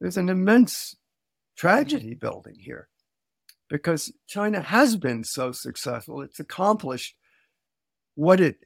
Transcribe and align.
there's 0.00 0.16
an 0.16 0.28
immense 0.28 0.96
tragedy 1.56 2.14
building 2.14 2.56
here 2.58 2.88
because 3.68 4.12
China 4.26 4.60
has 4.60 4.96
been 4.96 5.24
so 5.24 5.52
successful. 5.52 6.22
It's 6.22 6.40
accomplished 6.40 7.14
what 8.14 8.40
it 8.40 8.58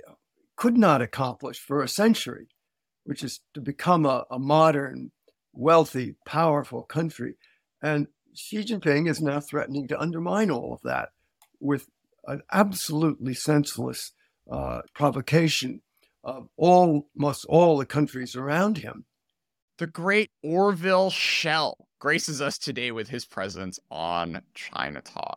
could 0.56 0.78
not 0.78 1.02
accomplish 1.02 1.58
for 1.58 1.82
a 1.82 1.88
century, 1.88 2.48
which 3.04 3.22
is 3.22 3.40
to 3.52 3.60
become 3.60 4.06
a, 4.06 4.24
a 4.30 4.38
modern, 4.38 5.10
wealthy, 5.52 6.14
powerful 6.24 6.82
country. 6.82 7.34
And 7.82 8.06
Xi 8.34 8.64
Jinping 8.64 9.08
is 9.08 9.20
now 9.20 9.40
threatening 9.40 9.88
to 9.88 10.00
undermine 10.00 10.50
all 10.50 10.72
of 10.72 10.80
that 10.82 11.10
with 11.60 11.88
an 12.26 12.42
absolutely 12.52 13.34
senseless 13.34 14.12
uh, 14.50 14.82
provocation 14.94 15.82
of 16.22 16.48
almost 16.56 17.44
all 17.48 17.76
the 17.76 17.86
countries 17.86 18.34
around 18.34 18.78
him. 18.78 19.04
The 19.78 19.86
great 19.88 20.30
Orville 20.42 21.10
Schell 21.10 21.88
graces 21.98 22.40
us 22.40 22.58
today 22.58 22.92
with 22.92 23.08
his 23.08 23.24
presence 23.24 23.80
on 23.90 24.42
ChinaTalk. 24.54 25.34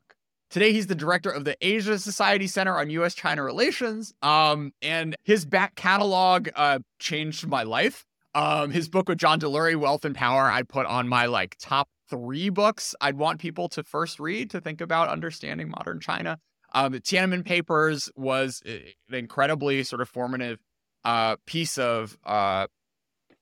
Today, 0.50 0.72
he's 0.72 0.88
the 0.88 0.96
director 0.96 1.30
of 1.30 1.44
the 1.44 1.58
Asia 1.60 1.98
Society 1.98 2.46
Center 2.46 2.78
on 2.78 2.90
U.S. 2.92 3.16
China 3.16 3.44
Relations. 3.44 4.14
Um, 4.22 4.74
and 4.82 5.16
his 5.24 5.44
back 5.46 5.76
catalog 5.76 6.50
uh, 6.56 6.80
changed 7.00 7.48
my 7.48 7.64
life. 7.64 8.06
Um, 8.36 8.70
his 8.70 8.88
book 8.88 9.10
with 9.10 9.18
John 9.18 9.40
Delury, 9.40 9.76
Wealth 9.76 10.06
and 10.06 10.16
Power, 10.16 10.44
I 10.52 10.62
put 10.62 10.86
on 10.86 11.08
my 11.08 11.26
like 11.26 11.58
top 11.60 11.90
three 12.10 12.50
books 12.50 12.96
I'd 13.02 13.18
want 13.18 13.40
people 13.40 13.68
to 13.70 13.84
first 13.84 14.20
read 14.20 14.52
to 14.52 14.62
think 14.62 14.80
about 14.82 15.10
understanding 15.10 15.70
modern 15.70 16.00
China. 16.00 16.38
Um, 16.74 16.92
the 16.92 17.02
Tiananmen 17.02 17.44
Papers 17.44 18.10
was 18.16 18.62
uh, 18.66 18.72
an 19.10 19.16
incredibly 19.16 19.84
sort 19.84 20.02
of 20.02 20.10
formative 20.10 20.60
uh, 21.04 21.38
piece 21.46 21.78
of 21.78 22.18
uh, 22.24 22.68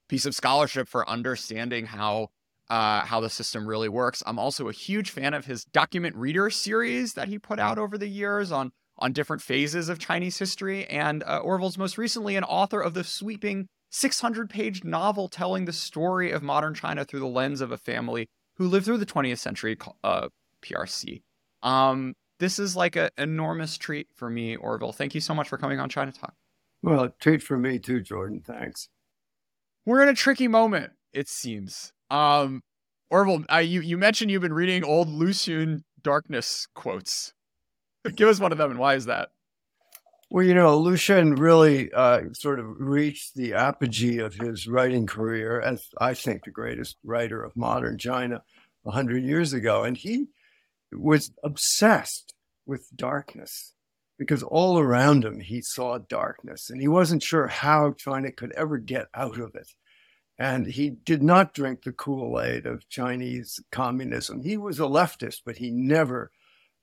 piece 0.08 0.26
of 0.26 0.36
scholarship 0.36 0.88
for 0.88 1.08
understanding 1.10 1.86
how 1.86 2.30
uh, 2.70 3.02
how 3.02 3.20
the 3.20 3.30
system 3.30 3.68
really 3.68 3.90
works. 3.90 4.24
I'm 4.26 4.40
also 4.40 4.68
a 4.68 4.74
huge 4.74 5.12
fan 5.12 5.34
of 5.34 5.46
his 5.46 5.66
document 5.66 6.16
reader 6.16 6.50
series 6.50 7.14
that 7.14 7.28
he 7.28 7.38
put 7.38 7.60
out 7.60 7.78
over 7.78 7.98
the 7.98 8.08
years 8.08 8.52
on 8.52 8.72
on 8.98 9.12
different 9.12 9.42
phases 9.42 9.90
of 9.90 10.00
Chinese 10.00 10.38
history. 10.38 10.86
And 10.88 11.24
uh, 11.24 11.40
Orville's 11.40 11.78
most 11.78 11.98
recently 11.98 12.36
an 12.36 12.44
author 12.44 12.80
of 12.80 12.94
the 12.94 13.04
sweeping 13.04 13.68
600 13.92 14.50
page 14.50 14.84
novel 14.84 15.28
telling 15.28 15.66
the 15.66 15.74
story 15.74 16.32
of 16.32 16.42
modern 16.42 16.74
China 16.74 17.06
through 17.06 17.20
the 17.20 17.28
lens 17.28 17.62
of 17.62 17.72
a 17.72 17.78
family 17.78 18.28
who 18.56 18.68
lived 18.68 18.86
through 18.86 18.98
the 18.98 19.06
20th 19.06 19.40
century, 19.40 19.78
uh, 20.04 20.30
PRC. 20.62 21.24
Um, 21.62 22.14
this 22.40 22.60
is 22.60 22.76
like 22.76 22.96
an 22.96 23.10
enormous 23.18 23.78
treat 23.78 24.08
for 24.16 24.30
me, 24.30 24.56
Orville. 24.56 24.92
Thank 24.92 25.16
you 25.16 25.22
so 25.22 25.34
much 25.34 25.50
for 25.50 25.58
coming 25.58 25.80
on 25.80 25.90
ChinaTalk. 25.90 26.32
Well, 26.82 27.10
treat 27.20 27.42
for 27.42 27.58
me 27.58 27.80
too, 27.80 28.02
Jordan. 28.02 28.42
Thanks. 28.46 28.90
We're 29.86 30.02
in 30.02 30.10
a 30.10 30.16
tricky 30.16 30.48
moment, 30.48 30.94
it 31.14 31.30
seems. 31.30 31.94
Um, 32.10 32.64
Orville, 33.12 33.46
you 33.62 33.82
you 33.82 33.98
mentioned 33.98 34.32
you've 34.32 34.42
been 34.42 34.54
reading 34.54 34.84
old 34.84 35.08
Lu 35.10 35.30
Xun 35.30 35.84
Darkness 36.02 36.68
quotes. 36.74 37.34
Give 38.16 38.28
us 38.28 38.40
one 38.40 38.52
of 38.52 38.58
them, 38.58 38.72
and 38.72 38.80
why 38.80 38.96
is 38.96 39.06
that? 39.06 39.30
Well, 40.32 40.44
you 40.44 40.56
know, 40.56 40.76
Lu 40.78 40.96
Xun 40.96 41.38
really 41.38 41.94
uh, 41.94 42.22
sort 42.34 42.60
of 42.60 42.66
reached 42.80 43.36
the 43.36 43.54
apogee 43.54 44.18
of 44.18 44.34
his 44.34 44.68
writing 44.68 45.06
career 45.06 45.62
as 45.62 45.88
I 46.00 46.16
think 46.16 46.46
the 46.46 46.52
greatest 46.52 46.98
writer 47.04 47.44
of 47.44 47.56
modern 47.56 48.00
China 48.00 48.42
a 48.88 48.92
hundred 48.92 49.24
years 49.24 49.54
ago, 49.54 49.84
and 49.84 49.96
he 49.96 50.26
was 50.92 51.32
obsessed 51.44 52.34
with 52.66 52.88
darkness 52.96 53.75
because 54.18 54.44
all 54.44 54.80
around 54.80 55.26
him 55.26 55.40
he 55.40 55.62
saw 55.62 55.98
darkness, 55.98 56.70
and 56.70 56.82
he 56.82 56.88
wasn't 56.88 57.24
sure 57.24 57.48
how 57.48 57.92
China 57.94 58.32
could 58.32 58.52
ever 58.54 58.78
get 58.78 59.08
out 59.14 59.40
of 59.40 59.56
it. 59.56 59.74
And 60.38 60.68
he 60.68 60.90
did 60.90 61.24
not 61.24 61.54
drink 61.54 61.84
the 61.84 61.94
Kool 61.94 62.42
Aid 62.42 62.66
of 62.66 62.90
Chinese 62.90 63.60
communism. 63.72 64.44
He 64.44 64.58
was 64.58 64.80
a 64.80 64.84
leftist, 64.84 65.42
but 65.46 65.58
he 65.58 65.72
never 65.72 66.32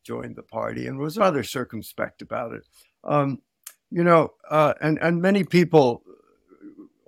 joined 0.04 0.36
the 0.36 0.42
party 0.42 0.86
and 0.86 0.98
was 0.98 1.18
rather 1.18 1.42
circumspect 1.42 2.22
about 2.22 2.52
it. 2.52 2.62
Um, 3.04 3.40
you 3.90 4.04
know, 4.04 4.32
uh, 4.50 4.74
and, 4.80 4.98
and 5.02 5.20
many 5.20 5.44
people 5.44 6.02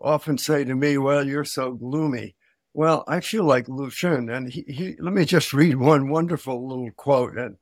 often 0.01 0.37
say 0.37 0.65
to 0.65 0.75
me, 0.75 0.99
Well, 0.99 1.27
you're 1.27 1.45
so 1.45 1.73
gloomy. 1.73 2.37
Well, 2.75 3.05
I 3.07 3.21
feel 3.21 3.45
like 3.45 3.69
Lu 3.69 3.89
Xun, 3.89 4.35
and 4.35 4.53
he, 4.53 4.65
he, 4.69 4.97
let 4.99 5.15
me 5.15 5.25
just 5.25 5.53
read 5.53 5.77
one 5.77 6.11
wonderful 6.11 6.67
little 6.69 6.91
quote. 6.91 7.39
And 7.39 7.57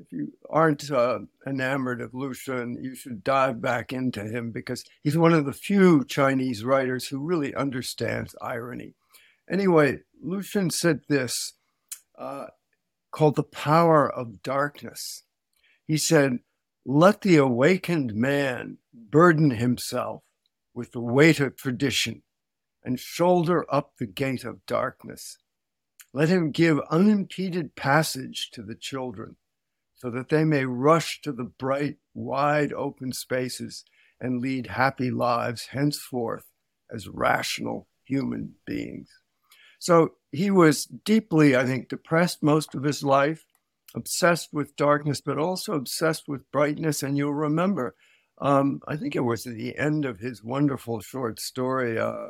if 0.00 0.10
you 0.12 0.32
aren't 0.48 0.90
uh, 0.90 1.18
enamored 1.46 2.00
of 2.00 2.14
Lu 2.14 2.30
Xun, 2.30 2.82
you 2.82 2.94
should 2.94 3.22
dive 3.22 3.60
back 3.60 3.92
into 3.92 4.24
him 4.24 4.50
because 4.50 4.82
he's 5.02 5.18
one 5.18 5.34
of 5.34 5.44
the 5.44 5.52
few 5.52 6.04
Chinese 6.06 6.64
writers 6.64 7.08
who 7.08 7.20
really 7.20 7.54
understands 7.54 8.34
irony. 8.40 8.94
Anyway, 9.50 9.98
Lu 10.22 10.40
Xun 10.40 10.72
said 10.72 11.02
this 11.08 11.52
uh, 12.18 12.46
called 13.10 13.36
The 13.36 13.42
Power 13.42 14.10
of 14.10 14.42
Darkness. 14.42 15.24
He 15.86 15.98
said, 15.98 16.38
Let 16.86 17.20
the 17.20 17.36
awakened 17.36 18.14
man 18.14 18.78
burden 18.94 19.50
himself 19.50 20.22
with 20.72 20.92
the 20.92 21.00
weight 21.00 21.40
of 21.40 21.56
tradition 21.56 22.22
and 22.82 22.98
shoulder 22.98 23.66
up 23.68 23.96
the 23.98 24.06
gate 24.06 24.44
of 24.44 24.64
darkness. 24.64 25.36
Let 26.14 26.30
him 26.30 26.52
give 26.52 26.80
unimpeded 26.90 27.76
passage 27.76 28.50
to 28.52 28.62
the 28.62 28.74
children 28.74 29.36
so 30.00 30.10
that 30.10 30.30
they 30.30 30.44
may 30.44 30.64
rush 30.64 31.20
to 31.20 31.30
the 31.30 31.44
bright, 31.44 31.96
wide 32.14 32.72
open 32.72 33.12
spaces 33.12 33.84
and 34.18 34.40
lead 34.40 34.66
happy 34.66 35.10
lives 35.10 35.66
henceforth 35.72 36.46
as 36.90 37.06
rational 37.06 37.86
human 38.04 38.54
beings. 38.66 39.10
So 39.78 40.12
he 40.32 40.50
was 40.50 40.86
deeply, 40.86 41.54
I 41.54 41.66
think, 41.66 41.88
depressed 41.88 42.42
most 42.42 42.74
of 42.74 42.82
his 42.82 43.02
life, 43.02 43.44
obsessed 43.94 44.48
with 44.52 44.76
darkness, 44.76 45.20
but 45.20 45.38
also 45.38 45.74
obsessed 45.74 46.24
with 46.26 46.50
brightness. 46.50 47.02
And 47.02 47.18
you'll 47.18 47.34
remember, 47.34 47.94
um, 48.38 48.80
I 48.88 48.96
think 48.96 49.14
it 49.14 49.20
was 49.20 49.46
at 49.46 49.54
the 49.54 49.76
end 49.76 50.06
of 50.06 50.18
his 50.18 50.42
wonderful 50.42 51.00
short 51.00 51.40
story, 51.40 51.98
uh, 51.98 52.28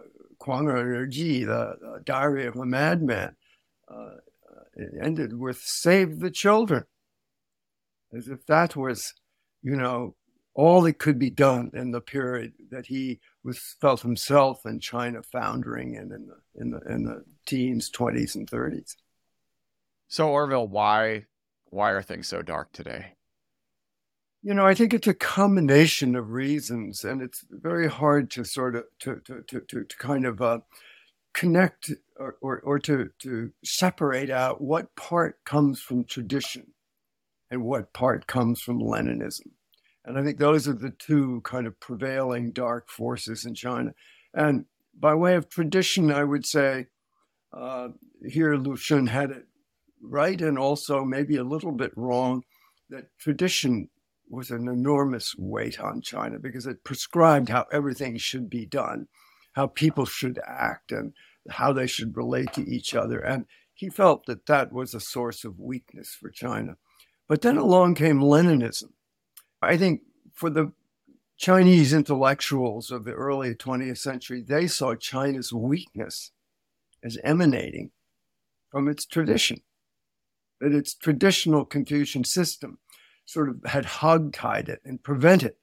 Ji, 1.09 1.44
the, 1.44 1.76
the 1.80 2.00
Diary 2.04 2.47
of 2.47 2.56
a 2.56 2.66
Madman. 2.66 3.36
Uh, 3.88 4.16
it 4.75 4.91
ended 5.00 5.38
with 5.38 5.59
Save 5.59 6.19
the 6.19 6.30
Children 6.30 6.84
as 8.16 8.28
if 8.28 8.44
that 8.47 8.76
was, 8.76 9.15
you 9.62 9.76
know, 9.76 10.15
all 10.54 10.82
that 10.82 10.98
could 10.98 11.19
be 11.19 11.31
done 11.31 11.71
in 11.75 11.91
the 11.91 12.00
period 12.00 12.53
that 12.71 12.87
he 12.87 13.21
was 13.44 13.76
felt 13.81 14.03
himself 14.03 14.66
in 14.66 14.81
China 14.81 15.22
foundering 15.22 15.97
and 15.97 16.12
in 16.12 16.26
the 16.26 16.60
in 16.60 16.71
the 16.71 16.81
in 16.93 17.04
the 17.04 17.25
teens, 17.47 17.88
twenties, 17.88 18.34
and 18.34 18.48
thirties. 18.48 18.97
So 20.09 20.28
Orville, 20.28 20.69
why 20.69 21.26
why 21.66 21.91
are 21.91 22.03
things 22.03 22.28
so 22.28 22.43
dark 22.43 22.72
today? 22.72 23.15
You 24.42 24.54
know, 24.54 24.66
I 24.66 24.75
think 24.75 24.92
it's 24.92 25.06
a 25.06 25.15
combination 25.15 26.16
of 26.16 26.31
reasons, 26.31 27.04
and 27.04 27.22
it's 27.22 27.44
very 27.50 27.88
hard 27.88 28.31
to 28.32 28.44
sort 28.44 28.75
of 28.75 28.84
to 29.00 29.21
to 29.27 29.42
to 29.42 29.60
to, 29.60 29.84
to 29.84 29.97
kind 29.98 30.27
of 30.27 30.42
uh, 30.42 30.59
connect 31.32 31.92
or, 32.16 32.37
or 32.41 32.60
or 32.60 32.78
to 32.81 33.10
to 33.21 33.53
separate 33.65 34.31
out 34.31 34.60
what 34.60 34.97
part 34.97 35.44
comes 35.44 35.81
from 35.81 36.04
tradition 36.04 36.66
and 37.50 37.65
what 37.65 37.93
part 37.93 38.27
comes 38.27 38.61
from 38.61 38.81
Leninism. 38.81 39.53
And 40.05 40.19
I 40.19 40.22
think 40.22 40.38
those 40.38 40.66
are 40.66 40.72
the 40.72 40.91
two 40.91 41.41
kind 41.44 41.66
of 41.66 41.78
prevailing 41.81 42.53
dark 42.53 42.88
forces 42.88 43.44
in 43.44 43.55
China. 43.55 43.93
And 44.33 44.65
by 44.99 45.15
way 45.15 45.34
of 45.34 45.49
tradition, 45.49 46.10
I 46.10 46.25
would 46.25 46.47
say 46.47 46.87
uh, 47.53 47.89
here 48.27 48.55
Lu 48.55 48.77
Xun 48.77 49.09
had 49.09 49.31
it 49.31 49.47
right 50.03 50.41
and 50.41 50.59
also 50.59 51.05
maybe 51.05 51.37
a 51.37 51.44
little 51.44 51.72
bit 51.72 51.93
wrong 51.97 52.43
that 52.89 53.06
tradition 53.19 53.91
was 54.28 54.50
an 54.50 54.69
enormous 54.69 55.34
weight 55.37 55.81
on 55.81 56.00
China 56.00 56.39
because 56.39 56.66
it 56.66 56.84
prescribed 56.84 57.49
how 57.49 57.66
everything 57.72 58.16
should 58.16 58.49
be 58.49 58.65
done, 58.65 59.09
how 59.53 59.66
people 59.66 60.06
should 60.06 60.39
act, 60.47 60.93
and 60.93 61.12
how 61.50 61.72
they 61.72 61.87
should 61.87 62.16
relate 62.16 62.53
to 62.53 62.62
each 62.62 62.94
other. 62.94 63.19
And 63.19 63.47
he 63.75 63.89
felt 63.89 64.27
that 64.27 64.47
that 64.47 64.72
was 64.72 64.95
a 64.95 65.01
source 65.01 65.45
of 65.45 65.59
weakness 65.59 66.16
for 66.19 66.30
China. 66.30 66.77
But 67.30 67.42
then 67.42 67.56
along 67.56 67.94
came 67.94 68.18
Leninism. 68.18 68.91
I 69.62 69.77
think 69.77 70.00
for 70.34 70.50
the 70.50 70.72
Chinese 71.36 71.92
intellectuals 71.92 72.91
of 72.91 73.04
the 73.04 73.12
early 73.12 73.54
20th 73.54 73.98
century, 73.98 74.42
they 74.42 74.66
saw 74.66 74.97
China's 74.97 75.53
weakness 75.53 76.32
as 77.04 77.18
emanating 77.22 77.92
from 78.68 78.88
its 78.88 79.06
tradition, 79.06 79.60
that 80.60 80.72
its 80.72 80.92
traditional 80.92 81.65
Confucian 81.65 82.24
system 82.24 82.78
sort 83.27 83.48
of 83.48 83.60
had 83.65 83.84
hogtied 83.84 84.68
it 84.68 84.80
and 84.84 85.00
prevented 85.00 85.54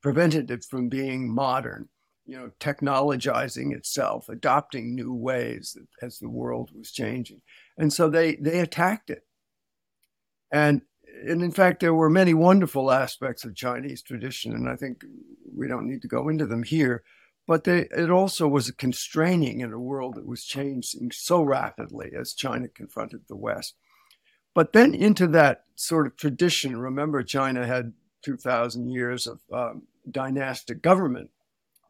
prevented 0.00 0.50
it 0.50 0.64
from 0.64 0.88
being 0.88 1.28
modern, 1.28 1.90
you 2.24 2.38
know, 2.38 2.50
technologizing 2.60 3.74
itself, 3.74 4.30
adopting 4.30 4.94
new 4.94 5.12
ways 5.12 5.76
as 6.00 6.18
the 6.18 6.30
world 6.30 6.70
was 6.74 6.90
changing. 6.90 7.42
And 7.76 7.92
so 7.92 8.08
they 8.08 8.36
they 8.36 8.60
attacked 8.60 9.10
it. 9.10 9.26
And 10.50 10.80
and 11.26 11.42
in 11.42 11.50
fact, 11.52 11.80
there 11.80 11.94
were 11.94 12.10
many 12.10 12.34
wonderful 12.34 12.90
aspects 12.90 13.44
of 13.44 13.54
Chinese 13.54 14.02
tradition, 14.02 14.52
and 14.52 14.68
I 14.68 14.76
think 14.76 15.04
we 15.56 15.68
don't 15.68 15.88
need 15.88 16.02
to 16.02 16.08
go 16.08 16.28
into 16.28 16.46
them 16.46 16.62
here. 16.62 17.02
but 17.46 17.64
they, 17.64 17.80
it 17.90 18.10
also 18.10 18.48
was 18.48 18.70
constraining 18.72 19.60
in 19.60 19.72
a 19.72 19.78
world 19.78 20.14
that 20.14 20.26
was 20.26 20.44
changing 20.44 21.10
so 21.12 21.42
rapidly 21.42 22.10
as 22.18 22.32
China 22.32 22.68
confronted 22.68 23.20
the 23.28 23.36
West. 23.36 23.74
But 24.54 24.72
then 24.72 24.94
into 24.94 25.26
that 25.28 25.64
sort 25.74 26.06
of 26.06 26.16
tradition, 26.16 26.78
remember, 26.78 27.22
China 27.22 27.66
had 27.66 27.92
2,000 28.22 28.88
years 28.90 29.26
of 29.26 29.40
um, 29.52 29.82
dynastic 30.10 30.80
government, 30.82 31.30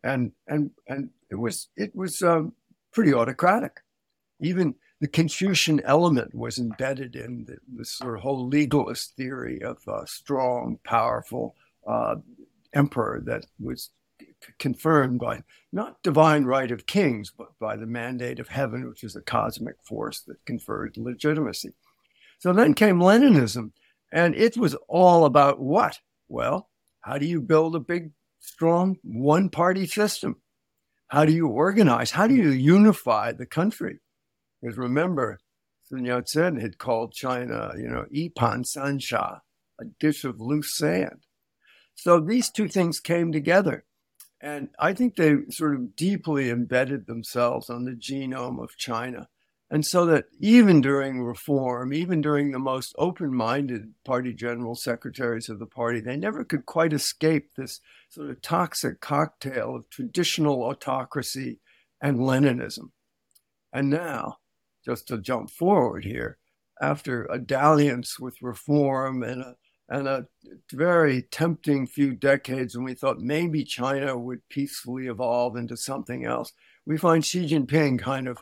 and 0.02 0.32
and 0.46 0.70
and 0.88 1.10
it 1.30 1.36
was 1.36 1.68
it 1.76 1.94
was 1.94 2.20
um, 2.22 2.52
pretty 2.92 3.14
autocratic. 3.14 3.80
Even 4.40 4.74
the 5.00 5.08
Confucian 5.08 5.80
element 5.84 6.34
was 6.34 6.58
embedded 6.58 7.16
in 7.16 7.44
the, 7.44 7.56
this 7.68 7.92
sort 7.92 8.16
of 8.16 8.22
whole 8.22 8.48
legalist 8.48 9.16
theory 9.16 9.62
of 9.62 9.78
a 9.88 10.06
strong, 10.06 10.78
powerful 10.84 11.54
uh, 11.86 12.16
emperor 12.72 13.22
that 13.26 13.46
was 13.60 13.90
confirmed 14.58 15.20
by 15.20 15.42
not 15.72 16.02
divine 16.02 16.44
right 16.44 16.70
of 16.70 16.86
kings, 16.86 17.32
but 17.36 17.58
by 17.58 17.76
the 17.76 17.86
mandate 17.86 18.38
of 18.38 18.48
heaven, 18.48 18.88
which 18.88 19.04
is 19.04 19.16
a 19.16 19.20
cosmic 19.20 19.76
force 19.82 20.20
that 20.20 20.44
conferred 20.44 20.96
legitimacy. 20.96 21.72
So 22.38 22.52
then 22.52 22.74
came 22.74 22.98
Leninism, 22.98 23.72
and 24.12 24.34
it 24.34 24.56
was 24.56 24.74
all 24.88 25.24
about 25.24 25.60
what? 25.60 25.98
Well, 26.28 26.68
how 27.00 27.18
do 27.18 27.26
you 27.26 27.40
build 27.40 27.74
a 27.74 27.80
big, 27.80 28.10
strong 28.40 28.96
one 29.02 29.48
party 29.48 29.86
system? 29.86 30.36
How 31.08 31.24
do 31.24 31.32
you 31.32 31.48
organize? 31.48 32.10
How 32.10 32.26
do 32.26 32.34
you 32.34 32.50
unify 32.50 33.32
the 33.32 33.46
country? 33.46 33.98
Because 34.64 34.78
remember, 34.78 35.40
Sun 35.82 36.06
Yat 36.06 36.26
sen 36.26 36.58
had 36.58 36.78
called 36.78 37.12
China, 37.12 37.72
you 37.76 37.86
know, 37.86 38.06
Ipan 38.14 38.64
Sansha, 38.64 39.40
a 39.78 39.84
dish 40.00 40.24
of 40.24 40.40
loose 40.40 40.74
sand. 40.74 41.26
So 41.94 42.18
these 42.18 42.48
two 42.48 42.68
things 42.68 42.98
came 42.98 43.30
together. 43.30 43.84
And 44.40 44.70
I 44.78 44.94
think 44.94 45.16
they 45.16 45.34
sort 45.50 45.74
of 45.74 45.94
deeply 45.94 46.48
embedded 46.48 47.06
themselves 47.06 47.68
on 47.68 47.84
the 47.84 47.90
genome 47.90 48.58
of 48.58 48.78
China. 48.78 49.28
And 49.70 49.84
so 49.84 50.06
that 50.06 50.28
even 50.40 50.80
during 50.80 51.22
reform, 51.22 51.92
even 51.92 52.22
during 52.22 52.50
the 52.50 52.58
most 52.58 52.94
open 52.96 53.34
minded 53.34 53.92
party 54.02 54.32
general 54.32 54.76
secretaries 54.76 55.50
of 55.50 55.58
the 55.58 55.66
party, 55.66 56.00
they 56.00 56.16
never 56.16 56.42
could 56.42 56.64
quite 56.64 56.94
escape 56.94 57.50
this 57.54 57.82
sort 58.08 58.30
of 58.30 58.40
toxic 58.40 59.02
cocktail 59.02 59.76
of 59.76 59.90
traditional 59.90 60.62
autocracy 60.62 61.60
and 62.00 62.18
Leninism. 62.18 62.92
And 63.70 63.90
now, 63.90 64.38
just 64.84 65.08
to 65.08 65.18
jump 65.18 65.50
forward 65.50 66.04
here, 66.04 66.38
after 66.80 67.24
a 67.26 67.38
dalliance 67.38 68.18
with 68.18 68.42
reform 68.42 69.22
and 69.22 69.42
a 69.42 69.56
and 69.88 70.08
a 70.08 70.26
very 70.72 71.22
tempting 71.22 71.86
few 71.86 72.14
decades 72.14 72.74
when 72.74 72.84
we 72.84 72.94
thought 72.94 73.18
maybe 73.18 73.64
China 73.64 74.16
would 74.16 74.48
peacefully 74.48 75.06
evolve 75.06 75.56
into 75.56 75.76
something 75.76 76.24
else. 76.24 76.52
We 76.86 76.96
find 76.96 77.24
Xi 77.24 77.46
Jinping 77.46 77.98
kind 77.98 78.26
of 78.26 78.38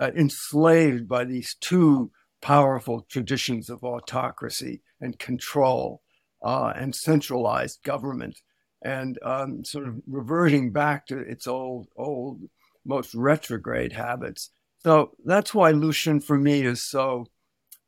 uh, 0.00 0.12
enslaved 0.16 1.08
by 1.08 1.24
these 1.24 1.56
two 1.60 2.12
powerful 2.40 3.02
traditions 3.10 3.68
of 3.68 3.82
autocracy 3.82 4.82
and 5.00 5.18
control 5.18 6.02
uh, 6.42 6.72
and 6.76 6.94
centralized 6.94 7.82
government, 7.82 8.38
and 8.82 9.18
um, 9.22 9.64
sort 9.64 9.88
of 9.88 9.96
reverting 10.06 10.70
back 10.70 11.06
to 11.08 11.18
its 11.18 11.48
old, 11.48 11.88
old, 11.96 12.42
most 12.86 13.14
retrograde 13.14 13.92
habits. 13.92 14.50
So 14.80 15.12
that's 15.24 15.54
why 15.54 15.72
Lu 15.72 15.92
Xun 15.92 16.22
for 16.22 16.38
me 16.38 16.62
is 16.62 16.82
so 16.82 17.26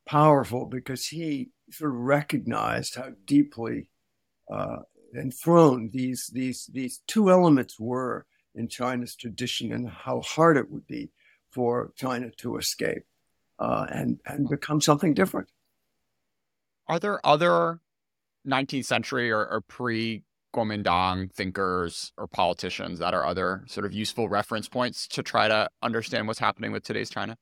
powerful 0.06 0.66
because 0.66 1.06
he 1.06 1.50
sort 1.70 1.92
of 1.92 1.98
recognized 1.98 2.96
how 2.96 3.10
deeply 3.24 3.90
uh, 4.52 4.78
enthroned 5.16 5.92
these 5.92 6.30
these 6.32 6.68
these 6.72 7.00
two 7.06 7.30
elements 7.30 7.78
were 7.78 8.26
in 8.54 8.68
China's 8.68 9.14
tradition, 9.14 9.72
and 9.72 9.88
how 9.88 10.20
hard 10.22 10.56
it 10.56 10.70
would 10.70 10.86
be 10.86 11.10
for 11.52 11.92
China 11.96 12.30
to 12.38 12.56
escape 12.56 13.04
uh, 13.60 13.86
and 13.90 14.18
and 14.26 14.48
become 14.48 14.80
something 14.80 15.14
different. 15.14 15.48
Are 16.88 16.98
there 16.98 17.24
other 17.24 17.80
19th 18.46 18.86
century 18.86 19.30
or, 19.30 19.46
or 19.46 19.60
pre 19.60 20.24
Kuomintang 20.54 21.32
thinkers 21.32 22.12
or 22.16 22.26
politicians 22.26 22.98
that 22.98 23.14
are 23.14 23.24
other 23.24 23.64
sort 23.68 23.86
of 23.86 23.92
useful 23.92 24.28
reference 24.28 24.68
points 24.68 25.06
to 25.08 25.22
try 25.22 25.48
to 25.48 25.68
understand 25.82 26.26
what's 26.26 26.38
happening 26.38 26.72
with 26.72 26.82
today's 26.82 27.10
China? 27.10 27.36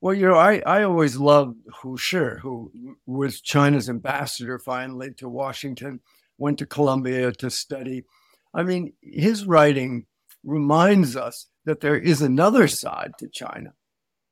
Well, 0.00 0.14
you 0.14 0.26
know, 0.26 0.34
I, 0.34 0.62
I 0.66 0.82
always 0.82 1.16
loved 1.16 1.58
Hu 1.80 1.96
Shi, 1.96 2.40
who 2.40 2.72
was 3.06 3.40
China's 3.40 3.88
ambassador 3.88 4.58
finally 4.58 5.12
to 5.18 5.28
Washington, 5.28 6.00
went 6.38 6.58
to 6.58 6.66
Columbia 6.66 7.30
to 7.32 7.50
study. 7.50 8.04
I 8.52 8.64
mean, 8.64 8.94
his 9.00 9.46
writing 9.46 10.06
reminds 10.42 11.16
us 11.16 11.46
that 11.66 11.80
there 11.80 11.96
is 11.96 12.20
another 12.20 12.66
side 12.66 13.12
to 13.18 13.28
China, 13.28 13.74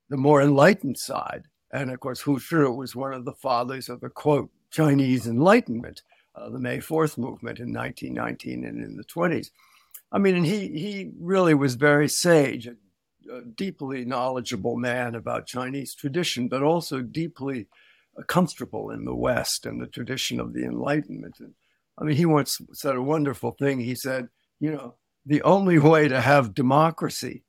the 0.08 0.17
more 0.17 0.43
enlightened 0.43 0.99
side. 0.99 1.44
And 1.73 1.93
of 1.93 2.00
course, 2.00 2.23
Hu 2.23 2.41
Shi 2.41 2.56
was 2.56 2.97
one 2.97 3.14
of 3.14 3.25
the 3.25 3.35
fathers 3.35 3.88
of 3.88 4.00
the 4.00 4.11
quote, 4.11 4.50
Chinese 4.73 5.26
Enlightenment, 5.26 6.02
the 6.37 6.59
May 6.59 6.79
4th 6.79 7.19
movement 7.19 7.59
in 7.59 7.73
1919 7.73 8.65
and 8.65 8.82
in 8.82 8.97
the 8.97 9.05
20s. 9.05 9.50
I 10.12 10.19
mean, 10.19 10.37
and 10.37 10.47
he, 10.47 10.69
he 10.69 11.11
really 11.19 11.55
was 11.55 11.75
very 11.75 12.09
sage, 12.09 12.67
a 12.67 12.75
deeply 13.55 14.05
knowledgeable 14.05 14.77
man 14.77 15.15
about 15.15 15.47
Chinese 15.47 15.94
tradition, 15.94 16.49
but 16.49 16.62
also 16.62 17.00
deeply 17.00 17.69
uh, 18.19 18.23
comfortable 18.23 18.91
in 18.91 19.05
the 19.05 19.15
West 19.15 19.67
and 19.67 19.81
the 19.81 19.87
tradition 19.87 20.41
of 20.41 20.53
the 20.53 20.65
Enlightenment. 20.65 21.38
And 21.38 21.55
I 21.99 22.05
mean, 22.05 22.17
he 22.17 22.27
once 22.27 22.61
said 22.73 22.97
a 22.97 23.03
wonderful 23.03 23.53
thing. 23.53 23.81
He 23.81 23.94
said, 23.94 24.29
you 24.59 24.73
know, 24.73 24.94
the 25.25 25.43
only 25.43 25.79
way 25.79 26.09
to 26.09 26.21
have 26.21 26.55
democracy 26.55 27.44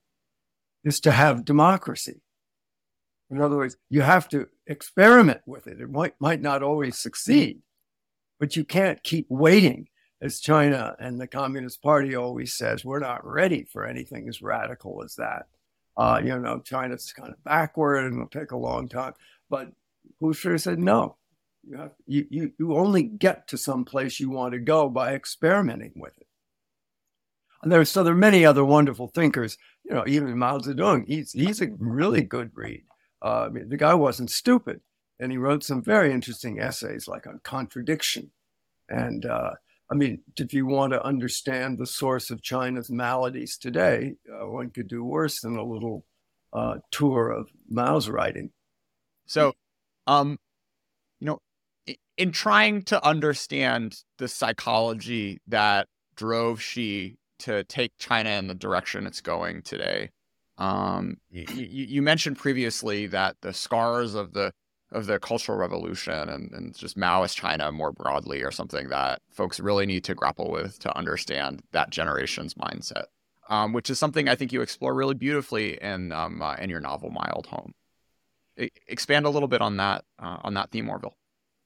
is 0.84 1.00
to 1.01 1.12
have 1.12 1.45
democracy. 1.45 2.22
In 3.30 3.42
other 3.42 3.56
words, 3.56 3.77
you 3.89 4.01
have 4.01 4.27
to 4.30 4.48
experiment 4.68 5.42
with 5.45 5.66
it. 5.68 5.80
It 5.80 5.89
might, 5.89 6.13
might 6.19 6.42
not 6.42 6.62
always 6.62 6.98
succeed, 6.98 7.62
but 8.41 8.55
you 8.57 8.65
can't 8.65 9.03
keep 9.03 9.27
waiting. 9.29 9.88
As 10.19 10.39
China 10.39 10.95
and 10.99 11.21
the 11.21 11.27
Communist 11.27 11.81
Party 11.81 12.15
always 12.15 12.53
says, 12.53 12.83
we're 12.83 12.99
not 12.99 13.25
ready 13.25 13.63
for 13.63 13.85
anything 13.85 14.27
as 14.27 14.41
radical 14.41 15.03
as 15.03 15.15
that. 15.15 15.47
Uh, 15.95 16.19
you 16.23 16.38
know, 16.38 16.59
China's 16.59 17.13
kind 17.13 17.31
of 17.31 17.43
backward 17.43 18.03
and 18.03 18.15
it'll 18.15 18.27
take 18.27 18.51
a 18.51 18.57
long 18.57 18.89
time. 18.89 19.13
But 19.49 19.71
Hu 20.19 20.33
Shi 20.33 20.57
said, 20.57 20.79
no, 20.79 21.17
you, 21.63 21.77
have, 21.77 21.91
you, 22.07 22.25
you, 22.29 22.51
you 22.57 22.75
only 22.75 23.03
get 23.03 23.47
to 23.49 23.57
some 23.57 23.85
place 23.85 24.19
you 24.19 24.29
want 24.29 24.53
to 24.53 24.59
go 24.59 24.89
by 24.89 25.13
experimenting 25.13 25.93
with 25.95 26.17
it. 26.17 26.27
And 27.61 27.71
there, 27.71 27.85
so 27.85 28.03
there 28.03 28.13
are 28.13 28.17
many 28.17 28.43
other 28.43 28.65
wonderful 28.65 29.07
thinkers. 29.07 29.57
You 29.83 29.93
know, 29.93 30.03
even 30.07 30.38
Mao 30.38 30.57
Zedong, 30.59 31.05
he's 31.07 31.31
he's 31.31 31.61
a 31.61 31.69
really 31.77 32.23
good 32.23 32.51
read. 32.55 32.83
Uh, 33.21 33.45
I 33.45 33.49
mean, 33.49 33.69
the 33.69 33.77
guy 33.77 33.93
wasn't 33.93 34.31
stupid, 34.31 34.81
and 35.22 35.32
he 35.32 35.38
wrote 35.38 35.63
some 35.63 35.82
very 35.82 36.12
interesting 36.12 36.60
essays, 36.60 37.08
like 37.08 37.28
on 37.28 37.40
contradiction, 37.44 38.32
and 38.90 39.25
uh, 39.25 39.51
I 39.92 39.96
mean, 39.96 40.22
if 40.38 40.54
you 40.54 40.66
want 40.66 40.94
to 40.94 41.06
understand 41.06 41.78
the 41.78 41.86
source 41.86 42.32
of 42.32 42.42
China's 42.42 42.90
maladies 42.90 43.58
today, 43.58 44.16
uh, 44.32 44.48
one 44.48 44.70
could 44.70 44.88
do 44.88 45.04
worse 45.04 45.42
than 45.42 45.58
a 45.58 45.66
little 45.66 46.06
uh, 46.54 46.75
tour 46.92 47.30
of 47.30 47.50
Mao's 47.70 48.10
writing. 48.10 48.51
So, 49.25 49.54
um, 50.08 50.40
you 51.20 51.28
know, 51.28 51.40
in 52.18 52.32
trying 52.32 52.84
to 52.84 53.06
understand 53.06 53.98
the 54.18 54.30
psychology 54.30 55.42
that 55.48 55.88
drove 56.16 56.62
Xi 56.62 57.18
to 57.40 57.66
take 57.66 57.92
China 57.98 58.30
in 58.30 58.48
the 58.48 58.56
direction 58.56 59.06
it's 59.06 59.22
going 59.22 59.62
today, 59.62 60.12
um, 60.58 61.18
you, 61.30 61.46
you 61.54 62.01
mentioned 62.01 62.38
previously 62.38 63.08
that 63.08 63.36
the 63.42 63.51
scars 63.51 64.16
of 64.16 64.32
the 64.32 64.54
of 64.91 65.05
the 65.05 65.19
Cultural 65.19 65.57
Revolution 65.57 66.29
and, 66.29 66.51
and 66.51 66.77
just 66.77 66.98
Maoist 66.98 67.36
China 67.36 67.71
more 67.71 67.91
broadly 67.91 68.43
are 68.43 68.51
something 68.51 68.89
that 68.89 69.21
folks 69.31 69.60
really 69.60 69.86
need 69.86 70.03
to 70.05 70.15
grapple 70.15 70.51
with 70.51 70.79
to 70.79 70.98
understand 70.98 71.62
that 71.71 71.89
generation's 71.89 72.55
mindset, 72.55 73.05
um, 73.50 73.71
which 73.74 73.89
is 73.89 74.00
something 74.00 74.27
I 74.27 74.36
think 74.36 74.51
you 74.51 74.62
explore 74.62 74.93
really 74.93 75.13
beautifully 75.13 75.81
in 75.81 76.12
um, 76.12 76.41
uh, 76.41 76.55
in 76.55 76.69
your 76.69 76.81
novel 76.81 77.10
My 77.10 77.29
Old 77.33 77.48
Home. 77.48 77.74
I, 78.60 78.69
expand 78.88 79.25
a 79.25 79.29
little 79.29 79.48
bit 79.48 79.62
on 79.62 79.77
that 79.77 80.03
uh, 80.19 80.38
on 80.43 80.55
that 80.55 80.71
theme, 80.71 80.89
Orville. 80.89 81.15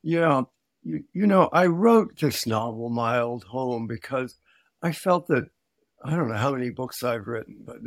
Yeah, 0.03 0.44
you, 0.84 1.03
you 1.13 1.25
know, 1.25 1.50
I 1.51 1.65
wrote 1.65 2.20
this 2.20 2.46
novel 2.46 2.89
My 2.89 3.20
Old 3.20 3.46
Home 3.46 3.88
because 3.88 4.38
I 4.84 4.91
felt 4.91 5.27
that 5.27 5.50
I 6.03 6.12
don't 6.12 6.27
know 6.27 6.38
how 6.38 6.51
many 6.51 6.70
books 6.70 7.01
I've 7.01 7.25
written, 7.25 7.58
but 7.65 7.77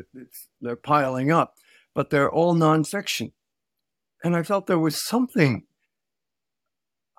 they're 0.60 0.74
piling 0.74 1.30
up, 1.30 1.54
but 1.94 2.10
they're 2.10 2.30
all 2.30 2.56
nonfiction 2.56 3.30
and 4.22 4.36
I 4.36 4.42
felt 4.42 4.66
there 4.66 4.78
was 4.78 5.04
something 5.04 5.64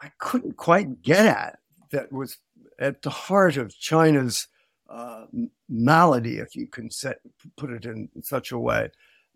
I 0.02 0.12
couldn't 0.18 0.58
quite 0.58 1.02
get 1.02 1.26
at 1.26 1.60
that 1.92 2.12
was 2.12 2.38
at 2.80 3.02
the 3.02 3.10
heart 3.10 3.58
of 3.58 3.78
China's 3.78 4.48
uh, 4.90 5.26
malady, 5.68 6.38
if 6.38 6.56
you 6.56 6.68
can 6.68 6.90
set, 6.90 7.20
put 7.58 7.70
it 7.70 7.86
in 7.86 8.10
such 8.24 8.52
a 8.52 8.58
way, 8.58 8.90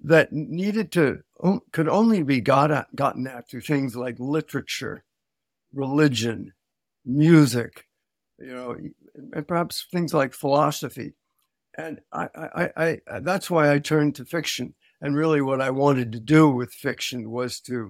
that 0.04 0.32
needed 0.32 0.92
to 0.92 1.20
could 1.72 1.88
only 1.88 2.24
be 2.24 2.42
got 2.42 2.72
at, 2.72 2.96
gotten 2.96 3.28
at 3.28 3.50
through 3.50 3.62
things 3.62 3.96
like 3.96 4.16
literature, 4.20 5.04
religion, 5.74 6.54
music, 7.06 7.88
you 8.40 8.54
know, 8.54 8.76
and 9.34 9.48
perhaps 9.48 9.86
things 9.92 10.14
like 10.14 10.34
philosophy. 10.34 11.14
And 11.78 12.00
I, 12.12 12.28
I, 12.36 12.70
I, 12.76 13.02
I, 13.08 13.20
that's 13.20 13.50
why 13.50 13.72
I 13.72 13.80
turned 13.80 14.16
to 14.16 14.26
fiction. 14.26 14.76
And 15.04 15.18
really, 15.18 15.42
what 15.42 15.60
I 15.60 15.70
wanted 15.70 16.14
to 16.14 16.20
do 16.22 16.50
with 16.50 16.72
fiction 16.72 17.30
was 17.30 17.60
to 17.62 17.90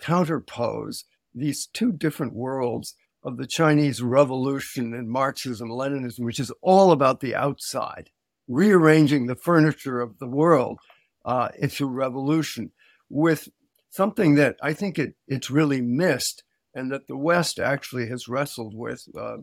counterpose 0.00 1.02
these 1.34 1.66
two 1.66 1.90
different 1.90 2.34
worlds 2.34 2.94
of 3.24 3.36
the 3.36 3.48
Chinese 3.48 4.00
Revolution 4.00 4.94
and 4.94 5.10
Marxism, 5.10 5.68
Leninism, 5.68 6.20
which 6.20 6.38
is 6.38 6.52
all 6.62 6.92
about 6.92 7.18
the 7.18 7.34
outside, 7.34 8.10
rearranging 8.46 9.26
the 9.26 9.34
furniture 9.34 10.00
of 10.00 10.20
the 10.20 10.28
world 10.28 10.78
uh, 11.24 11.48
into 11.58 11.88
revolution, 11.88 12.70
with 13.08 13.48
something 13.90 14.36
that 14.36 14.54
I 14.62 14.72
think 14.72 15.00
it, 15.00 15.14
it's 15.26 15.50
really 15.50 15.80
missed, 15.80 16.44
and 16.76 16.92
that 16.92 17.08
the 17.08 17.16
West 17.16 17.58
actually 17.58 18.06
has 18.06 18.28
wrestled 18.28 18.76
with 18.76 19.08
uh, 19.18 19.38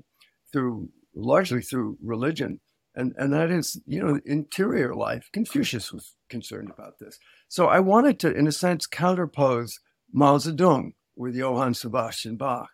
through 0.54 0.88
largely 1.14 1.62
through 1.62 1.98
religion, 2.02 2.62
and 2.96 3.14
and 3.18 3.34
that 3.34 3.52
is 3.52 3.80
you 3.86 4.02
know 4.02 4.20
interior 4.26 4.96
life. 4.96 5.30
Confucius 5.32 5.92
was 5.92 6.16
concerned 6.30 6.70
about 6.70 7.00
this, 7.00 7.20
so 7.48 7.68
I 7.68 7.80
wanted 7.80 8.20
to, 8.20 8.34
in 8.34 8.48
a 8.48 8.52
sense, 8.52 8.88
counterpose 8.88 9.80
Mao 10.12 10.38
Zedong 10.38 10.94
with 11.16 11.36
Johann 11.36 11.74
Sebastian 11.74 12.36
Bach, 12.36 12.70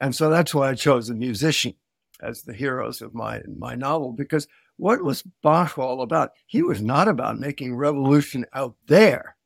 and 0.00 0.14
so 0.14 0.30
that's 0.30 0.54
why 0.54 0.70
I 0.70 0.74
chose 0.74 1.10
a 1.10 1.14
musician 1.14 1.74
as 2.22 2.42
the 2.42 2.54
heroes 2.54 3.02
of 3.02 3.14
my 3.14 3.42
my 3.56 3.74
novel 3.74 4.12
because 4.12 4.46
what 4.76 5.04
was 5.04 5.22
Bach 5.42 5.78
all 5.78 6.00
about? 6.00 6.30
He 6.46 6.62
was 6.62 6.80
not 6.80 7.06
about 7.06 7.38
making 7.38 7.76
revolution 7.76 8.46
out 8.54 8.76
there. 8.86 9.36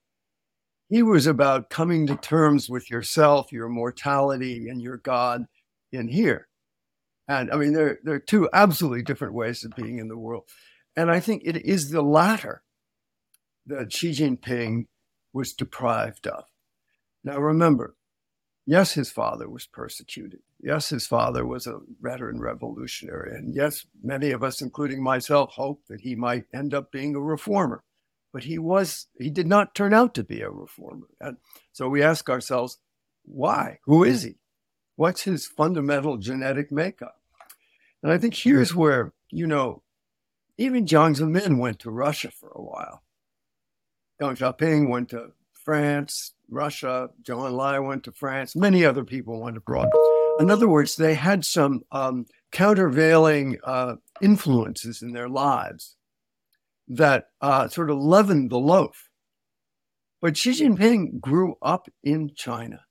He 0.88 1.02
was 1.02 1.26
about 1.26 1.70
coming 1.70 2.06
to 2.06 2.14
terms 2.16 2.70
with 2.70 2.88
yourself, 2.88 3.50
your 3.50 3.68
mortality, 3.68 4.68
and 4.68 4.80
your 4.80 4.98
God 4.98 5.46
in 5.90 6.06
here. 6.06 6.46
And 7.26 7.50
I 7.50 7.56
mean, 7.56 7.72
there, 7.72 7.98
there 8.04 8.14
are 8.14 8.20
two 8.20 8.48
absolutely 8.52 9.02
different 9.02 9.34
ways 9.34 9.64
of 9.64 9.74
being 9.74 9.98
in 9.98 10.08
the 10.08 10.18
world. 10.18 10.44
And 10.96 11.10
I 11.10 11.20
think 11.20 11.42
it 11.44 11.56
is 11.56 11.90
the 11.90 12.02
latter 12.02 12.62
that 13.66 13.92
Xi 13.92 14.10
Jinping 14.10 14.86
was 15.32 15.52
deprived 15.52 16.26
of. 16.26 16.44
Now, 17.24 17.38
remember, 17.38 17.96
yes, 18.66 18.92
his 18.92 19.10
father 19.10 19.48
was 19.48 19.66
persecuted. 19.66 20.40
Yes, 20.60 20.90
his 20.90 21.06
father 21.06 21.46
was 21.46 21.66
a 21.66 21.80
veteran 22.00 22.40
revolutionary. 22.40 23.36
And 23.36 23.54
yes, 23.54 23.86
many 24.02 24.30
of 24.30 24.44
us, 24.44 24.60
including 24.60 25.02
myself, 25.02 25.50
hoped 25.52 25.88
that 25.88 26.02
he 26.02 26.14
might 26.14 26.44
end 26.54 26.74
up 26.74 26.92
being 26.92 27.14
a 27.14 27.20
reformer. 27.20 27.82
But 28.32 28.44
he 28.44 28.58
was, 28.58 29.06
he 29.18 29.30
did 29.30 29.46
not 29.46 29.74
turn 29.74 29.94
out 29.94 30.14
to 30.14 30.24
be 30.24 30.42
a 30.42 30.50
reformer. 30.50 31.06
And 31.20 31.38
so 31.72 31.88
we 31.88 32.02
ask 32.02 32.28
ourselves, 32.28 32.78
why? 33.24 33.78
Who 33.84 34.04
is 34.04 34.22
he? 34.22 34.36
What's 34.96 35.22
his 35.22 35.46
fundamental 35.46 36.16
genetic 36.18 36.70
makeup? 36.70 37.20
And 38.02 38.12
I 38.12 38.18
think 38.18 38.34
here's 38.34 38.74
where, 38.74 39.12
you 39.30 39.46
know, 39.46 39.82
even 40.56 40.86
Jiang 40.86 41.16
Zemin 41.16 41.58
went 41.58 41.80
to 41.80 41.90
Russia 41.90 42.30
for 42.30 42.50
a 42.50 42.62
while. 42.62 43.02
Deng 44.20 44.36
Xiaoping 44.36 44.88
went 44.88 45.08
to 45.10 45.32
France, 45.52 46.34
Russia. 46.48 47.10
Zhou 47.22 47.50
Enlai 47.50 47.84
went 47.84 48.04
to 48.04 48.12
France. 48.12 48.54
Many 48.54 48.84
other 48.84 49.04
people 49.04 49.40
went 49.40 49.56
abroad. 49.56 49.88
In 50.38 50.50
other 50.50 50.68
words, 50.68 50.96
they 50.96 51.14
had 51.14 51.44
some 51.44 51.82
um, 51.90 52.26
countervailing 52.52 53.58
uh, 53.64 53.96
influences 54.20 55.02
in 55.02 55.12
their 55.12 55.28
lives 55.28 55.96
that 56.86 57.28
uh, 57.40 57.66
sort 57.68 57.90
of 57.90 57.98
leavened 57.98 58.50
the 58.50 58.58
loaf. 58.58 59.08
But 60.20 60.36
Xi 60.36 60.52
Jinping 60.52 61.20
grew 61.20 61.56
up 61.62 61.88
in 62.02 62.32
China 62.34 62.83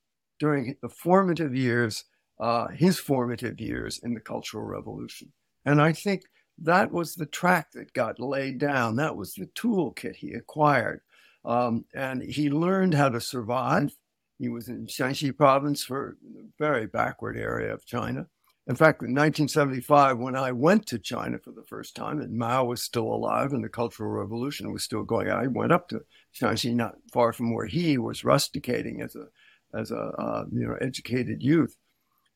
during 0.43 0.75
the 0.81 0.89
formative 0.89 1.55
years, 1.55 2.03
uh, 2.37 2.67
his 2.67 2.99
formative 2.99 3.61
years 3.61 3.97
in 4.03 4.13
the 4.13 4.19
Cultural 4.19 4.65
Revolution. 4.65 5.31
And 5.63 5.81
I 5.81 5.93
think 5.93 6.23
that 6.57 6.91
was 6.91 7.15
the 7.15 7.25
track 7.25 7.71
that 7.71 7.93
got 7.93 8.19
laid 8.19 8.57
down. 8.57 8.97
That 8.97 9.15
was 9.15 9.35
the 9.35 9.45
toolkit 9.55 10.17
he 10.17 10.33
acquired. 10.33 10.99
Um, 11.45 11.85
and 11.95 12.21
he 12.21 12.49
learned 12.49 12.93
how 12.93 13.07
to 13.07 13.21
survive. 13.21 13.95
He 14.37 14.49
was 14.49 14.67
in 14.67 14.85
Shanxi 14.85 15.31
province 15.31 15.85
for 15.85 16.17
a 16.37 16.43
very 16.59 16.87
backward 16.87 17.37
area 17.37 17.73
of 17.73 17.85
China. 17.85 18.27
In 18.67 18.75
fact, 18.75 19.01
in 19.01 19.15
1975, 19.15 20.17
when 20.17 20.35
I 20.35 20.51
went 20.51 20.87
to 20.87 20.99
China 20.99 21.37
for 21.37 21.53
the 21.53 21.63
first 21.63 21.95
time, 21.95 22.19
and 22.19 22.37
Mao 22.37 22.65
was 22.65 22.83
still 22.83 23.07
alive 23.07 23.53
and 23.53 23.63
the 23.63 23.69
Cultural 23.69 24.09
Revolution 24.09 24.73
was 24.73 24.83
still 24.83 25.03
going, 25.03 25.29
I 25.29 25.47
went 25.47 25.71
up 25.71 25.87
to 25.89 26.01
Shanxi, 26.35 26.75
not 26.75 26.95
far 27.13 27.31
from 27.31 27.53
where 27.53 27.67
he 27.67 27.97
was 27.97 28.25
rusticating 28.25 29.01
as 29.01 29.15
a 29.15 29.27
as 29.73 29.91
a 29.91 29.95
uh, 30.17 30.45
you 30.51 30.67
know 30.67 30.75
educated 30.81 31.41
youth, 31.41 31.75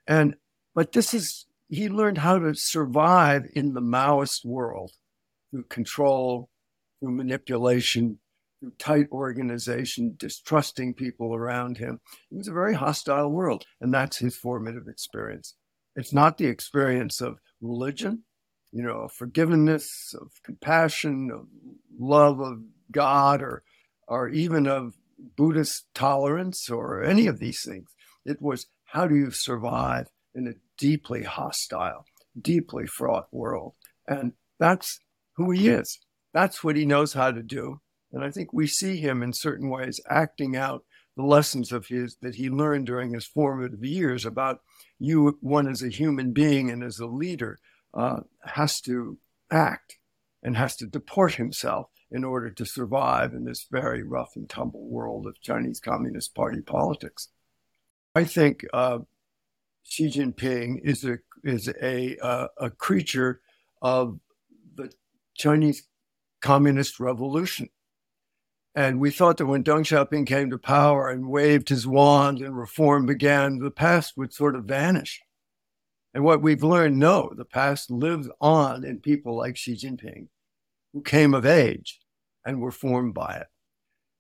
and 0.08 0.36
but 0.75 0.91
this 0.91 1.13
is 1.13 1.46
he 1.70 1.89
learned 1.89 2.20
how 2.20 2.39
to 2.39 2.53
survive 2.56 3.46
in 3.53 3.74
the 3.74 3.82
Maoist 3.82 4.46
world 4.46 4.91
through 5.51 5.63
control, 5.63 6.50
through 7.00 7.12
manipulation, 7.12 8.20
through 8.60 8.72
tight 8.79 9.08
organization, 9.12 10.15
distrusting 10.17 10.94
people 10.94 11.34
around 11.36 11.77
him. 11.77 12.00
It 12.32 12.38
was 12.38 12.48
a 12.48 12.53
very 12.53 12.74
hostile 12.74 13.32
world, 13.32 13.65
and 13.82 13.94
that's 13.94 14.17
his 14.17 14.36
formative 14.38 14.88
experience. 14.88 15.56
It's 15.96 16.13
not 16.13 16.38
the 16.38 16.46
experience 16.46 17.22
of 17.22 17.39
religion, 17.62 18.24
you 18.72 18.84
know, 18.84 19.01
of 19.01 19.12
forgiveness, 19.12 20.13
of 20.20 20.32
compassion, 20.44 21.32
of 21.32 21.48
love 22.00 22.39
of 22.39 22.62
God, 22.91 23.41
or 23.41 23.63
or 24.08 24.29
even 24.29 24.67
of 24.67 24.94
Buddhist 25.36 25.88
tolerance 25.93 26.69
or 26.69 27.03
any 27.03 27.27
of 27.27 27.39
these 27.39 27.63
things. 27.63 27.89
It 28.25 28.41
was 28.41 28.67
how 28.86 29.07
do 29.07 29.15
you 29.15 29.31
survive 29.31 30.07
in 30.33 30.47
a 30.47 30.53
deeply 30.77 31.24
hostile, 31.24 32.05
deeply 32.39 32.86
fraught 32.88 33.27
world? 33.31 33.74
And 34.07 34.33
that's 34.59 35.00
who 35.36 35.51
he 35.51 35.69
is. 35.69 36.00
That's 36.33 36.63
what 36.63 36.75
he 36.75 36.86
knows 36.86 37.13
how 37.13 37.31
to 37.31 37.43
do. 37.43 37.81
And 38.12 38.24
I 38.24 38.31
think 38.31 38.53
we 38.53 38.67
see 38.67 38.97
him 38.97 39.21
in 39.21 39.33
certain 39.33 39.69
ways 39.69 40.00
acting 40.09 40.55
out 40.55 40.83
the 41.15 41.24
lessons 41.24 41.71
of 41.71 41.88
his 41.88 42.17
that 42.21 42.36
he 42.36 42.50
learned 42.50 42.86
during 42.86 43.13
his 43.13 43.25
formative 43.25 43.83
years 43.83 44.25
about 44.25 44.62
you, 45.00 45.38
one 45.41 45.67
as 45.67 45.81
a 45.81 45.89
human 45.89 46.31
being 46.31 46.69
and 46.69 46.83
as 46.83 47.00
a 47.00 47.07
leader, 47.07 47.59
uh, 47.93 48.21
has 48.43 48.79
to 48.81 49.17
act 49.51 49.97
and 50.43 50.55
has 50.55 50.75
to 50.75 50.86
deport 50.86 51.36
himself 51.36 51.89
in 52.09 52.23
order 52.23 52.49
to 52.49 52.65
survive 52.65 53.33
in 53.33 53.43
this 53.43 53.67
very 53.69 54.03
rough 54.03 54.35
and 54.35 54.49
tumble 54.49 54.87
world 54.87 55.27
of 55.27 55.41
Chinese 55.41 55.79
Communist 55.79 56.33
Party 56.33 56.61
politics. 56.61 57.29
I 58.15 58.23
think 58.23 58.65
uh, 58.73 58.99
Xi 59.83 60.09
Jinping 60.09 60.79
is 60.83 61.03
a 61.03 61.17
is 61.43 61.69
a 61.81 62.17
uh, 62.17 62.47
a 62.57 62.69
creature 62.69 63.41
of 63.81 64.19
the 64.75 64.91
Chinese 65.35 65.83
Communist 66.41 66.99
Revolution. 66.99 67.69
And 68.73 68.99
we 68.99 69.09
thought 69.09 69.37
that 69.37 69.47
when 69.47 69.63
Deng 69.63 69.79
Xiaoping 69.79 70.27
came 70.27 70.51
to 70.51 70.57
power 70.59 71.09
and 71.09 71.29
waved 71.29 71.69
his 71.69 71.87
wand 71.87 72.41
and 72.41 72.55
reform 72.55 73.07
began, 73.07 73.57
the 73.57 73.71
past 73.71 74.15
would 74.17 74.33
sort 74.33 74.55
of 74.55 74.65
vanish. 74.65 75.19
And 76.13 76.23
what 76.23 76.43
we've 76.43 76.63
learned, 76.63 76.97
no, 76.97 77.31
the 77.35 77.45
past 77.45 77.89
lives 77.89 78.29
on 78.39 78.83
in 78.83 78.99
people 78.99 79.35
like 79.35 79.57
Xi 79.57 79.73
Jinping 79.73 80.27
who 80.98 81.04
came 81.04 81.36
of 81.36 81.46
age 81.46 82.00
and 82.44 82.60
were 82.60 82.72
formed 82.72 83.13
by 83.13 83.36
it. 83.36 83.48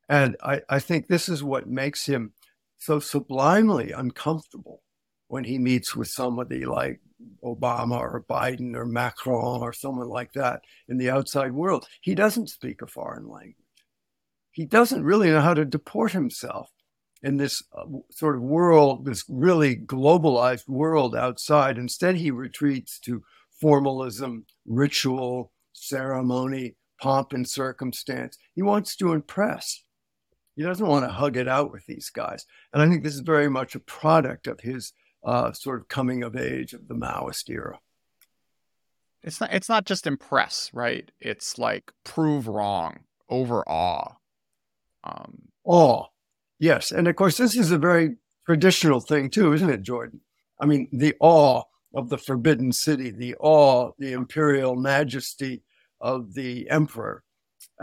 And 0.07 0.37
I, 0.43 0.61
I 0.69 0.79
think 0.79 1.07
this 1.07 1.27
is 1.27 1.43
what 1.43 1.67
makes 1.67 2.05
him 2.05 2.33
so 2.77 2.99
sublimely 2.99 3.91
uncomfortable 3.91 4.83
when 5.27 5.43
he 5.43 5.57
meets 5.57 5.95
with 5.95 6.07
somebody 6.07 6.65
like 6.65 6.99
Obama 7.43 7.99
or 7.99 8.23
Biden 8.29 8.75
or 8.75 8.85
Macron 8.85 9.61
or 9.61 9.73
someone 9.73 10.07
like 10.07 10.33
that 10.33 10.61
in 10.87 10.99
the 10.99 11.09
outside 11.09 11.51
world. 11.51 11.87
He 11.99 12.13
doesn't 12.13 12.51
speak 12.51 12.83
a 12.83 12.87
foreign 12.87 13.27
language. 13.27 13.55
He 14.51 14.65
doesn't 14.65 15.03
really 15.03 15.31
know 15.31 15.41
how 15.41 15.55
to 15.55 15.65
deport 15.65 16.11
himself 16.11 16.69
in 17.23 17.37
this 17.37 17.63
uh, 17.75 17.85
sort 18.11 18.35
of 18.35 18.43
world, 18.43 19.05
this 19.05 19.23
really 19.27 19.75
globalized 19.75 20.67
world 20.67 21.15
outside. 21.15 21.79
Instead, 21.79 22.17
he 22.17 22.29
retreats 22.29 22.99
to 22.99 23.23
formalism, 23.59 24.45
ritual, 24.67 25.51
ceremony, 25.77 26.75
pomp 26.99 27.33
and 27.33 27.47
circumstance. 27.47 28.37
He 28.53 28.61
wants 28.61 28.95
to 28.97 29.13
impress. 29.13 29.83
He 30.55 30.63
doesn't 30.63 30.87
want 30.87 31.05
to 31.05 31.11
hug 31.11 31.37
it 31.37 31.47
out 31.47 31.71
with 31.71 31.85
these 31.85 32.09
guys. 32.09 32.45
And 32.73 32.81
I 32.81 32.89
think 32.89 33.03
this 33.03 33.13
is 33.13 33.21
very 33.21 33.49
much 33.49 33.75
a 33.75 33.79
product 33.79 34.47
of 34.47 34.59
his 34.59 34.93
uh, 35.23 35.51
sort 35.51 35.81
of 35.81 35.87
coming 35.87 36.23
of 36.23 36.35
age 36.35 36.73
of 36.73 36.87
the 36.87 36.95
Maoist 36.95 37.49
era. 37.49 37.79
It's 39.23 39.41
not. 39.41 39.53
It's 39.53 39.69
not 39.69 39.85
just 39.85 40.07
impress, 40.07 40.69
right? 40.73 41.11
It's 41.19 41.57
like 41.57 41.91
prove 42.03 42.47
wrong, 42.47 42.99
overawe. 43.29 44.15
Um, 45.03 45.49
awe, 45.63 46.05
yes, 46.59 46.91
and 46.91 47.07
of 47.07 47.15
course 47.15 47.37
this 47.37 47.55
is 47.55 47.71
a 47.71 47.77
very 47.77 48.15
traditional 48.45 48.99
thing 48.99 49.29
too, 49.29 49.53
isn't 49.53 49.69
it, 49.69 49.81
Jordan? 49.81 50.21
I 50.61 50.65
mean, 50.65 50.87
the 50.91 51.15
awe 51.19 51.63
of 51.93 52.09
the 52.09 52.17
Forbidden 52.17 52.71
City, 52.71 53.09
the 53.09 53.35
awe, 53.39 53.91
the 53.97 54.13
imperial 54.13 54.75
majesty 54.75 55.63
of 55.99 56.33
the 56.33 56.69
emperor. 56.69 57.23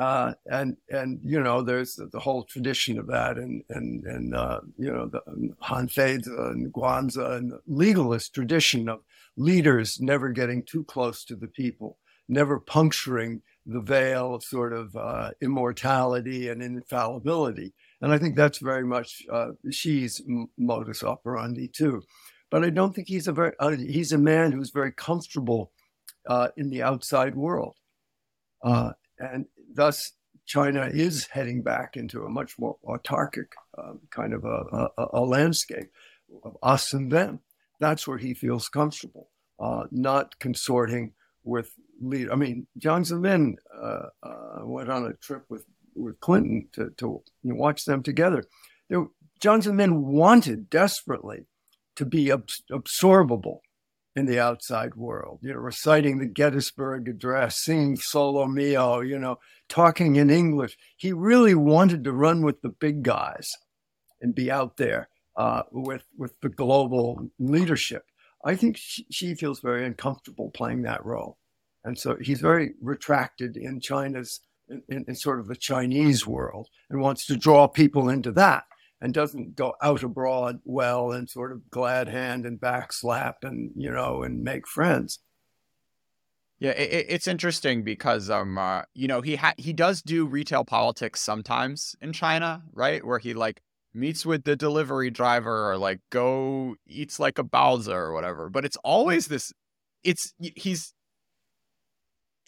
Uh, 0.00 0.34
and 0.46 0.76
and 0.88 1.20
you 1.22 1.40
know 1.40 1.62
there's 1.62 1.94
the, 1.94 2.18
whole 2.18 2.42
tradition 2.44 2.98
of 2.98 3.06
that 3.06 3.36
and 3.36 3.62
and 3.70 4.04
and 4.04 4.34
uh, 4.34 4.60
you 4.76 4.92
know 4.92 5.06
the 5.06 5.20
Han 5.60 5.86
Feizi 5.86 6.26
and 6.50 6.72
Guanzi 6.72 7.36
and 7.36 7.52
legalist 7.68 8.34
tradition 8.34 8.88
of 8.88 9.00
leaders 9.36 10.00
never 10.00 10.30
getting 10.30 10.64
too 10.64 10.82
close 10.84 11.24
to 11.24 11.36
the 11.36 11.46
people 11.46 11.96
never 12.28 12.58
puncturing 12.58 13.42
the 13.66 13.80
veil 13.80 14.34
of 14.34 14.42
sort 14.42 14.72
of 14.72 14.94
uh, 14.96 15.30
immortality 15.40 16.48
and 16.48 16.62
infallibility. 16.62 17.72
And 18.00 18.12
I 18.12 18.18
think 18.18 18.36
that's 18.36 18.58
very 18.58 18.84
much 18.84 19.22
uh, 19.32 19.52
Xi's 19.70 20.22
modus 20.58 21.02
operandi 21.02 21.68
too. 21.68 22.02
But 22.50 22.64
I 22.64 22.70
don't 22.70 22.94
think 22.94 23.08
he's 23.08 23.26
a 23.26 23.32
very 23.32 23.52
uh, 23.58 23.70
he's 23.70 24.12
a 24.12 24.18
man 24.18 24.52
who's 24.52 24.70
very 24.70 24.92
comfortable 24.92 25.72
uh, 26.28 26.48
in 26.56 26.70
the 26.70 26.82
outside 26.82 27.34
world, 27.34 27.76
uh, 28.64 28.92
and 29.18 29.46
thus 29.72 30.12
China 30.46 30.90
is 30.92 31.26
heading 31.26 31.62
back 31.62 31.96
into 31.96 32.24
a 32.24 32.30
much 32.30 32.58
more 32.58 32.76
autarkic 32.84 33.52
um, 33.78 34.00
kind 34.10 34.32
of 34.32 34.44
a, 34.44 34.88
a, 34.98 35.06
a, 35.14 35.20
landscape 35.20 35.90
of 36.42 36.56
us 36.62 36.92
and 36.92 37.12
them. 37.12 37.40
That's 37.80 38.06
where 38.06 38.18
he 38.18 38.34
feels 38.34 38.68
comfortable, 38.68 39.30
uh, 39.60 39.84
not 39.90 40.38
consorting 40.38 41.12
with 41.44 41.70
lead. 42.00 42.30
I 42.30 42.36
mean, 42.36 42.66
Jiang 42.78 43.06
Zemin 43.06 43.54
uh, 43.74 44.08
uh, 44.22 44.64
went 44.64 44.90
on 44.90 45.06
a 45.06 45.12
trip 45.14 45.44
with 45.48 45.64
with 45.94 46.18
Clinton 46.20 46.68
to 46.72 46.90
to 46.98 47.22
you 47.42 47.50
know, 47.50 47.54
watch 47.54 47.84
them 47.84 48.02
together. 48.02 48.44
Jiang 48.90 49.10
Zemin 49.40 50.02
wanted 50.02 50.70
desperately 50.70 51.46
to 51.96 52.04
be 52.04 52.26
absorbable 52.26 53.58
in 54.16 54.26
the 54.26 54.38
outside 54.38 54.94
world, 54.94 55.40
you 55.42 55.52
know, 55.52 55.58
reciting 55.58 56.18
the 56.18 56.26
Gettysburg 56.26 57.08
Address, 57.08 57.56
singing 57.56 57.96
Solo 57.96 58.46
Mio, 58.46 59.00
you 59.00 59.18
know, 59.18 59.38
talking 59.68 60.16
in 60.16 60.30
English. 60.30 60.76
He 60.96 61.12
really 61.12 61.54
wanted 61.54 62.04
to 62.04 62.12
run 62.12 62.42
with 62.42 62.62
the 62.62 62.68
big 62.68 63.02
guys 63.02 63.50
and 64.20 64.34
be 64.34 64.50
out 64.50 64.76
there 64.76 65.08
uh, 65.36 65.62
with 65.72 66.04
with 66.16 66.40
the 66.40 66.48
global 66.48 67.28
leadership. 67.38 68.04
I 68.44 68.54
think 68.54 68.76
Xi, 68.76 69.06
Xi 69.10 69.34
feels 69.34 69.60
very 69.60 69.84
uncomfortable 69.84 70.50
playing 70.50 70.82
that 70.82 71.04
role, 71.04 71.38
and 71.82 71.98
so 71.98 72.16
he's 72.20 72.40
very 72.40 72.74
retracted 72.80 73.56
in 73.56 73.80
China's 73.80 74.40
in, 74.68 75.04
in 75.08 75.14
sort 75.14 75.40
of 75.40 75.48
the 75.48 75.56
Chinese 75.56 76.26
world 76.26 76.68
and 76.88 77.00
wants 77.00 77.26
to 77.26 77.36
draw 77.36 77.66
people 77.66 78.08
into 78.08 78.30
that 78.32 78.64
and 79.04 79.12
doesn't 79.12 79.54
go 79.54 79.74
out 79.82 80.02
abroad 80.02 80.60
well 80.64 81.12
and 81.12 81.28
sort 81.28 81.52
of 81.52 81.68
glad 81.70 82.08
hand 82.08 82.46
and 82.46 82.58
backslap 82.58 83.34
and 83.42 83.70
you 83.76 83.90
know 83.90 84.22
and 84.22 84.42
make 84.42 84.66
friends. 84.66 85.18
Yeah, 86.58 86.70
it, 86.70 87.04
it's 87.10 87.28
interesting 87.28 87.84
because 87.84 88.30
um, 88.30 88.56
uh, 88.56 88.82
you 88.94 89.06
know, 89.06 89.20
he 89.20 89.36
ha- 89.36 89.52
he 89.58 89.74
does 89.74 90.00
do 90.00 90.24
retail 90.24 90.64
politics 90.64 91.20
sometimes 91.20 91.94
in 92.00 92.14
China, 92.14 92.62
right? 92.72 93.04
Where 93.04 93.18
he 93.18 93.34
like 93.34 93.60
meets 93.92 94.24
with 94.24 94.44
the 94.44 94.56
delivery 94.56 95.10
driver 95.10 95.70
or 95.70 95.76
like 95.76 96.00
go 96.08 96.76
eats 96.86 97.20
like 97.20 97.38
a 97.38 97.44
baozi 97.44 97.92
or 97.92 98.14
whatever. 98.14 98.48
But 98.48 98.64
it's 98.64 98.78
always 98.78 99.26
this. 99.26 99.52
It's 100.02 100.32
he's. 100.38 100.94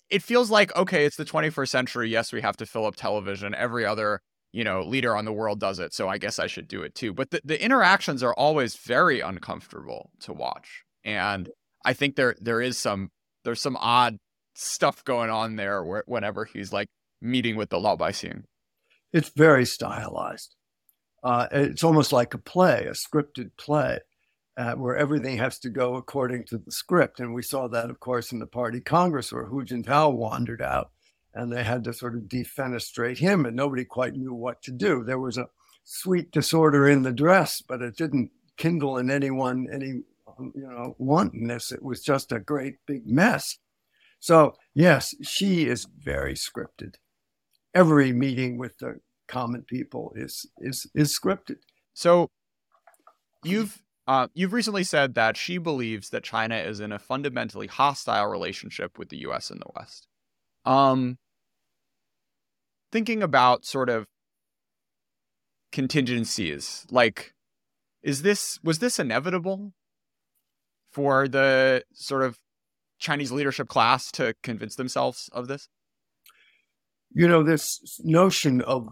It 0.08 0.22
feels 0.22 0.50
like 0.50 0.75
okay, 0.75 1.04
it's 1.04 1.16
the 1.16 1.26
21st 1.26 1.68
century. 1.68 2.08
Yes, 2.08 2.32
we 2.32 2.40
have 2.40 2.56
to 2.56 2.64
fill 2.64 2.86
up 2.86 2.96
television. 2.96 3.54
Every 3.54 3.84
other 3.84 4.22
you 4.56 4.64
know, 4.64 4.80
leader 4.80 5.14
on 5.14 5.26
the 5.26 5.34
world 5.34 5.60
does 5.60 5.78
it, 5.78 5.92
so 5.92 6.08
I 6.08 6.16
guess 6.16 6.38
I 6.38 6.46
should 6.46 6.66
do 6.66 6.80
it 6.80 6.94
too. 6.94 7.12
But 7.12 7.30
the, 7.30 7.42
the 7.44 7.62
interactions 7.62 8.22
are 8.22 8.32
always 8.32 8.75
very 8.75 9.20
uncomfortable 9.20 10.12
to 10.20 10.32
watch. 10.32 10.82
And 11.04 11.50
I 11.84 11.92
think 11.92 12.16
there 12.16 12.34
there 12.40 12.62
is 12.62 12.78
some 12.78 13.10
there's 13.44 13.60
some 13.60 13.76
odd 13.76 14.16
stuff 14.54 15.04
going 15.04 15.28
on 15.28 15.56
there 15.56 15.84
where, 15.84 16.04
whenever 16.06 16.46
he's 16.46 16.72
like 16.72 16.88
meeting 17.20 17.56
with 17.56 17.68
the 17.68 17.76
Laobaixing. 17.76 18.44
It's 19.12 19.28
very 19.36 19.66
stylized. 19.66 20.56
Uh, 21.22 21.48
it's 21.52 21.84
almost 21.84 22.10
like 22.10 22.32
a 22.32 22.38
play, 22.38 22.86
a 22.86 22.92
scripted 22.92 23.50
play, 23.58 23.98
uh, 24.56 24.72
where 24.72 24.96
everything 24.96 25.36
has 25.36 25.58
to 25.58 25.68
go 25.68 25.96
according 25.96 26.44
to 26.46 26.56
the 26.56 26.72
script. 26.72 27.20
And 27.20 27.34
we 27.34 27.42
saw 27.42 27.68
that, 27.68 27.90
of 27.90 28.00
course, 28.00 28.32
in 28.32 28.38
the 28.38 28.46
Party 28.46 28.80
Congress, 28.80 29.34
where 29.34 29.44
Hu 29.44 29.66
Jintao 29.66 30.14
wandered 30.14 30.62
out 30.62 30.92
and 31.37 31.52
they 31.52 31.62
had 31.62 31.85
to 31.85 31.93
sort 31.93 32.14
of 32.16 32.23
defenestrate 32.23 33.19
him, 33.19 33.45
and 33.45 33.55
nobody 33.55 33.85
quite 33.85 34.14
knew 34.14 34.33
what 34.33 34.62
to 34.62 34.73
do. 34.73 35.05
There 35.05 35.19
was 35.19 35.37
a 35.37 35.49
sweet 35.85 36.33
disorder 36.33 36.88
in 36.88 37.02
the 37.02 37.12
dress, 37.12 37.62
but 37.62 37.83
it 37.83 37.97
didn't 37.97 38.31
kindle 38.57 38.97
in 38.97 39.11
anyone 39.11 39.69
any 39.71 40.00
you 40.39 40.52
know 40.54 40.97
wantonness. 40.99 41.71
It 41.71 41.82
was 41.82 42.02
just 42.02 42.32
a 42.32 42.41
great 42.41 42.76
big 42.87 43.06
mess. 43.06 43.58
So 44.19 44.54
yes, 44.75 45.15
Xi 45.23 45.69
is 45.69 45.87
very 45.87 46.34
scripted. 46.34 46.95
Every 47.75 48.13
meeting 48.13 48.56
with 48.56 48.78
the 48.78 49.00
common 49.28 49.63
people 49.63 50.15
is 50.17 50.47
is 50.58 50.87
is 50.95 51.17
scripted. 51.17 51.58
So 51.93 52.28
you've 53.45 53.82
uh, 54.08 54.28
you've 54.32 54.54
recently 54.54 54.84
said 54.84 55.15
that 55.17 55.37
Xi 55.37 55.58
believes 55.58 56.08
that 56.10 56.25
China 56.25 56.56
is 56.56 56.80
in 56.80 56.93
a 56.93 56.99
fundamentally 56.99 57.67
hostile 57.67 58.26
relationship 58.26 58.99
with 58.99 59.10
the 59.10 59.19
U.S. 59.19 59.50
and 59.50 59.60
the 59.60 59.71
West. 59.76 60.06
Um, 60.65 61.19
thinking 62.97 63.23
about 63.23 63.67
sort 63.67 63.91
of 63.91 64.06
contingencies 65.71 66.87
like 66.91 67.35
is 68.02 68.23
this 68.23 68.59
was 68.65 68.78
this 68.78 68.99
inevitable 68.99 69.75
for 70.93 71.28
the 71.28 71.82
sort 71.93 72.23
of 72.23 72.39
chinese 72.99 73.30
leadership 73.30 73.69
class 73.69 74.11
to 74.11 74.35
convince 74.43 74.76
themselves 74.76 75.28
of 75.35 75.47
this? 75.47 75.69
You 77.13 77.28
know 77.28 77.43
this 77.43 78.00
notion 78.02 78.63
of 78.63 78.89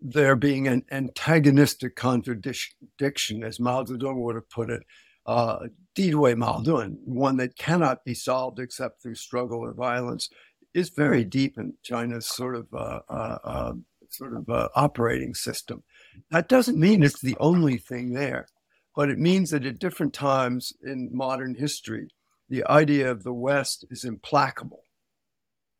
there 0.00 0.34
being 0.34 0.66
an 0.66 0.82
antagonistic 0.90 1.94
contradiction 1.94 3.44
as 3.44 3.60
mao 3.60 3.84
zedong 3.84 4.24
would 4.24 4.34
have 4.34 4.50
put 4.50 4.70
it 4.70 4.82
uh, 5.24 5.66
Mao 5.96 6.62
Dun, 6.62 6.98
one 7.04 7.36
that 7.36 7.56
cannot 7.56 8.04
be 8.04 8.14
solved 8.14 8.58
except 8.58 9.02
through 9.02 9.16
struggle 9.16 9.58
or 9.58 9.72
violence, 9.72 10.28
is 10.76 10.90
very 10.90 11.24
deep 11.24 11.56
in 11.56 11.72
China's 11.82 12.26
sort 12.26 12.54
of 12.54 12.66
uh, 12.74 13.00
uh, 13.08 13.38
uh, 13.42 13.72
sort 14.10 14.36
of 14.36 14.48
uh, 14.50 14.68
operating 14.74 15.32
system. 15.34 15.82
That 16.30 16.50
doesn't 16.50 16.78
mean 16.78 17.02
it's 17.02 17.22
the 17.22 17.36
only 17.40 17.78
thing 17.78 18.12
there, 18.12 18.46
but 18.94 19.08
it 19.08 19.18
means 19.18 19.50
that 19.50 19.64
at 19.64 19.78
different 19.78 20.12
times 20.12 20.74
in 20.84 21.08
modern 21.12 21.54
history, 21.54 22.08
the 22.50 22.62
idea 22.66 23.10
of 23.10 23.22
the 23.22 23.32
West 23.32 23.86
is 23.90 24.04
implacable, 24.04 24.84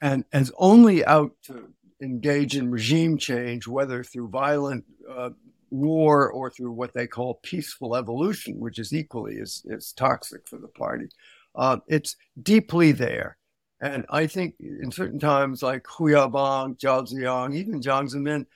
and 0.01 0.25
as 0.33 0.51
only 0.57 1.05
out 1.05 1.33
to 1.43 1.69
engage 2.01 2.57
in 2.57 2.71
regime 2.71 3.19
change, 3.19 3.69
whether 3.69 4.03
through 4.03 4.29
violent 4.29 4.85
uh, 5.11 5.31
war 5.71 6.31
or 6.31 6.51
through 6.51 6.73
what 6.73 6.95
they 6.95 7.07
call 7.07 7.41
peaceful 7.43 7.95
evolution, 7.97 8.61
which 8.61 8.79
is 8.79 8.95
equally 8.95 9.39
as, 9.41 9.63
as 9.71 9.93
toxic 9.93 10.49
for 10.49 10.57
the 10.59 10.69
party. 10.69 11.09
Uh, 11.55 11.79
it's 11.87 12.17
deeply 12.43 12.93
there. 12.93 13.37
And 13.81 14.07
I 14.09 14.27
think 14.27 14.55
in 14.59 14.91
certain 14.91 15.19
times, 15.19 15.63
like 15.63 15.87
Hu 15.87 16.05
Yaobang, 16.05 16.79
Zhao 16.79 17.07
Ziyang, 17.07 17.55
even 17.55 17.81
Jiang 17.81 18.11
Zemin, 18.11 18.47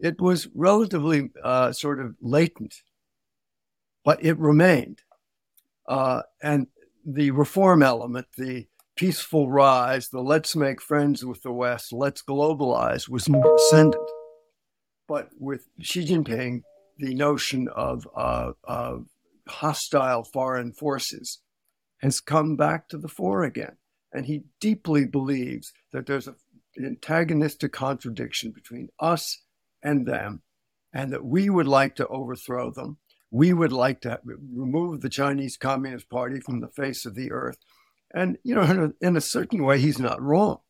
it 0.00 0.20
was 0.20 0.48
relatively 0.54 1.30
uh, 1.42 1.72
sort 1.72 2.00
of 2.00 2.16
latent, 2.20 2.82
but 4.04 4.22
it 4.24 4.36
remained. 4.38 5.02
Uh, 5.86 6.22
and 6.42 6.66
the 7.06 7.30
reform 7.30 7.82
element, 7.82 8.26
the 8.36 8.66
peaceful 8.96 9.48
rise, 9.50 10.08
the 10.08 10.20
let's 10.20 10.56
make 10.56 10.80
friends 10.80 11.24
with 11.24 11.42
the 11.42 11.52
West, 11.52 11.92
let's 11.92 12.22
globalize, 12.22 13.08
was 13.08 13.28
more 13.28 13.54
ascendant. 13.54 14.10
But 15.06 15.30
with 15.38 15.68
Xi 15.80 16.04
Jinping, 16.04 16.62
the 16.98 17.14
notion 17.14 17.68
of, 17.68 18.08
uh, 18.16 18.52
of 18.64 19.06
hostile 19.46 20.24
foreign 20.24 20.72
forces 20.72 21.40
has 21.98 22.20
come 22.20 22.56
back 22.56 22.88
to 22.88 22.98
the 22.98 23.08
fore 23.08 23.44
again. 23.44 23.76
And 24.14 24.26
he 24.26 24.44
deeply 24.60 25.04
believes 25.04 25.72
that 25.92 26.06
there's 26.06 26.28
an 26.28 26.36
antagonistic 26.78 27.72
contradiction 27.72 28.52
between 28.52 28.88
us 29.00 29.42
and 29.82 30.06
them, 30.06 30.42
and 30.92 31.12
that 31.12 31.24
we 31.24 31.50
would 31.50 31.66
like 31.66 31.96
to 31.96 32.06
overthrow 32.06 32.70
them. 32.70 32.98
We 33.32 33.52
would 33.52 33.72
like 33.72 34.00
to 34.02 34.20
remove 34.24 35.00
the 35.00 35.08
Chinese 35.08 35.56
Communist 35.56 36.08
Party 36.08 36.38
from 36.40 36.60
the 36.60 36.68
face 36.68 37.04
of 37.04 37.16
the 37.16 37.32
earth. 37.32 37.58
And, 38.14 38.38
you 38.44 38.54
know, 38.54 38.62
in 38.62 38.78
a, 38.78 39.06
in 39.06 39.16
a 39.16 39.20
certain 39.20 39.64
way, 39.64 39.80
he's 39.80 39.98
not 39.98 40.22
wrong. 40.22 40.60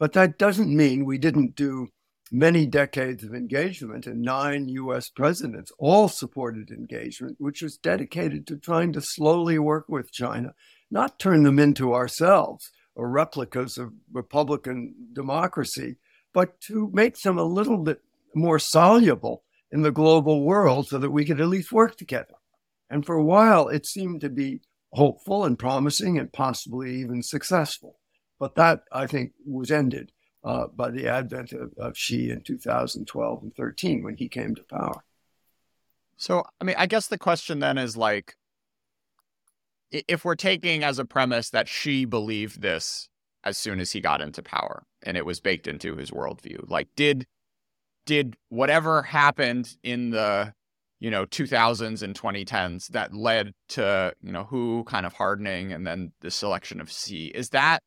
But 0.00 0.14
that 0.14 0.38
doesn't 0.38 0.74
mean 0.74 1.04
we 1.04 1.18
didn't 1.18 1.54
do 1.54 1.88
many 2.32 2.66
decades 2.66 3.24
of 3.24 3.34
engagement, 3.34 4.06
and 4.06 4.22
nine 4.22 4.68
US 4.68 5.10
presidents 5.10 5.72
all 5.78 6.08
supported 6.08 6.70
engagement, 6.70 7.36
which 7.38 7.60
was 7.60 7.76
dedicated 7.76 8.46
to 8.46 8.56
trying 8.56 8.92
to 8.94 9.00
slowly 9.02 9.58
work 9.58 9.86
with 9.88 10.12
China 10.12 10.54
not 10.90 11.18
turn 11.18 11.42
them 11.42 11.58
into 11.58 11.94
ourselves 11.94 12.70
or 12.94 13.08
replicas 13.08 13.78
of 13.78 13.92
Republican 14.12 14.94
democracy, 15.12 15.96
but 16.32 16.60
to 16.62 16.90
make 16.92 17.20
them 17.20 17.38
a 17.38 17.44
little 17.44 17.78
bit 17.78 18.00
more 18.34 18.58
soluble 18.58 19.44
in 19.70 19.82
the 19.82 19.92
global 19.92 20.42
world 20.42 20.88
so 20.88 20.98
that 20.98 21.10
we 21.10 21.24
could 21.24 21.40
at 21.40 21.48
least 21.48 21.72
work 21.72 21.96
together. 21.96 22.34
And 22.90 23.04
for 23.04 23.14
a 23.14 23.24
while, 23.24 23.68
it 23.68 23.86
seemed 23.86 24.20
to 24.22 24.30
be 24.30 24.60
hopeful 24.92 25.44
and 25.44 25.58
promising 25.58 26.18
and 26.18 26.32
possibly 26.32 26.96
even 27.00 27.22
successful. 27.22 27.98
But 28.38 28.54
that, 28.54 28.82
I 28.92 29.06
think, 29.06 29.32
was 29.46 29.70
ended 29.70 30.12
uh, 30.44 30.68
by 30.68 30.90
the 30.90 31.08
advent 31.08 31.52
of, 31.52 31.72
of 31.76 31.96
Xi 31.96 32.30
in 32.30 32.42
2012 32.42 33.42
and 33.42 33.54
13 33.54 34.02
when 34.02 34.16
he 34.16 34.28
came 34.28 34.54
to 34.54 34.62
power. 34.62 35.04
So, 36.16 36.44
I 36.60 36.64
mean, 36.64 36.76
I 36.78 36.86
guess 36.86 37.06
the 37.06 37.18
question 37.18 37.60
then 37.60 37.78
is 37.78 37.96
like, 37.96 38.36
if 39.90 40.24
we're 40.24 40.34
taking 40.34 40.84
as 40.84 40.98
a 40.98 41.04
premise 41.04 41.50
that 41.50 41.68
Xi 41.68 42.04
believed 42.04 42.60
this 42.60 43.08
as 43.44 43.56
soon 43.56 43.80
as 43.80 43.92
he 43.92 44.00
got 44.00 44.20
into 44.20 44.42
power 44.42 44.84
and 45.02 45.16
it 45.16 45.24
was 45.24 45.40
baked 45.40 45.66
into 45.66 45.96
his 45.96 46.10
worldview 46.10 46.68
like 46.68 46.88
did 46.96 47.26
did 48.04 48.36
whatever 48.48 49.02
happened 49.02 49.76
in 49.82 50.10
the 50.10 50.52
you 51.00 51.10
know 51.10 51.24
2000s 51.26 52.02
and 52.02 52.20
2010s 52.20 52.88
that 52.88 53.14
led 53.14 53.52
to 53.68 54.12
you 54.22 54.32
know 54.32 54.44
Hu 54.44 54.84
kind 54.84 55.06
of 55.06 55.12
hardening 55.14 55.72
and 55.72 55.86
then 55.86 56.12
the 56.20 56.30
selection 56.30 56.80
of 56.80 56.90
Xi 56.90 57.26
is 57.26 57.50
that 57.50 57.82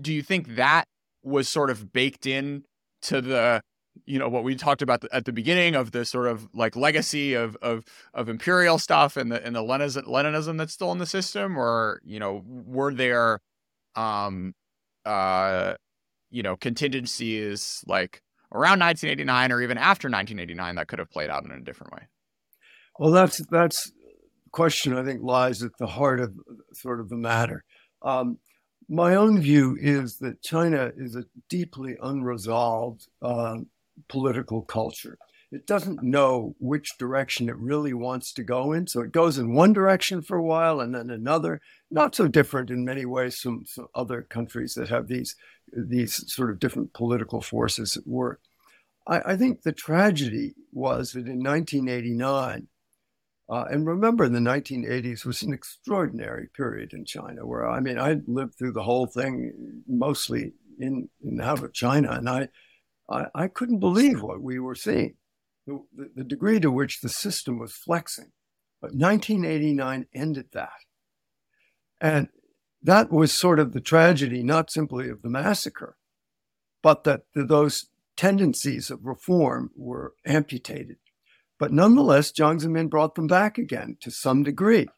do 0.00 0.12
you 0.12 0.22
think 0.22 0.56
that 0.56 0.84
was 1.22 1.48
sort 1.48 1.70
of 1.70 1.92
baked 1.92 2.26
in 2.26 2.64
to 3.02 3.20
the 3.20 3.62
you 4.06 4.18
know 4.18 4.28
what 4.28 4.44
we 4.44 4.54
talked 4.54 4.82
about 4.82 5.04
at 5.12 5.24
the 5.24 5.32
beginning 5.32 5.74
of 5.74 5.92
the 5.92 6.04
sort 6.04 6.28
of 6.28 6.48
like 6.54 6.76
legacy 6.76 7.34
of 7.34 7.56
of 7.62 7.84
of 8.14 8.28
imperial 8.28 8.78
stuff 8.78 9.16
and 9.16 9.30
the 9.30 9.44
and 9.44 9.54
the 9.54 9.62
Leninism, 9.62 10.04
Leninism 10.06 10.58
that's 10.58 10.72
still 10.72 10.92
in 10.92 10.98
the 10.98 11.06
system, 11.06 11.58
or 11.58 12.00
you 12.04 12.18
know 12.18 12.42
were 12.44 12.92
there, 12.92 13.40
um, 13.96 14.54
uh, 15.04 15.74
you 16.30 16.42
know 16.42 16.56
contingencies 16.56 17.84
like 17.86 18.22
around 18.52 18.80
1989 18.80 19.52
or 19.52 19.62
even 19.62 19.78
after 19.78 20.08
1989 20.08 20.74
that 20.74 20.88
could 20.88 20.98
have 20.98 21.10
played 21.10 21.30
out 21.30 21.44
in 21.44 21.52
a 21.52 21.60
different 21.60 21.92
way. 21.92 22.02
Well, 22.98 23.12
that's 23.12 23.40
that's 23.50 23.92
question 24.52 24.96
I 24.96 25.04
think 25.04 25.22
lies 25.22 25.62
at 25.62 25.76
the 25.78 25.86
heart 25.86 26.20
of 26.20 26.34
sort 26.72 27.00
of 27.00 27.08
the 27.08 27.16
matter. 27.16 27.64
Um, 28.02 28.38
my 28.88 29.14
own 29.14 29.40
view 29.40 29.76
is 29.80 30.18
that 30.18 30.42
China 30.42 30.90
is 30.96 31.14
a 31.14 31.24
deeply 31.48 31.96
unresolved 32.02 33.06
uh, 33.22 33.58
political 34.08 34.62
culture. 34.62 35.18
It 35.52 35.66
doesn't 35.66 36.02
know 36.02 36.54
which 36.60 36.96
direction 36.96 37.48
it 37.48 37.56
really 37.56 37.92
wants 37.92 38.32
to 38.34 38.44
go 38.44 38.72
in. 38.72 38.86
So 38.86 39.00
it 39.00 39.10
goes 39.10 39.36
in 39.36 39.52
one 39.52 39.72
direction 39.72 40.22
for 40.22 40.36
a 40.36 40.44
while 40.44 40.80
and 40.80 40.94
then 40.94 41.10
another. 41.10 41.60
Not 41.90 42.14
so 42.14 42.28
different 42.28 42.70
in 42.70 42.84
many 42.84 43.04
ways 43.04 43.40
from, 43.40 43.64
some 43.66 43.88
other 43.94 44.22
countries 44.22 44.74
that 44.74 44.88
have 44.90 45.08
these, 45.08 45.34
these 45.72 46.32
sort 46.32 46.50
of 46.50 46.60
different 46.60 46.92
political 46.92 47.40
forces 47.40 47.96
at 47.96 48.06
work. 48.06 48.40
I, 49.08 49.32
I 49.32 49.36
think 49.36 49.62
the 49.62 49.72
tragedy 49.72 50.54
was 50.72 51.12
that 51.12 51.26
in 51.26 51.42
1989, 51.42 52.68
uh, 53.50 53.64
and 53.68 53.84
remember, 53.84 54.24
in 54.24 54.32
the 54.32 54.38
1980s 54.38 55.24
was 55.24 55.42
an 55.42 55.52
extraordinary 55.52 56.48
period 56.56 56.92
in 56.92 57.04
China 57.04 57.44
where, 57.44 57.68
I 57.68 57.80
mean, 57.80 57.98
I 57.98 58.20
lived 58.28 58.54
through 58.56 58.72
the 58.72 58.84
whole 58.84 59.06
thing 59.06 59.82
mostly 59.88 60.52
in, 60.78 61.08
in 61.24 61.40
out 61.40 61.64
of 61.64 61.72
China, 61.72 62.12
and 62.12 62.28
I, 62.28 62.48
I, 63.10 63.26
I 63.34 63.48
couldn't 63.48 63.80
believe 63.80 64.22
what 64.22 64.40
we 64.40 64.58
were 64.58 64.74
seeing, 64.74 65.14
the, 65.66 65.80
the, 66.14 66.24
degree 66.24 66.60
to 66.60 66.70
which 66.70 67.00
the 67.00 67.08
system 67.08 67.58
was 67.58 67.72
flexing. 67.72 68.32
But 68.80 68.94
1989 68.94 70.06
ended 70.14 70.46
that. 70.52 70.70
And 72.00 72.28
that 72.82 73.12
was 73.12 73.32
sort 73.32 73.58
of 73.58 73.72
the 73.72 73.80
tragedy, 73.80 74.42
not 74.42 74.70
simply 74.70 75.10
of 75.10 75.22
the 75.22 75.28
massacre, 75.28 75.96
but 76.82 77.04
that 77.04 77.22
those 77.34 77.88
tendencies 78.16 78.90
of 78.90 79.04
reform 79.04 79.70
were 79.76 80.14
amputated. 80.24 80.96
But 81.58 81.72
nonetheless, 81.72 82.32
Jiang 82.32 82.60
Zemin 82.60 82.88
brought 82.88 83.16
them 83.16 83.26
back 83.26 83.58
again 83.58 83.98
to 84.00 84.10
some 84.10 84.42
degree. 84.42 84.88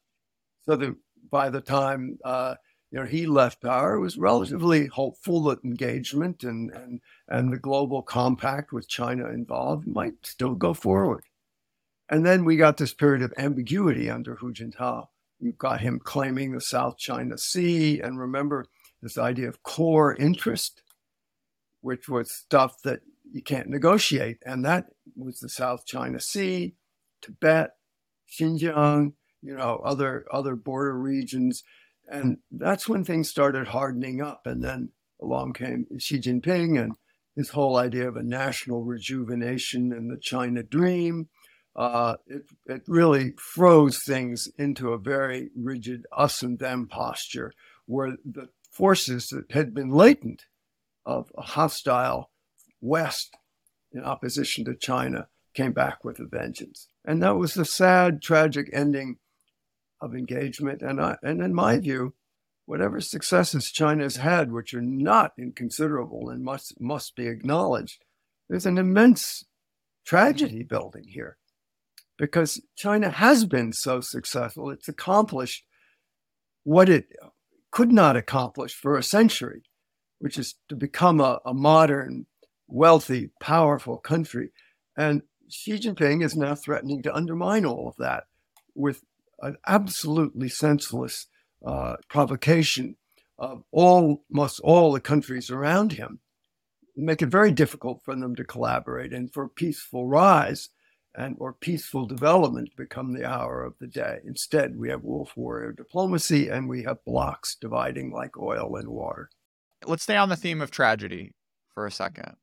So 0.64 0.76
that 0.76 0.94
by 1.28 1.50
the 1.50 1.60
time 1.60 2.18
uh, 2.24 2.54
you 2.92 2.98
know, 3.00 3.06
he 3.06 3.26
left 3.26 3.62
power, 3.62 3.98
was 3.98 4.18
relatively 4.18 4.86
hopeful 4.86 5.44
that 5.44 5.64
engagement 5.64 6.44
and, 6.44 6.70
and, 6.72 7.00
and 7.26 7.50
the 7.50 7.56
global 7.56 8.02
compact 8.02 8.70
with 8.70 8.86
China 8.86 9.30
involved 9.30 9.86
might 9.86 10.12
still 10.24 10.54
go 10.54 10.74
forward. 10.74 11.24
And 12.10 12.26
then 12.26 12.44
we 12.44 12.58
got 12.58 12.76
this 12.76 12.92
period 12.92 13.22
of 13.22 13.32
ambiguity 13.38 14.10
under 14.10 14.34
Hu 14.34 14.52
Jintao. 14.52 15.06
You've 15.40 15.56
got 15.56 15.80
him 15.80 16.00
claiming 16.04 16.52
the 16.52 16.60
South 16.60 16.98
China 16.98 17.38
Sea. 17.38 17.98
And 17.98 18.18
remember 18.18 18.66
this 19.00 19.16
idea 19.16 19.48
of 19.48 19.62
core 19.62 20.14
interest, 20.14 20.82
which 21.80 22.10
was 22.10 22.30
stuff 22.30 22.82
that 22.82 23.00
you 23.32 23.42
can't 23.42 23.70
negotiate. 23.70 24.36
And 24.44 24.66
that 24.66 24.88
was 25.16 25.40
the 25.40 25.48
South 25.48 25.86
China 25.86 26.20
Sea, 26.20 26.74
Tibet, 27.22 27.70
Xinjiang, 28.30 29.14
you 29.40 29.56
know, 29.56 29.80
other 29.82 30.26
other 30.30 30.56
border 30.56 30.96
regions 30.96 31.64
and 32.08 32.38
that's 32.50 32.88
when 32.88 33.04
things 33.04 33.30
started 33.30 33.68
hardening 33.68 34.20
up. 34.20 34.46
And 34.46 34.62
then 34.62 34.90
along 35.20 35.54
came 35.54 35.86
Xi 35.98 36.18
Jinping 36.18 36.80
and 36.82 36.94
his 37.36 37.50
whole 37.50 37.76
idea 37.76 38.08
of 38.08 38.16
a 38.16 38.22
national 38.22 38.84
rejuvenation 38.84 39.92
and 39.92 40.10
the 40.10 40.18
China 40.18 40.62
dream. 40.62 41.28
Uh, 41.74 42.16
it, 42.26 42.42
it 42.66 42.82
really 42.86 43.32
froze 43.38 44.02
things 44.04 44.48
into 44.58 44.92
a 44.92 44.98
very 44.98 45.48
rigid 45.56 46.04
us 46.14 46.42
and 46.42 46.58
them 46.58 46.86
posture 46.86 47.52
where 47.86 48.16
the 48.24 48.48
forces 48.70 49.28
that 49.28 49.50
had 49.52 49.72
been 49.72 49.90
latent 49.90 50.44
of 51.06 51.32
a 51.36 51.42
hostile 51.42 52.30
West 52.80 53.36
in 53.92 54.04
opposition 54.04 54.64
to 54.64 54.74
China 54.74 55.28
came 55.54 55.72
back 55.72 56.04
with 56.04 56.18
a 56.18 56.26
vengeance. 56.26 56.88
And 57.04 57.22
that 57.22 57.36
was 57.36 57.54
the 57.54 57.64
sad, 57.64 58.22
tragic 58.22 58.68
ending 58.72 59.16
of 60.02 60.14
engagement. 60.14 60.82
And, 60.82 61.00
I, 61.00 61.16
and 61.22 61.40
in 61.40 61.54
my 61.54 61.78
view, 61.78 62.14
whatever 62.66 63.00
successes 63.00 63.70
China 63.70 64.02
has 64.02 64.16
had, 64.16 64.52
which 64.52 64.74
are 64.74 64.82
not 64.82 65.32
inconsiderable 65.38 66.28
and 66.28 66.44
must, 66.44 66.78
must 66.80 67.16
be 67.16 67.26
acknowledged, 67.26 68.04
there's 68.48 68.66
an 68.66 68.76
immense 68.76 69.44
tragedy 70.04 70.62
building 70.62 71.04
here 71.06 71.38
because 72.18 72.60
China 72.76 73.10
has 73.10 73.46
been 73.46 73.72
so 73.72 74.00
successful. 74.00 74.70
It's 74.70 74.88
accomplished 74.88 75.64
what 76.64 76.88
it 76.88 77.06
could 77.70 77.92
not 77.92 78.16
accomplish 78.16 78.74
for 78.74 78.96
a 78.96 79.02
century, 79.02 79.62
which 80.18 80.38
is 80.38 80.56
to 80.68 80.76
become 80.76 81.20
a, 81.20 81.40
a 81.46 81.54
modern, 81.54 82.26
wealthy, 82.68 83.30
powerful 83.40 83.96
country. 83.96 84.50
And 84.96 85.22
Xi 85.48 85.78
Jinping 85.78 86.22
is 86.24 86.36
now 86.36 86.54
threatening 86.54 87.02
to 87.02 87.14
undermine 87.14 87.64
all 87.64 87.88
of 87.88 87.96
that 87.98 88.24
with 88.74 89.02
an 89.42 89.56
absolutely 89.66 90.48
senseless 90.48 91.26
uh, 91.64 91.96
provocation 92.08 92.96
of 93.38 93.64
almost 93.72 94.60
all 94.60 94.92
the 94.92 95.00
countries 95.00 95.50
around 95.50 95.92
him, 95.92 96.20
make 96.96 97.22
it 97.22 97.26
very 97.26 97.50
difficult 97.50 98.00
for 98.04 98.14
them 98.14 98.36
to 98.36 98.44
collaborate 98.44 99.12
and 99.12 99.32
for 99.32 99.48
peaceful 99.48 100.06
rise 100.06 100.68
and 101.14 101.36
or 101.38 101.52
peaceful 101.52 102.06
development 102.06 102.70
to 102.70 102.76
become 102.76 103.12
the 103.12 103.28
hour 103.28 103.64
of 103.64 103.74
the 103.78 103.86
day. 103.86 104.18
Instead, 104.24 104.78
we 104.78 104.88
have 104.88 105.02
wolf 105.02 105.36
warrior 105.36 105.72
diplomacy 105.72 106.48
and 106.48 106.68
we 106.68 106.84
have 106.84 107.04
blocks 107.04 107.56
dividing 107.60 108.12
like 108.12 108.38
oil 108.38 108.76
and 108.76 108.88
water. 108.88 109.28
Let's 109.84 110.04
stay 110.04 110.16
on 110.16 110.28
the 110.28 110.36
theme 110.36 110.60
of 110.60 110.70
tragedy 110.70 111.32
for 111.74 111.86
a 111.86 111.90
second. 111.90 112.36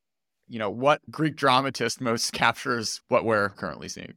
You 0.47 0.59
know, 0.59 0.69
what 0.69 1.01
Greek 1.09 1.35
dramatist 1.35 2.01
most 2.01 2.33
captures 2.33 3.01
what 3.07 3.25
we're 3.25 3.49
currently 3.49 3.89
seeing? 3.89 4.15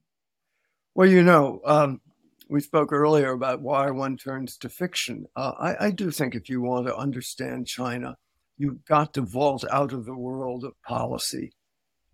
Well, 0.95 1.09
you 1.09 1.23
know, 1.23 1.61
um, 1.65 2.01
we 2.49 2.61
spoke 2.61 2.93
earlier 2.93 3.33
about 3.33 3.63
why 3.63 3.91
one 3.91 4.17
turns 4.17 4.57
to 4.59 4.69
fiction. 4.69 5.27
Uh, 5.37 5.53
I, 5.59 5.87
I, 5.87 5.91
do 5.91 6.11
think 6.11 6.35
if 6.35 6.49
you 6.49 6.61
want 6.61 6.87
to 6.87 6.97
understand 6.97 7.67
China, 7.67 8.17
you've 8.57 8.85
got 8.85 9.15
to 9.15 9.23
vault 9.23 9.65
out 9.71 9.93
of 9.93 10.05
the 10.05 10.17
world 10.17 10.65
of 10.65 10.73
policy. 10.83 11.53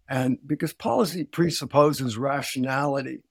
And 0.09 0.38
because 0.47 0.73
policy 0.73 1.25
presupposes 1.25 2.17
rationality 2.17 3.23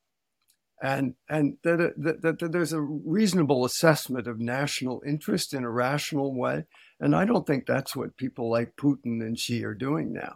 and, 0.82 1.16
and 1.28 1.58
that, 1.64 1.94
that, 1.98 2.22
that, 2.22 2.40
that 2.40 2.52
there's 2.52 2.74
a 2.74 2.82
reasonable 2.82 3.66
assessment 3.66 4.28
of 4.28 4.40
national 4.40 5.02
interest 5.06 5.54
in 5.54 5.64
a 5.64 5.72
rational 5.72 6.36
way. 6.36 6.66
And 7.00 7.16
I 7.16 7.26
don't 7.26 7.48
think 7.48 7.66
that's 7.66 7.96
what 7.96 8.18
people 8.18 8.50
like 8.52 8.76
Putin 8.76 9.22
and 9.22 9.38
Xi 9.38 9.64
are 9.64 9.74
doing 9.74 10.14
now. 10.14 10.36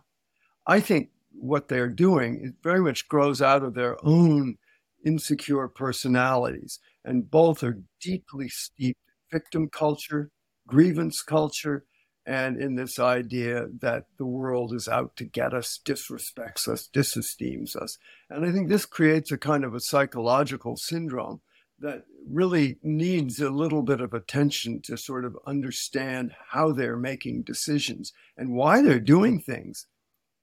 I 0.65 0.80
think 0.80 1.10
what 1.34 1.67
they're 1.67 1.89
doing 1.89 2.41
it 2.43 2.54
very 2.63 2.82
much 2.82 3.08
grows 3.08 3.41
out 3.41 3.63
of 3.63 3.74
their 3.74 4.04
own 4.06 4.58
insecure 5.06 5.68
personalities, 5.68 6.80
and 7.04 7.30
both 7.30 7.64
are 7.64 7.82
deeply 8.02 8.50
steeped 8.50 9.00
in 9.08 9.40
victim 9.40 9.70
culture, 9.70 10.32
grievance 10.68 11.22
culture, 11.22 11.86
and 12.26 12.62
in 12.62 12.76
this 12.76 13.00
idea 13.00 13.66
that 13.80 14.06
the 14.18 14.26
world 14.26 14.74
is 14.74 14.88
out 14.88 15.16
to 15.16 15.26
get 15.26 15.54
us, 15.54 15.80
disrespects 15.84 16.68
us, 16.68 16.88
disesteems 16.94 17.76
us. 17.76 17.98
And 18.30 18.46
I 18.46 18.52
think 18.52 18.70
this 18.70 18.86
creates 18.86 19.32
a 19.32 19.38
kind 19.38 19.64
of 19.64 19.74
a 19.74 19.80
psychological 19.80 20.78
syndrome 20.78 21.42
that 21.80 22.04
really 22.30 22.78
needs 22.84 23.42
a 23.42 23.50
little 23.50 23.82
bit 23.82 24.02
of 24.02 24.14
attention 24.14 24.82
to 24.84 24.96
sort 24.96 25.26
of 25.26 25.36
understand 25.48 26.32
how 26.52 26.72
they're 26.72 26.96
making 26.96 27.42
decisions 27.42 28.14
and 28.38 28.54
why 28.54 28.84
they're 28.84 29.00
doing 29.00 29.40
things, 29.40 29.88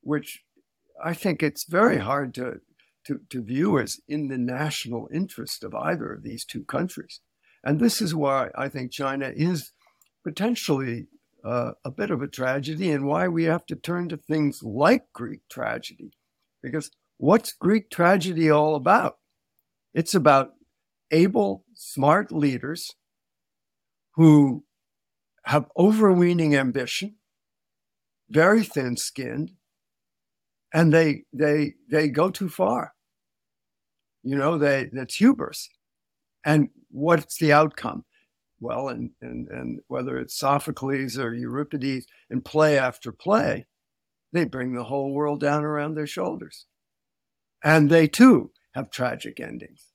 which 0.00 0.42
I 1.02 1.14
think 1.14 1.42
it's 1.42 1.64
very 1.64 1.98
hard 1.98 2.34
to 2.34 2.60
to, 3.08 3.20
to 3.30 3.42
viewers 3.42 4.00
in 4.06 4.28
the 4.28 4.36
national 4.36 5.08
interest 5.12 5.64
of 5.64 5.74
either 5.74 6.12
of 6.12 6.22
these 6.22 6.44
two 6.44 6.62
countries. 6.62 7.20
And 7.64 7.80
this 7.80 8.02
is 8.02 8.14
why 8.14 8.50
I 8.54 8.68
think 8.68 8.92
China 8.92 9.32
is 9.34 9.72
potentially 10.22 11.08
uh, 11.42 11.72
a 11.86 11.90
bit 11.90 12.10
of 12.10 12.20
a 12.20 12.28
tragedy 12.28 12.90
and 12.90 13.06
why 13.06 13.26
we 13.26 13.44
have 13.44 13.64
to 13.66 13.76
turn 13.76 14.10
to 14.10 14.18
things 14.18 14.62
like 14.62 15.06
Greek 15.14 15.40
tragedy. 15.50 16.12
Because 16.62 16.90
what's 17.16 17.52
Greek 17.52 17.90
tragedy 17.90 18.50
all 18.50 18.74
about? 18.74 19.16
It's 19.94 20.14
about 20.14 20.52
able, 21.10 21.64
smart 21.74 22.30
leaders 22.30 22.94
who 24.16 24.64
have 25.44 25.70
overweening 25.78 26.54
ambition, 26.54 27.16
very 28.28 28.62
thin 28.62 28.98
skinned, 28.98 29.52
and 30.74 30.92
they 30.92 31.22
they 31.32 31.74
they 31.90 32.08
go 32.08 32.28
too 32.28 32.50
far. 32.50 32.92
You 34.22 34.36
know, 34.36 34.58
they 34.58 34.90
that's 34.92 35.16
hubris. 35.16 35.68
And 36.44 36.70
what's 36.90 37.38
the 37.38 37.52
outcome? 37.52 38.04
Well, 38.60 38.88
and 38.88 39.10
and 39.20 39.48
and 39.48 39.80
whether 39.88 40.18
it's 40.18 40.36
Sophocles 40.36 41.18
or 41.18 41.34
Euripides 41.34 42.06
in 42.30 42.40
play 42.40 42.78
after 42.78 43.12
play, 43.12 43.66
they 44.32 44.44
bring 44.44 44.74
the 44.74 44.84
whole 44.84 45.12
world 45.12 45.40
down 45.40 45.64
around 45.64 45.94
their 45.94 46.06
shoulders. 46.06 46.66
And 47.62 47.90
they 47.90 48.06
too 48.06 48.52
have 48.74 48.90
tragic 48.90 49.40
endings. 49.40 49.86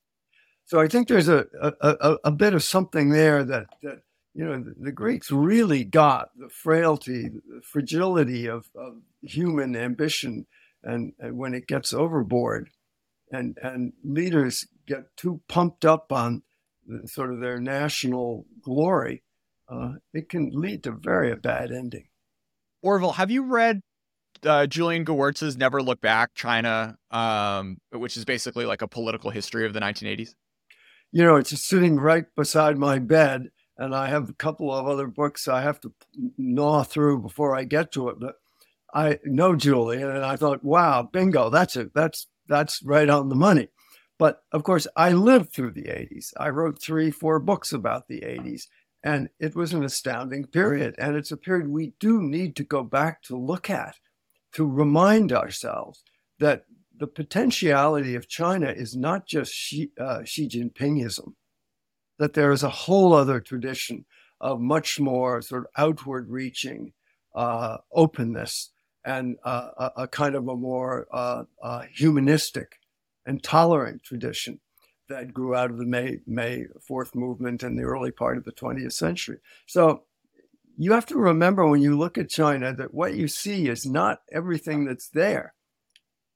So 0.65 0.79
I 0.79 0.87
think 0.87 1.07
there's 1.07 1.27
a 1.27 1.45
a, 1.61 2.17
a, 2.23 2.31
bit 2.31 2.53
of 2.53 2.63
something 2.63 3.09
there 3.09 3.43
that, 3.43 3.67
that 3.83 4.01
you 4.33 4.45
know 4.45 4.59
the, 4.59 4.73
the, 4.79 4.91
Greeks 4.91 5.29
really 5.29 5.83
got 5.83 6.29
the 6.37 6.49
frailty, 6.49 7.29
the 7.29 7.61
fragility 7.61 8.47
of, 8.47 8.69
of 8.75 9.01
human 9.21 9.75
ambition, 9.75 10.47
and, 10.83 11.13
and 11.19 11.37
when 11.37 11.53
it 11.53 11.67
gets 11.67 11.93
overboard, 11.93 12.69
and 13.33 13.57
and 13.61 13.93
leaders 14.03 14.67
get 14.87 15.15
too 15.17 15.41
pumped 15.47 15.85
up 15.85 16.11
on 16.11 16.43
the, 16.85 17.07
sort 17.07 17.33
of 17.33 17.39
their 17.39 17.59
national 17.59 18.45
glory, 18.61 19.23
uh, 19.69 19.93
it 20.13 20.29
can 20.29 20.51
lead 20.53 20.83
to 20.83 20.91
very 20.91 21.35
bad 21.35 21.71
ending. 21.71 22.07
Orville, 22.81 23.13
have 23.13 23.31
you 23.31 23.43
read 23.45 23.81
uh, 24.45 24.67
Julian 24.67 25.05
Gewirtz's 25.05 25.57
Never 25.57 25.81
Look 25.81 26.01
Back 26.01 26.33
China, 26.35 26.97
um, 27.11 27.77
which 27.91 28.17
is 28.17 28.25
basically 28.25 28.65
like 28.65 28.81
a 28.81 28.87
political 28.87 29.29
history 29.29 29.65
of 29.65 29.73
the 29.73 29.79
1980s? 29.79 30.35
You 31.11 31.23
know, 31.23 31.35
it's 31.35 31.51
just 31.51 31.67
sitting 31.67 31.97
right 31.97 32.25
beside 32.35 32.77
my 32.77 32.99
bed, 32.99 33.49
and 33.77 33.95
I 33.95 34.07
have 34.07 34.29
a 34.29 34.33
couple 34.33 34.73
of 34.73 34.87
other 34.87 35.07
books 35.07 35.47
I 35.47 35.61
have 35.61 35.79
to 35.81 35.93
gnaw 36.37 36.83
through 36.83 37.21
before 37.21 37.55
I 37.55 37.63
get 37.63 37.91
to 37.93 38.09
it. 38.09 38.19
But 38.19 38.35
I 38.93 39.19
know 39.23 39.55
Julian, 39.55 40.09
and 40.09 40.25
I 40.25 40.35
thought, 40.35 40.63
wow, 40.63 41.07
bingo, 41.11 41.49
that's 41.49 41.75
it. 41.75 41.93
That's 41.93 42.27
that's 42.47 42.81
right 42.83 43.09
on 43.09 43.29
the 43.29 43.35
money. 43.35 43.69
But 44.19 44.43
of 44.51 44.63
course, 44.63 44.87
I 44.95 45.11
lived 45.11 45.51
through 45.51 45.71
the 45.71 45.83
80s. 45.83 46.33
I 46.37 46.49
wrote 46.49 46.81
three, 46.81 47.11
four 47.11 47.39
books 47.39 47.73
about 47.73 48.07
the 48.07 48.21
80s, 48.21 48.67
and 49.03 49.29
it 49.39 49.55
was 49.55 49.73
an 49.73 49.83
astounding 49.83 50.45
period. 50.45 50.95
And 50.97 51.15
it's 51.15 51.31
a 51.31 51.37
period 51.37 51.67
we 51.67 51.93
do 51.99 52.21
need 52.21 52.55
to 52.57 52.63
go 52.63 52.83
back 52.83 53.21
to 53.23 53.37
look 53.37 53.69
at 53.69 53.95
to 54.53 54.65
remind 54.65 55.33
ourselves 55.33 56.03
that 56.39 56.65
the 56.95 57.07
potentiality 57.07 58.15
of 58.15 58.29
China 58.29 58.69
is 58.69 58.95
not 58.95 59.27
just 59.27 59.51
Xi, 59.51 59.91
uh, 59.99 60.23
Xi 60.23 60.47
Jinpingism, 60.47 61.33
that 62.19 62.33
there 62.33 62.51
is 62.51 62.63
a 62.63 62.69
whole 62.69 63.13
other 63.13 63.39
tradition 63.39 64.05
of 64.39 64.59
much 64.59 64.99
more 64.99 65.41
sort 65.41 65.63
of 65.63 65.71
outward 65.75 66.29
reaching 66.29 66.93
uh, 67.35 67.77
openness 67.91 68.71
and 69.05 69.37
uh, 69.43 69.89
a, 69.97 70.07
kind 70.07 70.35
of 70.35 70.47
a 70.47 70.55
more 70.55 71.07
uh, 71.11 71.43
uh, 71.61 71.83
humanistic 71.93 72.79
and 73.25 73.43
tolerant 73.43 74.03
tradition 74.03 74.59
that 75.09 75.33
grew 75.33 75.55
out 75.55 75.69
of 75.69 75.77
the 75.77 75.85
May, 75.85 76.19
May 76.25 76.65
Fourth 76.87 77.13
movement 77.13 77.63
in 77.63 77.75
the 77.75 77.83
early 77.83 78.11
part 78.11 78.37
of 78.37 78.45
the 78.45 78.51
20th 78.51 78.93
century. 78.93 79.39
So 79.67 80.03
you 80.77 80.93
have 80.93 81.05
to 81.07 81.17
remember 81.17 81.67
when 81.67 81.81
you 81.81 81.97
look 81.97 82.17
at 82.17 82.29
China 82.29 82.73
that 82.73 82.93
what 82.93 83.13
you 83.13 83.27
see 83.27 83.67
is 83.67 83.85
not 83.85 84.21
everything 84.31 84.85
that's 84.85 85.09
there. 85.09 85.53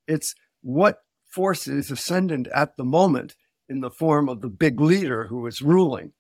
It's 0.08 0.36
what 0.62 1.00
force 1.26 1.68
is 1.68 1.90
ascendant 1.90 2.48
at 2.54 2.78
the 2.78 2.84
moment 2.84 3.36
in 3.70 3.82
the 3.82 3.90
form 3.90 4.30
of 4.30 4.42
the 4.42 4.50
big 4.50 4.80
leader 4.80 5.28
who 5.28 5.46
is 5.48 5.62
ruling, 5.62 6.14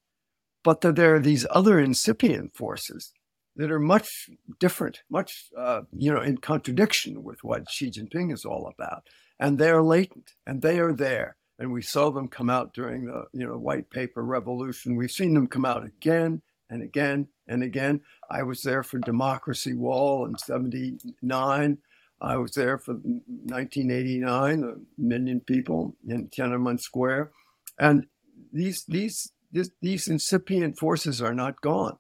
but 0.64 0.82
that 0.82 0.96
there 0.96 1.16
are 1.16 1.20
these 1.20 1.46
other 1.52 1.80
incipient 1.80 2.56
forces 2.56 3.14
that 3.58 3.72
are 3.72 3.80
much 3.80 4.30
different, 4.60 5.02
much 5.10 5.50
uh, 5.58 5.82
you 5.92 6.14
know 6.14 6.22
in 6.22 6.38
contradiction 6.38 7.24
with 7.24 7.44
what 7.44 7.70
Xi 7.70 7.92
Jinping 7.92 8.32
is 8.32 8.46
all 8.46 8.72
about, 8.74 9.04
and 9.40 9.58
they 9.58 9.70
are 9.70 9.84
latent 9.84 10.34
and 10.46 10.62
they 10.62 10.80
are 10.80 10.94
there, 10.94 11.36
and 11.60 11.74
we 11.74 11.82
saw 11.82 12.10
them 12.10 12.28
come 12.28 12.50
out 12.50 12.74
during 12.74 13.06
the 13.06 13.26
you 13.34 13.46
know 13.46 13.58
white 13.58 13.90
paper 13.90 14.24
revolution. 14.24 14.96
We've 14.96 15.12
seen 15.12 15.34
them 15.34 15.48
come 15.48 15.66
out 15.66 15.86
again 15.86 16.42
and 16.70 16.82
again 16.82 17.28
and 17.48 17.64
again. 17.64 18.02
I 18.30 18.44
was 18.44 18.62
there 18.62 18.84
for 18.84 19.00
Democracy 19.00 19.74
Wall 19.74 20.26
in 20.26 20.38
79. 20.38 21.78
I 22.20 22.38
was 22.38 22.52
there 22.54 22.78
for 22.78 22.94
1989, 22.94 24.64
a 24.64 25.02
million 25.02 25.40
people 25.40 25.96
in 26.08 26.30
Tiananmen 26.30 26.80
Square. 26.80 27.32
And 27.80 28.08
these, 28.52 28.84
these, 28.88 29.32
this, 29.52 29.70
these 29.82 30.08
incipient 30.08 30.78
forces 30.80 31.22
are 31.22 31.36
not 31.36 31.62
gone. 31.62 31.98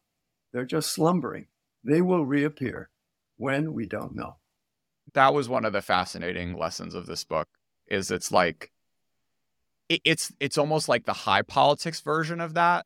They're 0.51 0.65
just 0.65 0.93
slumbering. 0.93 1.47
They 1.83 2.01
will 2.01 2.25
reappear 2.25 2.89
when 3.37 3.73
we 3.73 3.85
don't 3.85 4.15
know. 4.15 4.37
That 5.13 5.33
was 5.33 5.47
one 5.47 5.65
of 5.65 5.73
the 5.73 5.81
fascinating 5.81 6.57
lessons 6.57 6.93
of 6.93 7.05
this 7.05 7.23
book 7.23 7.47
is 7.87 8.11
it's 8.11 8.31
like 8.31 8.71
it, 9.89 10.01
it's 10.03 10.33
it's 10.39 10.57
almost 10.57 10.89
like 10.89 11.05
the 11.05 11.13
high 11.13 11.41
politics 11.41 12.01
version 12.01 12.41
of 12.41 12.55
that 12.55 12.85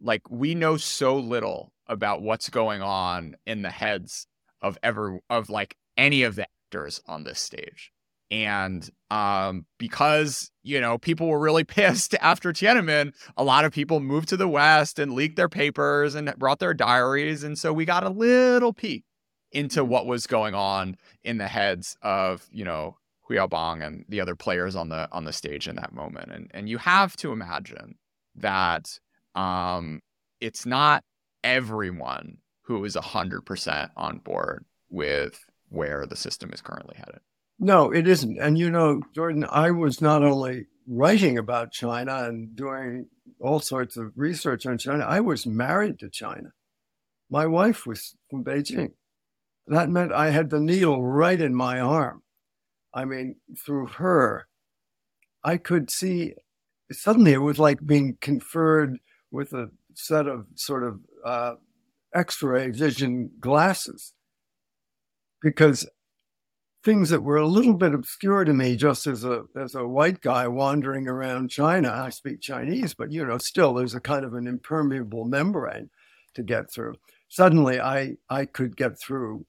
like 0.00 0.22
we 0.30 0.54
know 0.54 0.76
so 0.76 1.16
little 1.16 1.72
about 1.86 2.22
what's 2.22 2.48
going 2.48 2.82
on 2.82 3.36
in 3.46 3.62
the 3.62 3.70
heads 3.70 4.26
of 4.62 4.78
ever 4.82 5.20
of 5.28 5.50
like 5.50 5.76
any 5.96 6.22
of 6.22 6.36
the 6.36 6.46
actors 6.66 7.00
on 7.06 7.24
this 7.24 7.40
stage 7.40 7.92
and 8.30 8.88
um, 9.10 9.66
because 9.78 10.50
you 10.62 10.80
know 10.80 10.98
people 10.98 11.28
were 11.28 11.38
really 11.38 11.64
pissed 11.76 12.14
after 12.20 12.52
Tiananmen, 12.52 13.12
a 13.36 13.44
lot 13.44 13.64
of 13.64 13.72
people 13.72 14.00
moved 14.00 14.28
to 14.28 14.36
the 14.36 14.48
west 14.48 14.98
and 14.98 15.12
leaked 15.12 15.36
their 15.36 15.48
papers 15.48 16.14
and 16.14 16.32
brought 16.38 16.58
their 16.58 16.74
diaries, 16.74 17.42
and 17.44 17.58
so 17.58 17.72
we 17.72 17.84
got 17.84 18.04
a 18.04 18.10
little 18.10 18.72
peek 18.72 19.04
into 19.52 19.84
what 19.84 20.06
was 20.06 20.26
going 20.26 20.54
on 20.54 20.96
in 21.24 21.38
the 21.38 21.48
heads 21.48 21.96
of 22.02 22.46
you 22.52 22.64
know 22.64 22.96
Hu 23.22 23.34
Yaobang 23.34 23.84
and 23.84 24.04
the 24.08 24.20
other 24.20 24.36
players 24.36 24.76
on 24.76 24.88
the 24.88 25.08
on 25.12 25.24
the 25.24 25.32
stage 25.32 25.68
in 25.68 25.76
that 25.76 25.92
moment, 25.92 26.30
and 26.32 26.50
and 26.52 26.68
you 26.68 26.78
have 26.78 27.16
to 27.16 27.32
imagine 27.32 27.96
that 28.36 28.98
um, 29.34 30.00
it's 30.40 30.66
not 30.66 31.02
everyone 31.42 32.38
who 32.62 32.84
is 32.84 32.94
100% 32.94 33.90
on 33.96 34.18
board 34.18 34.64
with 34.88 35.44
where 35.68 36.06
the 36.06 36.16
system 36.16 36.52
is 36.52 36.60
currently 36.60 36.96
headed. 36.96 37.20
No, 37.62 37.92
it 37.92 38.08
isn't. 38.08 38.38
And 38.38 38.58
you 38.58 38.70
know, 38.70 39.02
Jordan, 39.14 39.44
I 39.48 39.70
was 39.70 40.00
not 40.00 40.24
only 40.24 40.66
writing 40.88 41.36
about 41.36 41.72
China 41.72 42.24
and 42.24 42.56
doing 42.56 43.06
all 43.38 43.60
sorts 43.60 43.98
of 43.98 44.12
research 44.16 44.64
on 44.64 44.78
China, 44.78 45.04
I 45.04 45.20
was 45.20 45.46
married 45.46 45.98
to 45.98 46.08
China. 46.08 46.52
My 47.28 47.46
wife 47.46 47.86
was 47.86 48.16
from 48.30 48.44
Beijing. 48.44 48.92
That 49.66 49.90
meant 49.90 50.10
I 50.10 50.30
had 50.30 50.48
the 50.48 50.58
needle 50.58 51.04
right 51.04 51.38
in 51.38 51.54
my 51.54 51.78
arm. 51.78 52.22
I 52.94 53.04
mean, 53.04 53.36
through 53.62 53.86
her, 53.88 54.48
I 55.44 55.58
could 55.58 55.90
see 55.90 56.32
suddenly 56.90 57.34
it 57.34 57.38
was 57.38 57.58
like 57.58 57.84
being 57.86 58.16
conferred 58.22 58.98
with 59.30 59.52
a 59.52 59.70
set 59.94 60.26
of 60.26 60.46
sort 60.54 60.82
of 60.82 61.00
uh, 61.24 61.54
x-ray 62.14 62.70
vision 62.70 63.32
glasses 63.38 64.14
because 65.42 65.86
things 66.82 67.10
that 67.10 67.22
were 67.22 67.36
a 67.36 67.46
little 67.46 67.74
bit 67.74 67.94
obscure 67.94 68.44
to 68.44 68.52
me 68.52 68.76
just 68.76 69.06
as 69.06 69.24
a 69.24 69.44
as 69.56 69.74
a 69.74 69.86
white 69.86 70.20
guy 70.20 70.48
wandering 70.48 71.08
around 71.08 71.50
China. 71.50 71.90
I 71.90 72.10
speak 72.10 72.40
Chinese, 72.40 72.94
but 72.94 73.12
you 73.12 73.24
know, 73.24 73.38
still 73.38 73.74
there's 73.74 73.94
a 73.94 74.00
kind 74.00 74.24
of 74.24 74.34
an 74.34 74.46
impermeable 74.46 75.24
membrane 75.24 75.90
to 76.34 76.42
get 76.42 76.72
through. 76.72 76.94
Suddenly, 77.28 77.80
I 77.80 78.16
I 78.28 78.46
could 78.46 78.76
get 78.76 78.98
through 78.98 79.46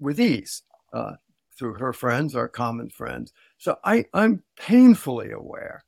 with 0.00 0.20
ease 0.20 0.62
uh, 0.92 1.14
through 1.58 1.74
her 1.74 1.92
friends, 1.92 2.36
our 2.36 2.48
common 2.48 2.90
friends. 2.90 3.32
So 3.58 3.76
I 3.84 4.04
I'm 4.14 4.44
painfully 4.56 5.30
aware 5.32 5.84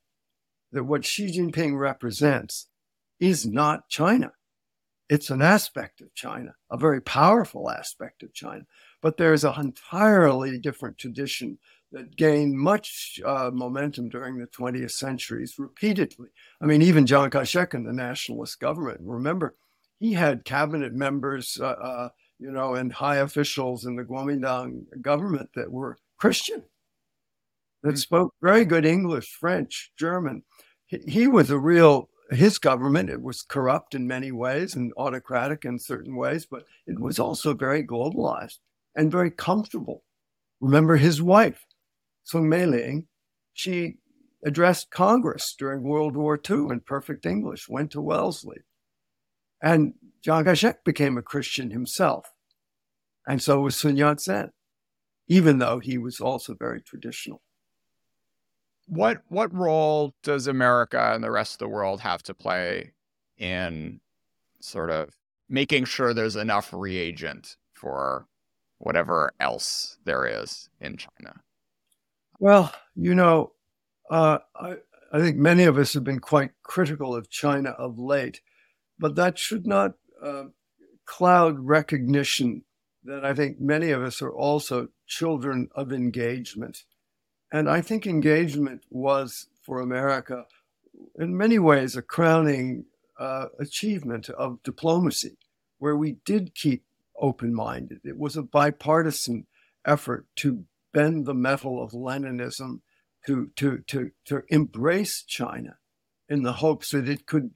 that 0.73 0.85
what 0.85 1.05
Xi 1.05 1.27
Jinping 1.27 1.79
represents 1.79 2.67
is 3.19 3.47
not 3.47 3.89
China. 3.89 4.33
It's 5.09 5.31
an 5.31 5.43
aspect 5.43 6.01
of 6.01 6.15
China, 6.15 6.55
a 6.71 6.77
very 6.77 7.01
powerful 7.01 7.69
aspect 7.69 8.23
of 8.23 8.33
China. 8.33 8.63
But 9.03 9.17
there's 9.17 9.45
an 9.45 9.55
entirely 9.59 10.59
different 10.59 10.99
tradition 10.99 11.59
that 11.93 12.17
gained 12.17 12.57
much 12.57 13.21
uh, 13.25 13.51
momentum 13.53 14.09
during 14.09 14.39
the 14.39 14.47
20th 14.47 14.93
centuries 14.93 15.59
repeatedly. 15.59 16.29
I 16.61 16.67
mean, 16.67 16.83
even 16.83 17.07
Chiang 17.07 17.31
Kai 17.31 17.45
shek 17.45 17.75
and 17.75 17.87
the 17.87 17.93
nationalist 17.93 18.61
government, 18.61 19.01
remember, 19.03 19.57
he 19.99 20.13
had 20.13 20.45
cabinet 20.45 20.95
members, 20.95 21.59
uh, 21.61 21.67
uh, 21.67 22.09
you 22.39 22.51
know, 22.51 22.75
and 22.75 22.93
high 22.93 23.17
officials 23.17 23.85
in 23.87 23.97
the 23.97 24.05
Kuomintang 24.05 24.85
government 25.03 25.51
that 25.55 25.71
were 25.71 25.99
Christian, 26.17 26.63
that 27.83 27.91
mm-hmm. 27.91 27.97
spoke 27.97 28.35
very 28.41 28.65
good 28.65 28.87
English, 28.87 29.29
French, 29.29 29.93
German. 29.97 30.43
He, 30.87 30.99
he 31.07 31.27
was 31.27 31.51
a 31.51 31.59
real 31.59 32.09
his 32.31 32.59
government 32.59 33.11
it 33.11 33.21
was 33.21 33.43
corrupt 33.43 33.95
in 33.95 34.07
many 34.07 34.31
ways 34.31 34.77
and 34.77 34.93
autocratic 34.97 35.65
in 35.65 35.77
certain 35.79 36.15
ways 36.15 36.47
but 36.47 36.65
it 36.87 36.97
was 36.97 37.19
also 37.19 37.55
very 37.55 37.85
globalized 37.85 38.59
and 38.95 39.11
very 39.11 39.31
comfortable 39.31 40.03
remember 40.61 40.97
his 40.97 41.23
wife 41.23 41.65
Soong 42.27 42.49
Meiling 42.49 43.07
she 43.53 43.97
addressed 44.45 44.91
congress 44.91 45.55
during 45.59 45.83
world 45.83 46.17
war 46.17 46.41
ii 46.51 46.57
in 46.71 46.81
perfect 46.81 47.27
english 47.27 47.69
went 47.69 47.91
to 47.91 48.01
wellesley 48.01 48.59
And 49.63 49.95
Chiang 50.23 50.45
Kai 50.45 50.55
shek 50.55 50.85
became 50.85 51.19
a 51.19 51.23
Christian 51.23 51.71
himself. 51.71 52.29
And 53.27 53.43
so 53.43 53.61
was 53.61 53.77
Sun 53.77 53.97
Yat 53.97 54.21
sen, 54.21 54.51
even 55.29 55.59
though 55.59 55.79
he 55.79 55.99
was 55.99 56.21
also 56.21 56.55
very 56.55 56.81
traditional. 56.81 57.43
What, 58.87 59.23
what 59.29 59.55
role 59.55 60.15
does 60.23 60.47
America 60.47 61.13
and 61.15 61.23
the 61.23 61.31
rest 61.31 61.55
of 61.55 61.59
the 61.59 61.69
world 61.69 62.01
have 62.01 62.23
to 62.25 62.35
play 62.35 62.93
in 63.39 64.01
sort 64.61 64.91
of 64.91 65.11
making 65.49 65.85
sure 65.85 66.13
there's 66.13 66.37
enough 66.37 66.73
reagent 66.73 67.57
for 67.75 68.27
whatever 68.81 69.33
else 69.39 69.99
there 70.05 70.27
is 70.27 70.69
in 70.81 70.97
China? 70.97 71.43
Well, 72.39 72.73
you 72.97 73.15
know, 73.15 73.53
uh, 74.11 74.39
I, 74.57 74.77
I 75.13 75.21
think 75.21 75.37
many 75.37 75.65
of 75.65 75.79
us 75.79 75.93
have 75.93 76.05
been 76.05 76.19
quite 76.21 76.51
critical 76.63 77.15
of 77.15 77.31
China 77.31 77.71
of 77.71 77.99
late, 77.99 78.41
but 78.99 79.15
that 79.17 79.39
should 79.39 79.67
not 79.67 79.95
uh, 80.23 80.45
cloud 81.05 81.59
recognition 81.59 82.65
that 83.05 83.25
I 83.25 83.35
think 83.35 83.61
many 83.61 83.91
of 83.91 84.03
us 84.03 84.23
are 84.23 84.33
also 84.33 84.89
children 85.07 85.69
of 85.75 85.93
engagement. 85.93 86.85
And 87.53 87.69
I 87.69 87.81
think 87.81 88.07
engagement 88.07 88.85
was 88.91 89.49
for 89.63 89.81
America, 89.81 90.47
in 91.19 91.37
many 91.37 91.59
ways, 91.59 91.97
a 91.97 92.03
crowning 92.03 92.87
uh, 93.19 93.47
achievement 93.59 94.31
of 94.31 94.63
diplomacy, 94.63 95.37
where 95.79 95.97
we 95.97 96.17
did 96.25 96.55
keep 96.55 96.85
open 97.21 97.55
minded. 97.55 98.01
It 98.05 98.19
was 98.19 98.37
a 98.37 98.43
bipartisan 98.43 99.47
effort 99.87 100.27
to 100.37 100.65
bend 100.93 101.27
the 101.27 101.35
metal 101.35 101.83
of 101.83 101.93
Leninism, 101.93 102.81
to, 103.27 103.51
to, 103.57 103.79
to, 103.87 104.11
to 104.27 104.43
embrace 104.49 105.23
China 105.23 105.77
in 106.29 106.43
the 106.43 106.55
hopes 106.55 106.91
that 106.91 107.09
it 107.09 107.27
could 107.27 107.51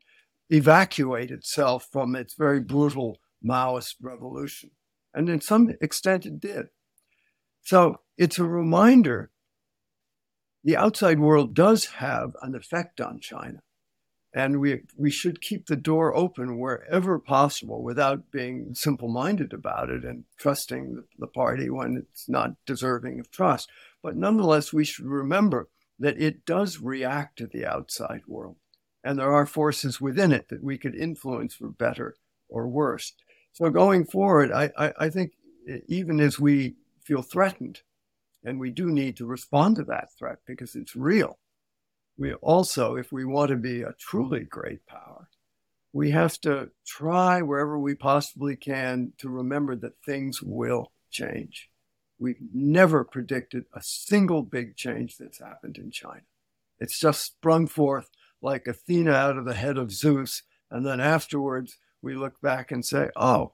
evacuate 0.51 1.31
itself 1.31 1.89
from 1.91 2.15
its 2.15 2.35
very 2.35 2.61
brutal 2.61 3.19
Maoist 3.45 3.97
revolution. 4.01 4.71
And 5.13 5.29
in 5.29 5.41
some 5.41 5.71
extent, 5.81 6.27
it 6.27 6.41
did. 6.41 6.67
So 7.63 8.01
it's 8.17 8.39
a 8.39 8.45
reminder 8.45 9.31
the 10.63 10.77
outside 10.77 11.19
world 11.19 11.55
does 11.55 11.87
have 11.87 12.33
an 12.43 12.55
effect 12.55 13.01
on 13.01 13.21
China. 13.21 13.61
And 14.37 14.61
we, 14.61 14.83
we 14.97 15.11
should 15.11 15.41
keep 15.41 15.67
the 15.67 15.77
door 15.77 16.15
open 16.15 16.59
wherever 16.59 17.21
possible 17.21 17.85
without 17.85 18.33
being 18.33 18.75
simple 18.75 19.09
minded 19.09 19.53
about 19.53 19.91
it 19.91 20.05
and 20.05 20.25
trusting 20.37 20.97
the, 20.97 21.05
the 21.21 21.29
party 21.29 21.71
when 21.71 21.97
it's 21.97 22.29
not 22.29 22.57
deserving 22.67 23.21
of 23.21 23.31
trust. 23.31 23.71
But 24.03 24.17
nonetheless, 24.17 24.73
we 24.73 24.85
should 24.85 25.07
remember 25.07 25.69
that 26.01 26.21
it 26.21 26.45
does 26.45 26.81
react 26.81 27.39
to 27.39 27.47
the 27.47 27.65
outside 27.65 28.23
world. 28.27 28.57
And 29.05 29.19
there 29.19 29.33
are 29.33 29.47
forces 29.47 30.01
within 30.01 30.33
it 30.33 30.49
that 30.49 30.65
we 30.65 30.79
could 30.79 30.97
influence 30.97 31.55
for 31.55 31.69
better 31.69 32.17
or 32.49 32.67
worse. 32.67 33.13
So 33.53 33.71
going 33.71 34.05
forward, 34.05 34.51
I, 34.51 34.73
I, 34.77 34.93
I 34.99 35.11
think 35.11 35.35
even 35.87 36.19
as 36.19 36.41
we 36.41 36.75
feel 37.05 37.23
threatened, 37.23 37.83
and 38.43 38.59
we 38.59 38.71
do 38.71 38.91
need 38.91 39.17
to 39.19 39.27
respond 39.27 39.77
to 39.77 39.85
that 39.85 40.09
threat 40.19 40.39
because 40.45 40.75
it's 40.75 40.97
real, 40.97 41.39
we 42.17 42.35
also, 42.35 42.97
if 42.97 43.13
we 43.13 43.25
want 43.25 43.51
to 43.51 43.57
be 43.57 43.83
a 43.83 43.95
truly 43.99 44.41
great 44.41 44.87
power, 44.87 45.29
we 45.93 46.11
have 46.11 46.41
to 46.41 46.71
try 46.87 47.43
wherever 47.43 47.79
we 47.79 47.95
possibly 47.95 48.57
can 48.57 49.13
to 49.19 49.29
remember 49.29 49.77
that 49.77 50.03
things 50.05 50.43
will 50.43 50.93
change. 51.11 51.71
We've 52.19 52.41
never 52.53 53.05
predicted 53.05 53.65
a 53.73 53.83
single 53.83 54.43
big 54.43 54.77
change 54.77 55.19
that's 55.19 55.41
happened 55.41 55.77
in 55.79 55.91
China. 55.91 56.23
It's 56.79 56.99
just 56.99 57.25
sprung 57.25 57.67
forth 57.67 58.11
like 58.43 58.67
Athena 58.67 59.13
out 59.13 59.39
of 59.39 59.45
the 59.45 59.55
head 59.55 59.79
of 59.79 59.93
Zeus. 59.93 60.43
And 60.71 60.87
then 60.87 61.01
afterwards, 61.01 61.79
we 62.03 62.15
look 62.15 62.41
back 62.41 62.71
and 62.71 62.85
say, 62.85 63.11
oh, 63.17 63.53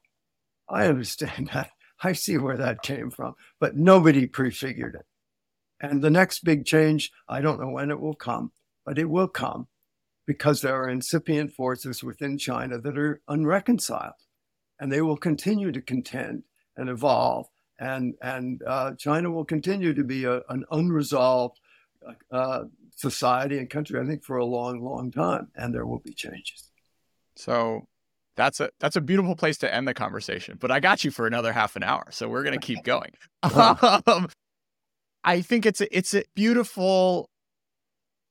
I 0.69 0.87
understand 0.87 1.51
that. 1.53 1.71
I 2.03 2.13
see 2.13 2.39
where 2.39 2.57
that 2.57 2.83
came 2.83 3.11
from. 3.11 3.35
But 3.59 3.77
nobody 3.77 4.27
prefigured 4.27 4.95
it. 4.95 5.07
And 5.81 6.03
the 6.03 6.11
next 6.11 6.45
big 6.45 6.65
change, 6.65 7.11
I 7.29 7.41
don't 7.41 7.61
know 7.61 7.71
when 7.71 7.91
it 7.91 8.01
will 8.01 8.15
come, 8.15 8.53
but 8.85 8.99
it 8.99 9.09
will 9.09 9.29
come 9.29 9.69
because 10.27 10.61
there 10.61 10.77
are 10.77 10.89
incipient 10.89 11.53
forces 11.53 12.05
within 12.05 12.39
China 12.39 12.79
that 12.79 12.99
are 12.99 13.21
unreconciled. 13.29 14.15
And 14.79 14.93
they 14.93 15.01
will 15.01 15.17
continue 15.17 15.73
to 15.73 15.81
contend 15.81 16.45
and 16.77 16.89
evolve. 16.89 17.47
And, 17.79 18.15
and 18.23 18.63
uh, 18.67 18.93
China 18.99 19.31
will 19.31 19.45
continue 19.45 19.95
to 19.95 20.05
be 20.05 20.25
a, 20.25 20.43
an 20.49 20.65
unresolved 20.71 21.59
uh, 22.31 22.65
society 22.97 23.59
and 23.59 23.69
country, 23.69 24.01
I 24.01 24.07
think, 24.07 24.25
for 24.25 24.37
a 24.37 24.45
long, 24.45 24.83
long 24.83 25.11
time. 25.11 25.49
And 25.55 25.75
there 25.75 25.87
will 25.87 25.99
be 25.99 26.13
changes. 26.13 26.71
So 27.37 27.87
that's 28.37 28.61
a 28.61 28.71
that's 28.81 28.97
a 28.97 29.01
beautiful 29.01 29.35
place 29.35 29.59
to 29.59 29.75
end 29.75 29.89
the 29.89 29.95
conversation. 29.95 30.57
But 30.61 30.71
I 30.71 30.81
got 30.81 31.05
you 31.05 31.11
for 31.11 31.27
another 31.27 31.53
half 31.53 31.77
an 31.77 31.83
hour, 31.83 32.07
so 32.11 32.29
we're 32.29 32.43
gonna 32.43 32.59
keep 32.59 32.85
going. 32.85 33.13
um, 33.43 34.29
I 35.25 35.41
think 35.41 35.67
it's 35.67 35.81
a 35.81 35.97
it's 35.97 36.15
a 36.15 36.25
beautiful 36.35 37.29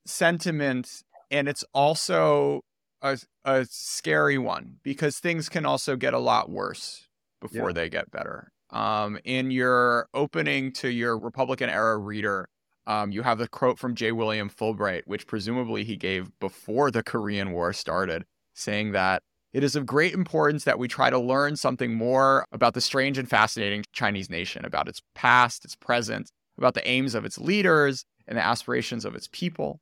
sentiment, 0.06 1.04
and 1.30 1.48
it's 1.48 1.64
also 1.74 2.62
a 3.02 3.20
a 3.46 3.66
scary 3.70 4.38
one 4.38 4.78
because 4.84 5.20
things 5.20 5.50
can 5.50 5.66
also 5.66 5.96
get 5.96 6.14
a 6.14 6.20
lot 6.20 6.50
worse 6.50 7.08
before 7.42 7.70
yeah. 7.70 7.74
they 7.74 7.90
get 7.90 8.12
better. 8.12 8.52
Um, 8.72 9.18
in 9.24 9.50
your 9.52 10.08
opening 10.14 10.72
to 10.74 10.90
your 10.90 11.18
Republican 11.18 11.70
era 11.70 11.98
reader, 11.98 12.50
um, 12.86 13.12
you 13.12 13.24
have 13.24 13.38
the 13.38 13.48
quote 13.48 13.80
from 13.80 13.96
J. 13.96 14.12
William 14.12 14.50
Fulbright, 14.50 15.04
which 15.06 15.28
presumably 15.28 15.84
he 15.84 15.96
gave 15.96 16.30
before 16.40 16.92
the 16.92 17.04
Korean 17.04 17.52
War 17.52 17.74
started, 17.74 18.26
saying 18.54 18.92
that 18.92 19.24
it 19.54 19.64
is 19.64 19.76
of 19.76 19.86
great 19.86 20.14
importance 20.14 20.64
that 20.66 20.78
we 20.78 20.88
try 20.88 21.10
to 21.10 21.18
learn 21.18 21.56
something 21.56 21.96
more 21.96 22.46
about 22.52 22.76
the 22.76 22.82
strange 22.82 23.18
and 23.18 23.28
fascinating 23.28 23.84
Chinese 23.92 24.30
nation, 24.30 24.66
about 24.66 24.88
its 24.88 25.02
past, 25.16 25.66
its 25.66 25.76
present, 25.76 26.32
about 26.60 26.76
the 26.76 26.88
aims 26.88 27.16
of 27.16 27.26
its 27.26 27.40
leaders 27.40 28.06
and 28.28 28.38
the 28.38 28.46
aspirations 28.46 29.06
of 29.06 29.16
its 29.16 29.28
people. 29.32 29.82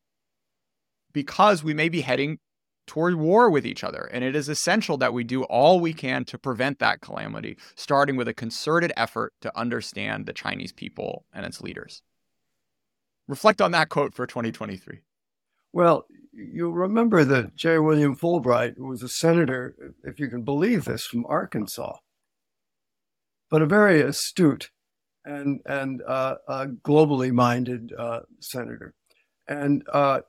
Because 1.12 1.64
we 1.64 1.74
may 1.74 1.90
be 1.90 2.02
heading 2.02 2.40
toward 2.86 3.16
war 3.16 3.50
with 3.50 3.66
each 3.66 3.84
other. 3.84 4.10
And 4.12 4.24
it 4.24 4.36
is 4.36 4.48
essential 4.48 4.98
that 4.98 5.14
we 5.14 5.24
do 5.24 5.44
all 5.44 5.80
we 5.80 5.94
can 5.94 6.24
to 6.26 6.38
prevent 6.40 6.80
that 6.80 7.02
calamity, 7.02 7.58
starting 7.76 8.16
with 8.16 8.28
a 8.28 8.34
concerted 8.34 8.94
effort 8.96 9.34
to 9.42 9.56
understand 9.60 10.26
the 10.26 10.34
Chinese 10.34 10.72
people 10.72 11.26
and 11.34 11.46
its 11.46 11.62
leaders. 11.62 12.02
Reflect 13.28 13.62
on 13.62 13.72
that 13.72 13.90
quote 13.90 14.14
for 14.14 14.26
2023. 14.26 15.02
Well, 15.74 16.06
you'll 16.32 16.72
remember 16.72 17.26
that 17.26 17.56
J. 17.56 17.78
William 17.78 18.16
Fulbright 18.16 18.78
was 18.78 19.04
a 19.04 19.10
senator, 19.10 19.94
if 20.04 20.20
you 20.20 20.30
can 20.30 20.44
believe 20.44 20.86
this, 20.86 21.06
from 21.06 21.26
Arkansas, 21.28 21.98
but 23.50 23.62
a 23.62 23.66
very 23.66 24.02
astute 24.02 24.72
and 25.28 25.60
and 25.66 26.02
uh, 26.08 26.36
a 26.48 26.68
globally 26.68 27.32
minded 27.32 27.94
uh, 27.98 28.22
senator, 28.40 28.94
and 29.48 29.84
uh, 29.92 30.22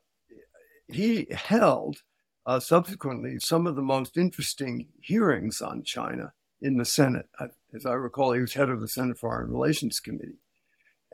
he 0.89 1.29
held 1.31 1.99
uh, 2.45 2.59
subsequently 2.59 3.39
some 3.39 3.67
of 3.67 3.77
the 3.77 3.83
most 3.83 4.17
interesting 4.17 4.89
hearings 5.01 5.63
on 5.63 5.85
China 5.85 6.33
in 6.61 6.77
the 6.77 6.85
Senate. 6.85 7.29
As 7.75 7.87
I 7.87 7.93
recall, 7.93 8.33
he 8.33 8.41
was 8.41 8.55
head 8.55 8.71
of 8.71 8.81
the 8.81 8.89
Senate 8.89 9.19
Foreign 9.19 9.51
Relations 9.53 10.01
Committee, 10.01 10.41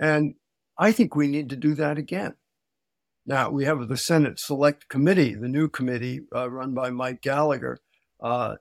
and 0.01 0.35
I 0.79 0.91
think 0.91 1.15
we 1.15 1.29
need 1.29 1.51
to 1.51 1.57
do 1.57 1.75
that 1.75 1.99
again. 1.99 2.35
Now, 3.27 3.51
we 3.51 3.65
have 3.65 3.89
the 3.89 3.97
Senate 3.97 4.39
Select 4.39 4.89
Committee, 4.89 5.35
the 5.35 5.49
new 5.49 5.69
committee 5.69 6.23
uh, 6.35 6.51
run 6.51 6.75
by 6.75 6.91
Mike 6.91 7.23
Gallagher 7.23 7.79
uh, 8.23 8.57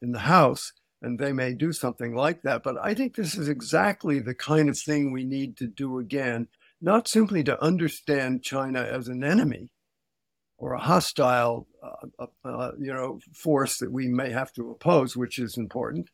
in 0.00 0.12
the 0.12 0.20
House, 0.20 0.72
and 1.02 1.18
they 1.18 1.32
may 1.32 1.54
do 1.54 1.72
something 1.72 2.14
like 2.14 2.42
that. 2.42 2.62
But 2.62 2.76
I 2.82 2.94
think 2.94 3.14
this 3.14 3.36
is 3.36 3.48
exactly 3.48 4.18
the 4.18 4.34
kind 4.34 4.68
of 4.68 4.78
thing 4.78 5.12
we 5.12 5.24
need 5.24 5.56
to 5.58 5.66
do 5.66 5.98
again, 5.98 6.48
not 6.80 7.08
simply 7.08 7.42
to 7.44 7.62
understand 7.62 8.42
China 8.42 8.80
as 8.80 9.08
an 9.08 9.24
enemy 9.24 9.70
or 10.58 10.74
a 10.74 10.80
hostile, 10.80 11.66
uh, 11.82 12.06
uh, 12.18 12.48
uh, 12.48 12.72
you 12.78 12.92
know, 12.92 13.18
force 13.34 13.78
that 13.78 13.92
we 13.92 14.08
may 14.08 14.30
have 14.30 14.52
to 14.52 14.70
oppose, 14.70 15.16
which 15.16 15.38
is 15.38 15.56
important, 15.56 16.10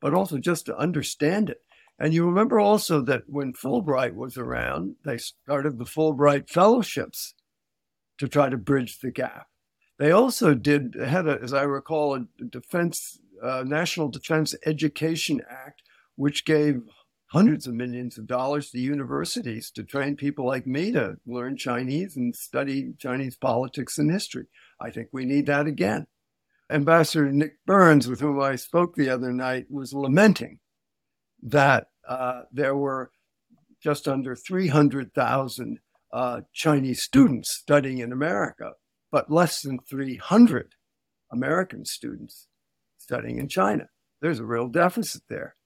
but 0.00 0.14
also 0.14 0.38
just 0.38 0.66
to 0.66 0.76
understand 0.76 1.50
it 1.50 1.62
and 2.00 2.14
you 2.14 2.24
remember 2.24 2.58
also 2.58 3.02
that 3.02 3.24
when 3.26 3.52
Fulbright 3.52 4.14
was 4.14 4.38
around, 4.38 4.96
they 5.04 5.18
started 5.18 5.78
the 5.78 5.84
Fulbright 5.84 6.48
Fellowships 6.48 7.34
to 8.16 8.26
try 8.26 8.48
to 8.48 8.56
bridge 8.56 9.00
the 9.00 9.10
gap. 9.10 9.48
They 9.98 10.10
also 10.10 10.54
did 10.54 10.94
had, 10.98 11.28
a, 11.28 11.38
as 11.42 11.52
I 11.52 11.62
recall, 11.62 12.14
a 12.14 12.24
defense 12.42 13.18
uh, 13.42 13.64
National 13.66 14.08
Defense 14.08 14.54
Education 14.66 15.40
Act, 15.48 15.82
which 16.16 16.44
gave 16.44 16.82
hundreds 17.32 17.66
of 17.66 17.74
millions 17.74 18.18
of 18.18 18.26
dollars 18.26 18.70
to 18.70 18.78
universities 18.78 19.70
to 19.70 19.84
train 19.84 20.16
people 20.16 20.44
like 20.44 20.66
me 20.66 20.90
to 20.92 21.16
learn 21.26 21.56
Chinese 21.56 22.16
and 22.16 22.34
study 22.34 22.92
Chinese 22.98 23.36
politics 23.36 23.98
and 23.98 24.10
history. 24.10 24.46
I 24.80 24.90
think 24.90 25.08
we 25.12 25.24
need 25.24 25.46
that 25.46 25.66
again. 25.66 26.06
Ambassador 26.70 27.30
Nick 27.30 27.64
Burns, 27.66 28.08
with 28.08 28.20
whom 28.20 28.40
I 28.40 28.56
spoke 28.56 28.94
the 28.94 29.10
other 29.10 29.32
night, 29.32 29.66
was 29.70 29.92
lamenting 29.92 30.58
that 31.42 31.88
uh, 32.08 32.42
there 32.52 32.76
were 32.76 33.10
just 33.82 34.06
under 34.06 34.36
300,000 34.36 35.78
uh, 36.12 36.40
Chinese 36.52 37.02
students 37.02 37.52
studying 37.52 37.98
in 37.98 38.12
America, 38.12 38.72
but 39.10 39.30
less 39.30 39.62
than 39.62 39.78
300 39.78 40.74
American 41.32 41.84
students 41.84 42.48
studying 43.10 43.38
in 43.38 43.48
China. 43.48 43.88
There's 44.20 44.38
a 44.38 44.44
real 44.44 44.68
deficit 44.68 45.22
there. 45.28 45.56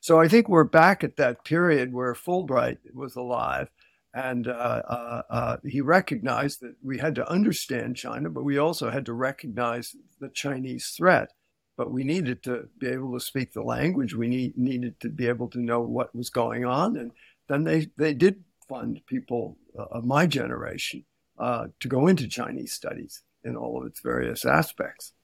So 0.00 0.20
I 0.20 0.28
think 0.28 0.48
we're 0.48 0.64
back 0.64 1.02
at 1.02 1.16
that 1.16 1.44
period 1.44 1.94
where 1.94 2.12
Fulbright 2.14 2.78
was 2.92 3.16
alive. 3.16 3.68
And 4.12 4.46
uh, 4.48 4.82
uh, 4.88 5.22
uh, 5.30 5.56
he 5.64 5.80
recognized 5.80 6.60
that 6.60 6.74
we 6.82 6.98
had 6.98 7.14
to 7.14 7.30
understand 7.30 7.96
China, 7.96 8.28
but 8.28 8.44
we 8.44 8.58
also 8.58 8.90
had 8.90 9.06
to 9.06 9.14
recognize 9.14 9.96
the 10.20 10.28
Chinese 10.28 10.88
threat. 10.96 11.30
But 11.78 11.90
we 11.90 12.04
needed 12.04 12.42
to 12.42 12.68
be 12.78 12.88
able 12.88 13.14
to 13.14 13.24
speak 13.24 13.52
the 13.52 13.62
language. 13.62 14.14
We 14.14 14.28
need, 14.28 14.58
needed 14.58 15.00
to 15.00 15.08
be 15.08 15.26
able 15.26 15.48
to 15.50 15.60
know 15.60 15.80
what 15.80 16.14
was 16.14 16.28
going 16.28 16.66
on. 16.66 16.98
And 16.98 17.12
then 17.48 17.64
they, 17.64 17.88
they 17.96 18.12
did 18.12 18.44
fund 18.68 19.00
people 19.06 19.56
uh, 19.78 19.84
of 19.90 20.04
my 20.04 20.26
generation 20.26 21.06
uh, 21.38 21.68
to 21.80 21.88
go 21.88 22.08
into 22.08 22.28
Chinese 22.28 22.74
studies 22.74 23.22
in 23.42 23.56
all 23.56 23.80
of 23.80 23.86
its 23.86 24.00
various 24.00 24.44
aspects. 24.44 25.14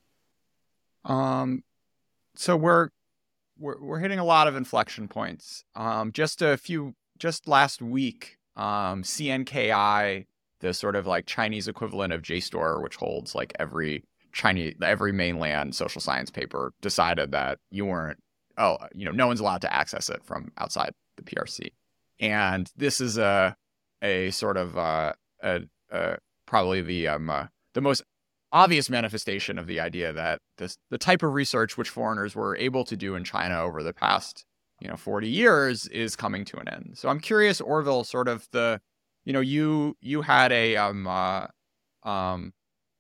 Um, 1.05 1.63
so 2.37 2.57
we're 2.57 2.91
we're 3.59 3.81
we're 3.81 3.99
hitting 3.99 4.19
a 4.19 4.25
lot 4.25 4.49
of 4.49 4.57
inflection 4.57 5.09
points. 5.09 5.65
Um, 5.75 6.13
just 6.13 6.43
a 6.43 6.57
few, 6.57 6.95
just 7.19 7.49
last 7.49 7.83
week, 7.83 8.39
um, 8.57 9.03
CNKI, 9.03 10.27
the 10.61 10.75
sort 10.75 10.97
of 10.97 11.07
like 11.07 11.27
Chinese 11.27 11.69
equivalent 11.69 12.13
of 12.13 12.23
JSTOR, 12.23 12.83
which 12.83 12.97
holds 12.97 13.35
like 13.35 13.53
every 13.59 14.05
Chinese 14.33 14.75
every 14.83 15.13
mainland 15.13 15.75
social 15.75 16.01
science 16.01 16.31
paper, 16.31 16.73
decided 16.81 17.33
that 17.33 17.59
you 17.71 17.87
weren't 17.87 18.19
oh 18.59 18.79
you 18.95 19.05
know 19.05 19.13
no 19.13 19.27
one's 19.27 19.41
allowed 19.41 19.63
to 19.63 19.75
access 19.75 20.09
it 20.09 20.23
from 20.25 20.53
outside 20.59 20.93
the 21.17 21.23
PRC, 21.23 21.71
and 22.21 22.71
this 22.77 23.01
is 23.01 23.19
a 23.19 23.57
a 24.03 24.31
sort 24.31 24.57
of 24.57 24.77
uh, 24.77 25.13
a, 25.43 25.63
a 25.91 26.19
probably 26.47 26.83
the 26.83 27.09
um 27.09 27.31
uh, 27.31 27.47
the 27.75 27.81
most 27.81 28.03
obvious 28.57 28.89
manifestation 28.89 29.59
of 29.59 29.67
the 29.67 29.79
idea 29.79 30.15
that 30.15 30.41
this 30.57 30.79
the 30.91 30.97
type 30.97 31.23
of 31.23 31.35
research 31.35 31.77
which 31.77 31.91
foreigners 31.91 32.35
were 32.35 32.57
able 32.57 32.85
to 32.85 32.97
do 32.97 33.15
in 33.15 33.23
China 33.23 33.61
over 33.61 33.83
the 33.83 33.93
past 33.93 34.47
you 34.81 34.89
know 34.89 34.97
40 34.97 35.29
years 35.29 35.87
is 35.89 36.17
coming 36.17 36.45
to 36.47 36.57
an 36.57 36.67
end. 36.69 36.93
So 36.95 37.11
I'm 37.11 37.21
curious, 37.21 37.61
Orville, 37.61 38.03
sort 38.03 38.29
of 38.29 38.49
the 38.53 38.81
you 39.27 39.35
know 39.35 39.41
you 39.41 39.95
you 40.01 40.23
had 40.23 40.53
a 40.53 40.77
um 40.77 41.07
uh, 41.07 41.49
um 42.03 42.55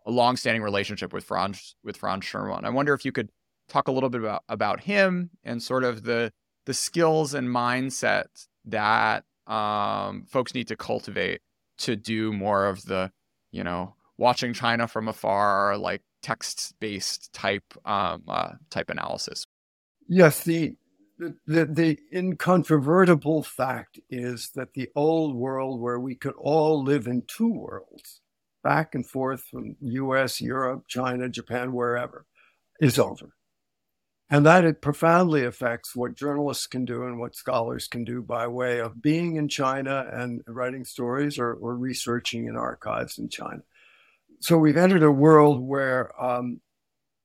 a 0.04 0.11
long-standing 0.11 0.62
relationship 0.62 1.14
with 1.14 1.24
Franz 1.24 1.74
with 1.82 1.96
Franz 1.96 2.24
Schurmann. 2.24 2.64
I 2.64 2.70
wonder 2.70 2.92
if 2.92 3.07
you 3.07 3.12
could 3.12 3.30
talk 3.66 3.88
a 3.88 3.92
little 3.92 4.11
bit 4.11 4.20
about 4.20 4.42
about 4.50 4.80
him 4.80 5.30
and 5.42 5.62
sort 5.62 5.84
of 5.84 6.02
the 6.02 6.32
the 6.66 6.74
skills 6.74 7.32
and 7.32 7.48
mindset 7.48 8.26
that 8.66 9.24
um, 9.46 10.26
folks 10.28 10.52
need 10.54 10.68
to 10.68 10.76
cultivate 10.76 11.40
to 11.78 11.96
do 11.96 12.30
more 12.30 12.66
of 12.66 12.84
the 12.84 13.11
you 13.52 13.64
know 13.64 13.95
watching 14.19 14.53
China 14.53 14.89
from 14.89 15.09
afar, 15.09 15.77
like 15.77 16.03
text-based 16.23 17.33
type 17.33 17.64
um, 17.85 18.23
uh, 18.29 18.53
type 18.71 18.91
analysis. 18.91 19.47
Yes, 20.09 20.43
the, 20.45 20.77
the 21.19 21.67
the 21.67 21.99
incontrovertible 22.12 23.43
fact 23.43 23.99
is 24.11 24.51
that 24.55 24.75
the 24.75 24.89
old 24.95 25.35
world, 25.35 25.81
where 25.81 26.01
we 26.01 26.14
could 26.14 26.35
all 26.37 26.83
live 26.83 27.07
in 27.07 27.23
two 27.27 27.53
worlds, 27.53 28.21
back 28.62 28.95
and 28.95 29.07
forth 29.07 29.45
from 29.45 29.77
U.S., 29.81 30.41
Europe, 30.41 30.85
China, 30.89 31.29
Japan, 31.29 31.73
wherever, 31.73 32.27
is 32.81 32.99
over. 32.99 33.31
And 34.29 34.45
that 34.45 34.64
it 34.64 34.83
profoundly 34.83 35.45
affects 35.45 35.95
what 35.95 36.17
journalists 36.17 36.67
can 36.67 36.85
do 36.85 37.05
and 37.05 37.21
what 37.21 37.37
scholars 37.37 37.87
can 37.87 38.03
do 38.03 38.23
by 38.23 38.49
way 38.49 38.81
of 38.81 39.01
being 39.01 39.37
in 39.37 39.49
China 39.49 40.05
and 40.12 40.43
writing 40.49 40.85
stories 40.85 41.39
or, 41.39 41.55
or 41.55 41.77
researching 41.77 42.47
in 42.47 42.57
archives 42.57 43.19
in 43.19 43.29
China 43.29 43.62
so 44.41 44.59
we've 44.59 44.76
entered 44.76 45.03
a 45.03 45.11
world 45.11 45.61
where, 45.61 46.11
um, 46.22 46.61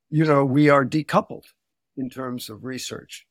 you 0.09 0.25
know, 0.25 0.45
we 0.45 0.69
are 0.69 0.85
decoupled 0.85 1.45
in 1.97 2.09
terms 2.09 2.49
of 2.49 2.63
research. 2.63 3.25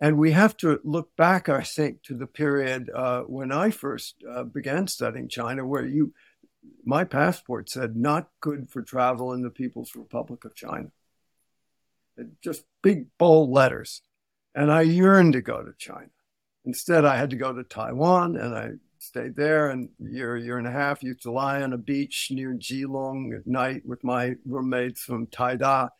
And 0.00 0.18
we 0.18 0.32
have 0.32 0.56
to 0.58 0.80
look 0.84 1.16
back, 1.16 1.48
I 1.48 1.62
think, 1.62 2.02
to 2.02 2.14
the 2.14 2.26
period 2.26 2.90
uh, 2.94 3.22
when 3.22 3.50
I 3.50 3.70
first 3.70 4.16
uh, 4.30 4.44
began 4.44 4.86
studying 4.88 5.28
China, 5.28 5.66
where 5.66 5.86
you, 5.86 6.12
my 6.84 7.04
passport 7.04 7.70
said 7.70 7.96
not 7.96 8.28
good 8.40 8.68
for 8.68 8.82
travel 8.82 9.32
in 9.32 9.42
the 9.42 9.50
People's 9.50 9.96
Republic 9.96 10.44
of 10.44 10.54
China. 10.54 10.88
Just 12.42 12.64
big, 12.82 13.06
bold 13.18 13.50
letters. 13.50 14.02
And 14.54 14.70
I 14.70 14.82
yearned 14.82 15.32
to 15.34 15.40
go 15.40 15.62
to 15.62 15.72
China. 15.78 16.10
Instead, 16.64 17.04
I 17.04 17.16
had 17.16 17.30
to 17.30 17.36
go 17.36 17.52
to 17.52 17.62
Taiwan, 17.62 18.36
and 18.36 18.54
I 18.54 18.70
stayed 19.06 19.36
there 19.36 19.70
and 19.70 19.88
year, 19.98 20.36
year 20.36 20.58
and 20.58 20.66
a 20.66 20.72
half. 20.72 21.02
Used 21.02 21.22
to 21.22 21.30
lie 21.30 21.62
on 21.62 21.72
a 21.72 21.78
beach 21.78 22.28
near 22.30 22.54
Keelung 22.54 23.36
at 23.36 23.46
night 23.46 23.82
with 23.84 24.04
my 24.04 24.34
roommates 24.44 25.02
from 25.02 25.26
Taida 25.26 25.90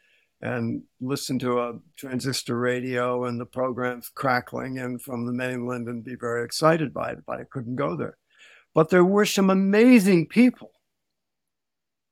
and 0.41 0.83
listen 1.01 1.39
to 1.39 1.61
a 1.61 1.79
transistor 1.97 2.59
radio 2.59 3.25
and 3.25 3.41
the 3.41 3.47
programs 3.47 4.11
crackling 4.15 4.77
in 4.77 4.99
from 4.99 5.27
the 5.27 5.33
mainland 5.33 5.89
and 5.89 6.05
be 6.05 6.15
very 6.15 6.45
excited 6.45 6.93
by 6.93 7.11
it, 7.11 7.25
but 7.27 7.41
I 7.41 7.45
couldn't 7.45 7.77
go 7.77 7.97
there. 7.97 8.19
But 8.75 8.91
there 8.91 9.05
were 9.05 9.25
some 9.25 9.49
amazing 9.49 10.27
people 10.27 10.73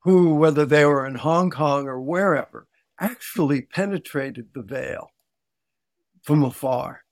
who, 0.01 0.35
whether 0.35 0.65
they 0.65 0.85
were 0.85 1.05
in 1.05 1.15
Hong 1.15 1.51
Kong 1.51 1.87
or 1.87 2.01
wherever, 2.01 2.67
actually 2.99 3.61
penetrated 3.61 4.47
the 4.53 4.63
veil 4.63 5.11
from 6.23 6.43
afar 6.43 7.04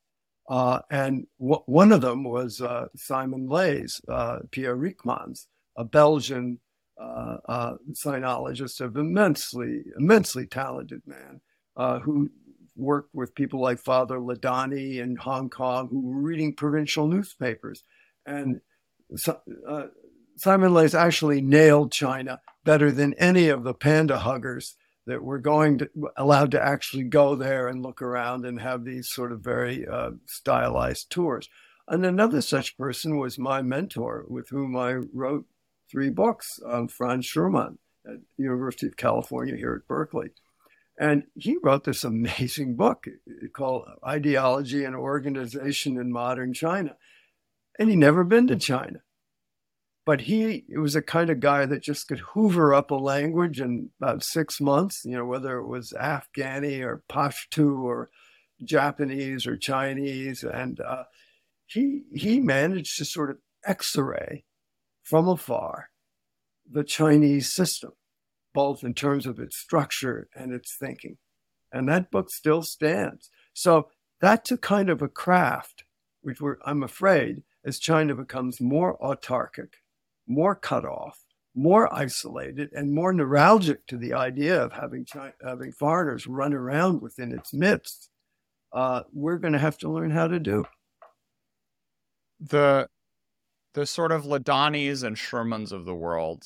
uh, 0.53 0.81
and 0.91 1.25
w- 1.39 1.63
one 1.65 1.91
of 1.91 2.01
them 2.01 2.23
was 2.23 2.61
uh, 2.61 2.85
Simon 2.95 3.49
Leys, 3.49 3.99
uh, 4.07 4.37
Pierre 4.51 4.77
Ryckmans, 4.77 5.47
a 5.75 5.83
Belgian 5.83 6.59
uh, 7.01 7.37
uh, 7.49 7.73
sinologist, 7.93 8.79
of 8.79 8.95
immensely, 8.95 9.81
immensely 9.97 10.45
talented 10.45 11.01
man 11.07 11.41
uh, 11.75 11.97
who 12.01 12.29
worked 12.75 13.09
with 13.15 13.33
people 13.33 13.59
like 13.59 13.79
Father 13.79 14.19
Ladany 14.19 14.97
in 14.97 15.15
Hong 15.15 15.49
Kong 15.49 15.87
who 15.89 16.01
were 16.01 16.21
reading 16.21 16.53
provincial 16.53 17.07
newspapers. 17.07 17.83
And 18.27 18.61
so, 19.15 19.39
Simon 20.37 20.75
Leys 20.75 20.93
actually 20.93 21.41
nailed 21.41 21.91
China 21.91 22.41
better 22.63 22.91
than 22.91 23.15
any 23.15 23.49
of 23.49 23.63
the 23.63 23.73
panda 23.73 24.19
huggers 24.19 24.75
that 25.05 25.23
we're 25.23 25.39
going 25.39 25.79
to 25.79 25.89
allowed 26.17 26.51
to 26.51 26.63
actually 26.63 27.03
go 27.03 27.35
there 27.35 27.67
and 27.67 27.83
look 27.83 28.01
around 28.01 28.45
and 28.45 28.61
have 28.61 28.85
these 28.85 29.09
sort 29.09 29.31
of 29.31 29.41
very 29.41 29.85
uh, 29.87 30.11
stylized 30.25 31.09
tours. 31.09 31.49
And 31.87 32.05
another 32.05 32.41
such 32.41 32.77
person 32.77 33.17
was 33.19 33.37
my 33.37 33.61
mentor, 33.61 34.25
with 34.27 34.49
whom 34.49 34.77
I 34.77 34.93
wrote 34.93 35.45
three 35.91 36.09
books, 36.09 36.59
um, 36.65 36.87
Franz 36.87 37.25
Schurmann 37.25 37.77
at 38.07 38.19
University 38.37 38.87
of 38.87 38.97
California 38.97 39.55
here 39.55 39.81
at 39.81 39.87
Berkeley. 39.87 40.29
And 40.97 41.23
he 41.35 41.57
wrote 41.61 41.83
this 41.83 42.03
amazing 42.03 42.75
book 42.75 43.05
called 43.53 43.87
Ideology 44.05 44.85
and 44.85 44.95
Organization 44.95 45.97
in 45.97 46.11
Modern 46.11 46.53
China. 46.53 46.95
And 47.77 47.89
he 47.89 47.95
never 47.95 48.23
been 48.23 48.47
to 48.47 48.55
China 48.55 48.99
but 50.05 50.21
he 50.21 50.65
was 50.75 50.95
a 50.95 51.01
kind 51.01 51.29
of 51.29 51.39
guy 51.39 51.65
that 51.65 51.81
just 51.81 52.07
could 52.07 52.19
hoover 52.19 52.73
up 52.73 52.91
a 52.91 52.95
language 52.95 53.61
in 53.61 53.89
about 54.01 54.23
six 54.23 54.59
months, 54.59 55.05
you 55.05 55.15
know, 55.15 55.25
whether 55.25 55.57
it 55.57 55.67
was 55.67 55.93
Afghani 55.93 56.81
or 56.81 57.03
Pashto 57.09 57.81
or 57.81 58.09
Japanese 58.63 59.47
or 59.47 59.55
Chinese. 59.55 60.43
And 60.43 60.79
uh, 60.81 61.03
he, 61.65 62.01
he 62.13 62.41
managed 62.41 62.97
to 62.97 63.05
sort 63.05 63.29
of 63.29 63.37
x 63.65 63.95
ray 63.95 64.43
from 65.01 65.27
afar 65.29 65.89
the 66.69 66.83
Chinese 66.83 67.53
system, 67.53 67.91
both 68.53 68.83
in 68.83 68.93
terms 68.93 69.25
of 69.25 69.39
its 69.39 69.57
structure 69.57 70.27
and 70.35 70.51
its 70.53 70.75
thinking. 70.77 71.17
And 71.71 71.87
that 71.87 72.11
book 72.11 72.29
still 72.29 72.61
stands. 72.61 73.29
So 73.53 73.87
that's 74.19 74.51
a 74.51 74.57
kind 74.57 74.89
of 74.89 75.01
a 75.01 75.07
craft, 75.07 75.85
which 76.21 76.41
we're, 76.41 76.57
I'm 76.65 76.83
afraid, 76.83 77.43
as 77.65 77.79
China 77.79 78.15
becomes 78.15 78.59
more 78.59 78.97
autarkic 78.99 79.75
more 80.27 80.55
cut 80.55 80.85
off, 80.85 81.19
more 81.55 81.93
isolated, 81.93 82.69
and 82.73 82.93
more 82.93 83.13
neuralgic 83.13 83.77
to 83.87 83.97
the 83.97 84.13
idea 84.13 84.61
of 84.61 84.73
having 84.73 85.05
China, 85.05 85.33
having 85.43 85.71
foreigners 85.71 86.27
run 86.27 86.53
around 86.53 87.01
within 87.01 87.31
its 87.31 87.53
midst, 87.53 88.09
uh, 88.71 89.01
we're 89.11 89.37
going 89.37 89.53
to 89.53 89.59
have 89.59 89.77
to 89.79 89.89
learn 89.89 90.11
how 90.11 90.27
to 90.27 90.39
do. 90.39 90.65
The 92.39 92.87
the 93.73 93.85
sort 93.85 94.11
of 94.11 94.23
Ladanys 94.23 95.03
and 95.03 95.15
Schurmanns 95.15 95.71
of 95.71 95.85
the 95.85 95.95
world, 95.95 96.43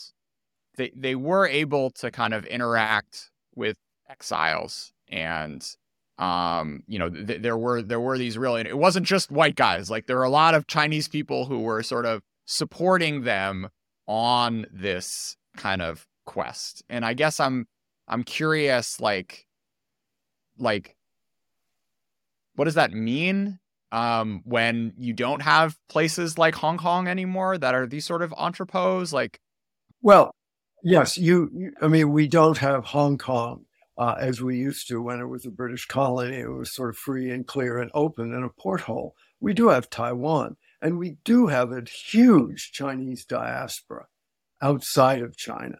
they 0.78 0.92
they 0.96 1.16
were 1.16 1.48
able 1.48 1.90
to 1.92 2.12
kind 2.12 2.34
of 2.34 2.46
interact 2.46 3.32
with 3.56 3.78
exiles 4.10 4.94
and 5.10 5.76
um 6.18 6.84
you 6.88 6.98
know 6.98 7.10
th- 7.10 7.42
there 7.42 7.58
were 7.58 7.82
there 7.82 8.00
were 8.00 8.18
these 8.18 8.38
really 8.38 8.62
it 8.62 8.78
wasn't 8.78 9.06
just 9.06 9.32
white 9.32 9.56
guys 9.56 9.90
like 9.90 10.08
there 10.08 10.18
were 10.18 10.24
a 10.24 10.30
lot 10.30 10.56
of 10.56 10.66
chinese 10.68 11.08
people 11.08 11.46
who 11.46 11.60
were 11.60 11.84
sort 11.84 12.06
of 12.06 12.22
supporting 12.48 13.22
them 13.24 13.70
on 14.08 14.66
this 14.72 15.38
kind 15.56 15.82
of 15.84 16.08
quest. 16.26 16.82
And 16.90 17.06
I 17.06 17.14
guess 17.14 17.40
I'm 17.40 17.68
I'm 18.08 18.24
curious 18.24 19.00
like 19.00 19.46
like 20.58 20.96
what 22.56 22.66
does 22.66 22.74
that 22.74 22.92
mean 22.92 23.60
um 23.92 24.42
when 24.44 24.94
you 24.98 25.14
don't 25.14 25.42
have 25.42 25.78
places 25.88 26.38
like 26.38 26.56
Hong 26.56 26.78
Kong 26.78 27.08
anymore 27.08 27.58
that 27.58 27.76
are 27.76 27.86
these 27.86 28.06
sort 28.06 28.24
of 28.24 28.32
entrepôts 28.32 29.14
like 29.14 29.40
well 30.02 30.32
yes 30.84 31.18
you, 31.18 31.72
I 31.82 31.88
mean 31.88 32.12
we 32.12 32.28
don't 32.28 32.58
have 32.58 32.86
Hong 32.86 33.18
Kong 33.18 33.66
uh, 33.98 34.16
as 34.20 34.42
we 34.42 34.58
used 34.58 34.88
to 34.88 35.02
when 35.02 35.20
it 35.20 35.26
was 35.26 35.46
a 35.46 35.52
British 35.52 35.86
colony. 35.86 36.38
It 36.38 36.52
was 36.52 36.74
sort 36.74 36.90
of 36.90 36.98
free 36.98 37.32
and 37.32 37.48
clear 37.48 37.80
and 37.80 37.90
open 37.94 38.34
and 38.34 38.46
a 38.46 38.50
porthole. 38.50 39.16
We 39.40 39.54
do 39.54 39.70
have 39.70 39.90
Taiwan, 39.90 40.56
and 40.82 40.98
we 40.98 41.18
do 41.24 41.48
have 41.48 41.72
a 41.72 41.84
huge 41.84 42.72
Chinese 42.72 43.26
diaspora 43.26 44.06
outside 44.62 45.22
of 45.22 45.38
China, 45.38 45.78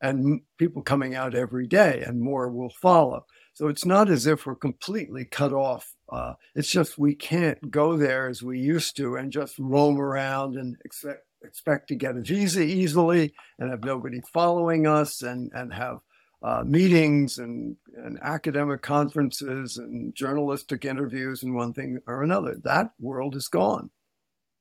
and 0.00 0.42
people 0.58 0.82
coming 0.82 1.14
out 1.14 1.34
every 1.34 1.66
day, 1.66 2.02
and 2.06 2.20
more 2.20 2.50
will 2.50 2.72
follow. 2.80 3.24
So 3.54 3.68
it's 3.68 3.84
not 3.84 4.08
as 4.08 4.26
if 4.26 4.46
we're 4.46 4.54
completely 4.54 5.24
cut 5.24 5.52
off. 5.52 5.92
Uh, 6.08 6.34
it's 6.54 6.70
just 6.70 6.96
we 6.96 7.14
can't 7.14 7.70
go 7.70 7.96
there 7.96 8.28
as 8.28 8.42
we 8.42 8.60
used 8.60 8.96
to 8.98 9.16
and 9.16 9.32
just 9.32 9.58
roam 9.58 10.00
around 10.00 10.56
and 10.56 10.76
expect 10.84 11.22
expect 11.42 11.88
to 11.88 11.94
get 11.94 12.16
a 12.16 12.20
visa 12.20 12.62
easily 12.62 13.32
and 13.58 13.70
have 13.70 13.84
nobody 13.84 14.20
following 14.32 14.86
us 14.86 15.22
and 15.22 15.50
and 15.54 15.72
have 15.72 15.98
uh, 16.42 16.62
meetings 16.64 17.38
and, 17.38 17.76
and 17.96 18.18
academic 18.22 18.80
conferences 18.82 19.76
and 19.76 20.14
journalistic 20.14 20.84
interviews 20.84 21.42
and 21.42 21.54
one 21.54 21.72
thing 21.72 21.98
or 22.06 22.22
another. 22.22 22.56
That 22.62 22.92
world 23.00 23.34
is 23.34 23.48
gone. 23.48 23.90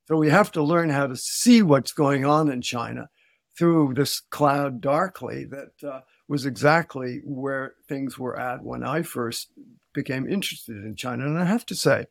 So 0.08 0.16
we 0.16 0.30
have 0.30 0.52
to 0.54 0.64
learn 0.64 0.90
how 0.90 1.08
to 1.08 1.16
see 1.16 1.62
what's 1.62 1.92
going 1.92 2.26
on 2.26 2.50
in 2.50 2.62
China 2.62 3.10
through 3.58 3.94
this 3.96 4.20
cloud 4.20 4.80
darkly 4.80 5.46
that 5.46 5.88
uh, 5.88 6.02
was 6.28 6.46
exactly 6.46 7.22
where 7.26 7.74
things 7.90 8.18
were 8.18 8.40
at 8.40 8.64
when 8.64 8.84
I 8.84 9.02
first 9.02 9.52
became 9.94 10.30
interested 10.30 10.78
in 10.78 10.96
China. 10.96 11.26
And 11.26 11.38
I 11.38 11.46
have 11.46 11.66
to 11.68 11.76
say, 11.76 12.06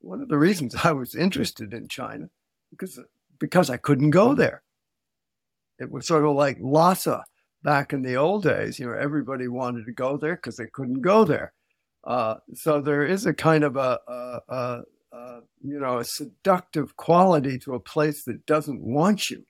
one 0.00 0.20
of 0.20 0.28
the 0.28 0.38
reasons 0.38 0.74
I 0.84 0.92
was 0.92 1.14
interested 1.14 1.72
in 1.72 1.88
China 1.88 2.28
because 2.70 3.00
because 3.38 3.70
I 3.70 3.76
couldn't 3.76 4.10
go 4.10 4.34
there. 4.34 4.62
It 5.78 5.90
was 5.90 6.06
sort 6.06 6.24
of 6.24 6.34
like 6.34 6.58
Lhasa 6.60 7.24
back 7.62 7.92
in 7.92 8.02
the 8.02 8.16
old 8.16 8.42
days, 8.42 8.78
you 8.78 8.86
know, 8.86 8.92
everybody 8.92 9.48
wanted 9.48 9.86
to 9.86 9.92
go 9.92 10.16
there 10.16 10.36
because 10.36 10.56
they 10.56 10.66
couldn't 10.66 11.02
go 11.02 11.24
there. 11.24 11.52
Uh, 12.04 12.36
so 12.54 12.80
there 12.80 13.04
is 13.04 13.26
a 13.26 13.34
kind 13.34 13.64
of 13.64 13.76
a, 13.76 13.98
a, 14.08 14.40
a, 14.48 14.82
a, 15.12 15.40
you 15.62 15.78
know, 15.78 15.98
a 15.98 16.04
seductive 16.04 16.96
quality 16.96 17.58
to 17.60 17.74
a 17.74 17.80
place 17.80 18.24
that 18.24 18.46
doesn't 18.46 18.82
want 18.82 19.30
you. 19.30 19.44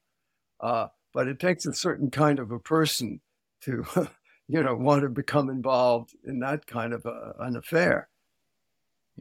Uh, 0.61 0.89
but 1.15 1.29
it 1.29 1.39
takes 1.39 1.67
a 1.67 1.73
certain 1.73 2.11
kind 2.11 2.39
of 2.39 2.51
a 2.51 2.59
person 2.59 3.21
to, 3.63 3.85
you 4.49 4.63
know, 4.63 4.75
want 4.75 5.03
to 5.03 5.09
become 5.09 5.51
involved 5.51 6.15
in 6.25 6.41
that 6.41 6.67
kind 6.67 6.93
of 6.93 7.05
a, 7.07 7.35
an 7.41 7.57
affair. 7.57 8.09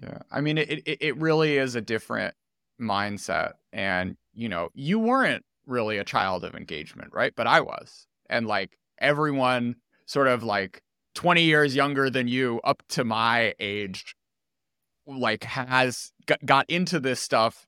Yeah, 0.02 0.20
I 0.32 0.42
mean, 0.42 0.60
it, 0.60 0.70
it 0.86 0.98
it 1.02 1.18
really 1.18 1.58
is 1.58 1.76
a 1.76 1.82
different 1.82 2.36
mindset, 2.80 3.54
and 3.74 4.16
you 4.34 4.48
know, 4.48 4.70
you 4.76 5.00
weren't 5.00 5.44
really 5.66 5.98
a 5.98 6.04
child 6.04 6.44
of 6.44 6.54
engagement, 6.54 7.14
right? 7.14 7.34
But 7.36 7.48
I 7.48 7.62
was 7.62 8.08
and 8.30 8.48
like 8.48 8.78
everyone 9.00 9.76
sort 10.06 10.28
of 10.28 10.44
like 10.44 10.82
20 11.16 11.44
years 11.44 11.76
younger 11.76 12.10
than 12.10 12.28
you 12.28 12.62
up 12.64 12.84
to 12.90 13.04
my 13.04 13.54
age 13.60 14.16
like 15.08 15.44
has 15.44 16.12
got, 16.26 16.46
got 16.46 16.70
into 16.70 17.00
this 17.00 17.20
stuff 17.20 17.66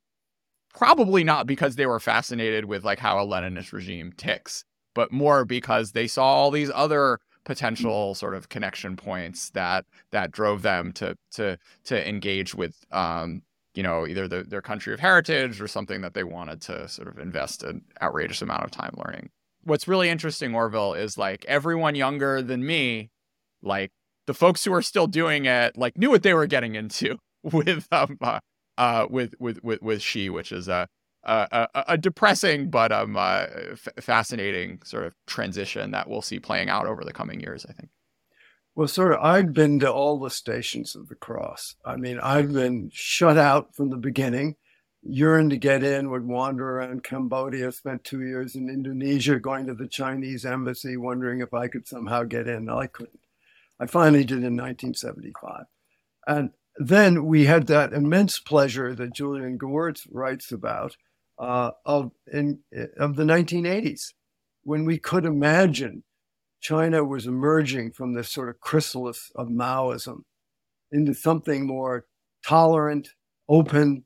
probably 0.73 1.23
not 1.23 1.47
because 1.47 1.75
they 1.75 1.85
were 1.85 1.99
fascinated 1.99 2.65
with 2.65 2.83
like 2.83 2.99
how 2.99 3.17
a 3.17 3.25
leninist 3.25 3.71
regime 3.71 4.13
ticks 4.17 4.63
but 4.93 5.11
more 5.11 5.45
because 5.45 5.93
they 5.93 6.07
saw 6.07 6.25
all 6.25 6.51
these 6.51 6.71
other 6.73 7.19
potential 7.45 8.13
sort 8.13 8.35
of 8.35 8.49
connection 8.49 8.95
points 8.95 9.49
that 9.51 9.85
that 10.11 10.31
drove 10.31 10.61
them 10.61 10.91
to 10.91 11.15
to 11.31 11.57
to 11.83 12.07
engage 12.07 12.53
with 12.53 12.85
um 12.91 13.41
you 13.73 13.83
know 13.83 14.05
either 14.05 14.27
the, 14.27 14.43
their 14.43 14.61
country 14.61 14.93
of 14.93 14.99
heritage 14.99 15.61
or 15.61 15.67
something 15.67 16.01
that 16.01 16.13
they 16.13 16.23
wanted 16.23 16.61
to 16.61 16.87
sort 16.87 17.07
of 17.07 17.17
invest 17.17 17.63
an 17.63 17.81
outrageous 18.01 18.41
amount 18.41 18.63
of 18.63 18.71
time 18.71 18.93
learning. 18.97 19.29
What's 19.63 19.87
really 19.87 20.09
interesting, 20.09 20.53
Orville, 20.53 20.93
is 20.93 21.17
like 21.17 21.45
everyone 21.45 21.95
younger 21.95 22.41
than 22.41 22.65
me, 22.65 23.09
like 23.61 23.91
the 24.25 24.33
folks 24.33 24.63
who 24.63 24.73
are 24.73 24.81
still 24.81 25.07
doing 25.07 25.45
it, 25.45 25.77
like 25.77 25.97
knew 25.97 26.09
what 26.09 26.23
they 26.23 26.33
were 26.33 26.47
getting 26.47 26.75
into 26.75 27.17
with 27.51 27.87
um 27.91 28.17
uh, 28.21 28.39
uh 28.77 29.07
with 29.09 29.35
with 29.39 29.63
with 29.63 29.81
with 29.81 30.01
Xi, 30.01 30.29
which 30.29 30.51
is 30.51 30.67
a 30.67 30.87
a, 31.23 31.67
a 31.89 31.97
depressing 31.97 32.69
but 32.69 32.91
um 32.91 33.17
uh, 33.17 33.45
f- 33.71 33.89
fascinating 33.99 34.81
sort 34.83 35.05
of 35.05 35.13
transition 35.27 35.91
that 35.91 36.09
we'll 36.09 36.21
see 36.21 36.39
playing 36.39 36.69
out 36.69 36.85
over 36.85 37.03
the 37.03 37.13
coming 37.13 37.39
years. 37.39 37.65
I 37.67 37.73
think. 37.73 37.89
Well, 38.75 38.87
sort 38.87 39.11
of, 39.11 39.19
I've 39.21 39.51
been 39.51 39.79
to 39.79 39.91
all 39.91 40.19
the 40.19 40.29
stations 40.29 40.95
of 40.95 41.09
the 41.09 41.15
cross. 41.15 41.75
I 41.83 41.97
mean, 41.97 42.19
I've 42.19 42.53
been 42.53 42.89
shut 42.93 43.37
out 43.37 43.75
from 43.75 43.89
the 43.89 43.97
beginning 43.97 44.55
yearned 45.03 45.51
to 45.51 45.57
get 45.57 45.83
in, 45.83 46.09
would 46.09 46.25
wander 46.25 46.77
around 46.77 47.03
Cambodia, 47.03 47.71
spent 47.71 48.03
two 48.03 48.21
years 48.21 48.55
in 48.55 48.69
Indonesia, 48.69 49.39
going 49.39 49.67
to 49.67 49.73
the 49.73 49.87
Chinese 49.87 50.45
embassy, 50.45 50.97
wondering 50.97 51.41
if 51.41 51.53
I 51.53 51.67
could 51.67 51.87
somehow 51.87 52.23
get 52.23 52.47
in. 52.47 52.69
I 52.69 52.87
couldn't. 52.87 53.19
I 53.79 53.85
finally 53.85 54.23
did 54.23 54.39
in 54.39 54.57
1975. 54.57 55.65
And 56.27 56.51
then 56.78 57.26
we 57.26 57.45
had 57.45 57.67
that 57.67 57.93
immense 57.93 58.39
pleasure 58.39 58.95
that 58.95 59.13
Julian 59.13 59.57
Gewirtz 59.57 60.07
writes 60.11 60.51
about 60.51 60.95
uh, 61.38 61.72
of, 61.86 62.11
in, 62.32 62.59
of 62.97 63.15
the 63.15 63.24
1980s, 63.24 64.13
when 64.63 64.86
we 64.86 64.97
could 64.97 65.26
imagine 65.26 66.03
China 66.61 67.03
was 67.03 67.26
emerging 67.26 67.91
from 67.91 68.13
this 68.13 68.30
sort 68.30 68.49
of 68.49 68.59
chrysalis 68.59 69.32
of 69.36 69.47
Maoism 69.47 70.24
into 70.91 71.13
something 71.13 71.65
more 71.65 72.05
tolerant, 72.45 73.09
open, 73.47 74.03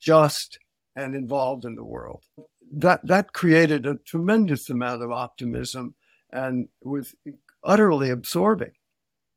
just, 0.00 0.58
and 0.96 1.14
involved 1.14 1.64
in 1.64 1.76
the 1.76 1.84
world. 1.84 2.22
That, 2.72 3.06
that 3.06 3.32
created 3.32 3.86
a 3.86 3.96
tremendous 3.96 4.68
amount 4.68 5.02
of 5.02 5.12
optimism 5.12 5.94
and 6.32 6.68
was 6.82 7.14
utterly 7.62 8.10
absorbing. 8.10 8.72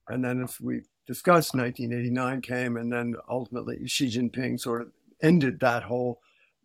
And 0.07 0.23
then, 0.23 0.41
as 0.43 0.59
we 0.59 0.81
discussed, 1.07 1.55
1989 1.55 2.41
came, 2.41 2.77
and 2.77 2.91
then 2.91 3.15
ultimately 3.29 3.87
Xi 3.87 4.07
Jinping 4.07 4.59
sort 4.59 4.81
of 4.81 4.91
ended 5.21 5.59
that 5.61 5.83
whole 5.83 6.21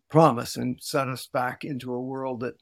promise 0.09 0.57
and 0.57 0.77
set 0.81 1.07
us 1.07 1.25
back 1.25 1.63
into 1.63 1.93
a 1.93 2.01
world 2.01 2.41
that 2.41 2.55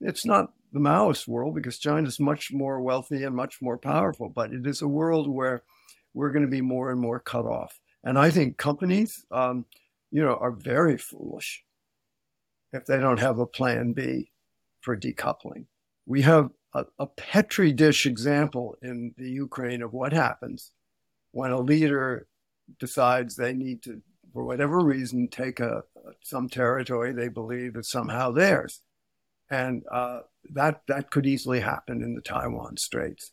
it's 0.00 0.24
not 0.24 0.52
the 0.72 0.80
Maoist 0.80 1.28
world 1.28 1.54
because 1.54 1.78
China 1.78 2.06
is 2.06 2.18
much 2.18 2.52
more 2.52 2.80
wealthy 2.80 3.24
and 3.24 3.36
much 3.36 3.60
more 3.60 3.76
powerful, 3.76 4.28
but 4.28 4.52
it 4.52 4.66
is 4.66 4.80
a 4.80 4.88
world 4.88 5.28
where 5.28 5.62
we're 6.14 6.30
going 6.30 6.44
to 6.44 6.50
be 6.50 6.62
more 6.62 6.90
and 6.90 7.00
more 7.00 7.20
cut 7.20 7.44
off. 7.44 7.78
And 8.04 8.18
I 8.18 8.30
think 8.30 8.56
companies, 8.56 9.24
um, 9.30 9.66
you 10.10 10.22
know, 10.22 10.36
are 10.36 10.52
very 10.52 10.96
foolish 10.96 11.64
if 12.72 12.86
they 12.86 12.98
don't 12.98 13.20
have 13.20 13.38
a 13.38 13.46
plan 13.46 13.92
B 13.92 14.30
for 14.80 14.96
decoupling. 14.96 15.66
We 16.06 16.22
have 16.22 16.50
a, 16.74 16.86
a 16.98 17.06
petri 17.06 17.72
dish 17.72 18.06
example 18.06 18.76
in 18.82 19.14
the 19.18 19.30
Ukraine 19.30 19.82
of 19.82 19.92
what 19.92 20.12
happens 20.12 20.70
when 21.32 21.50
a 21.50 21.60
leader 21.60 22.26
decides 22.78 23.36
they 23.36 23.52
need 23.52 23.82
to, 23.82 24.02
for 24.32 24.44
whatever 24.44 24.80
reason, 24.80 25.28
take 25.28 25.60
a, 25.60 25.82
some 26.22 26.48
territory 26.48 27.12
they 27.12 27.28
believe 27.28 27.76
is 27.76 27.90
somehow 27.90 28.30
theirs, 28.30 28.82
and 29.50 29.82
uh, 29.90 30.20
that 30.52 30.82
that 30.88 31.10
could 31.10 31.26
easily 31.26 31.60
happen 31.60 32.02
in 32.02 32.14
the 32.14 32.20
Taiwan 32.20 32.76
Straits. 32.76 33.30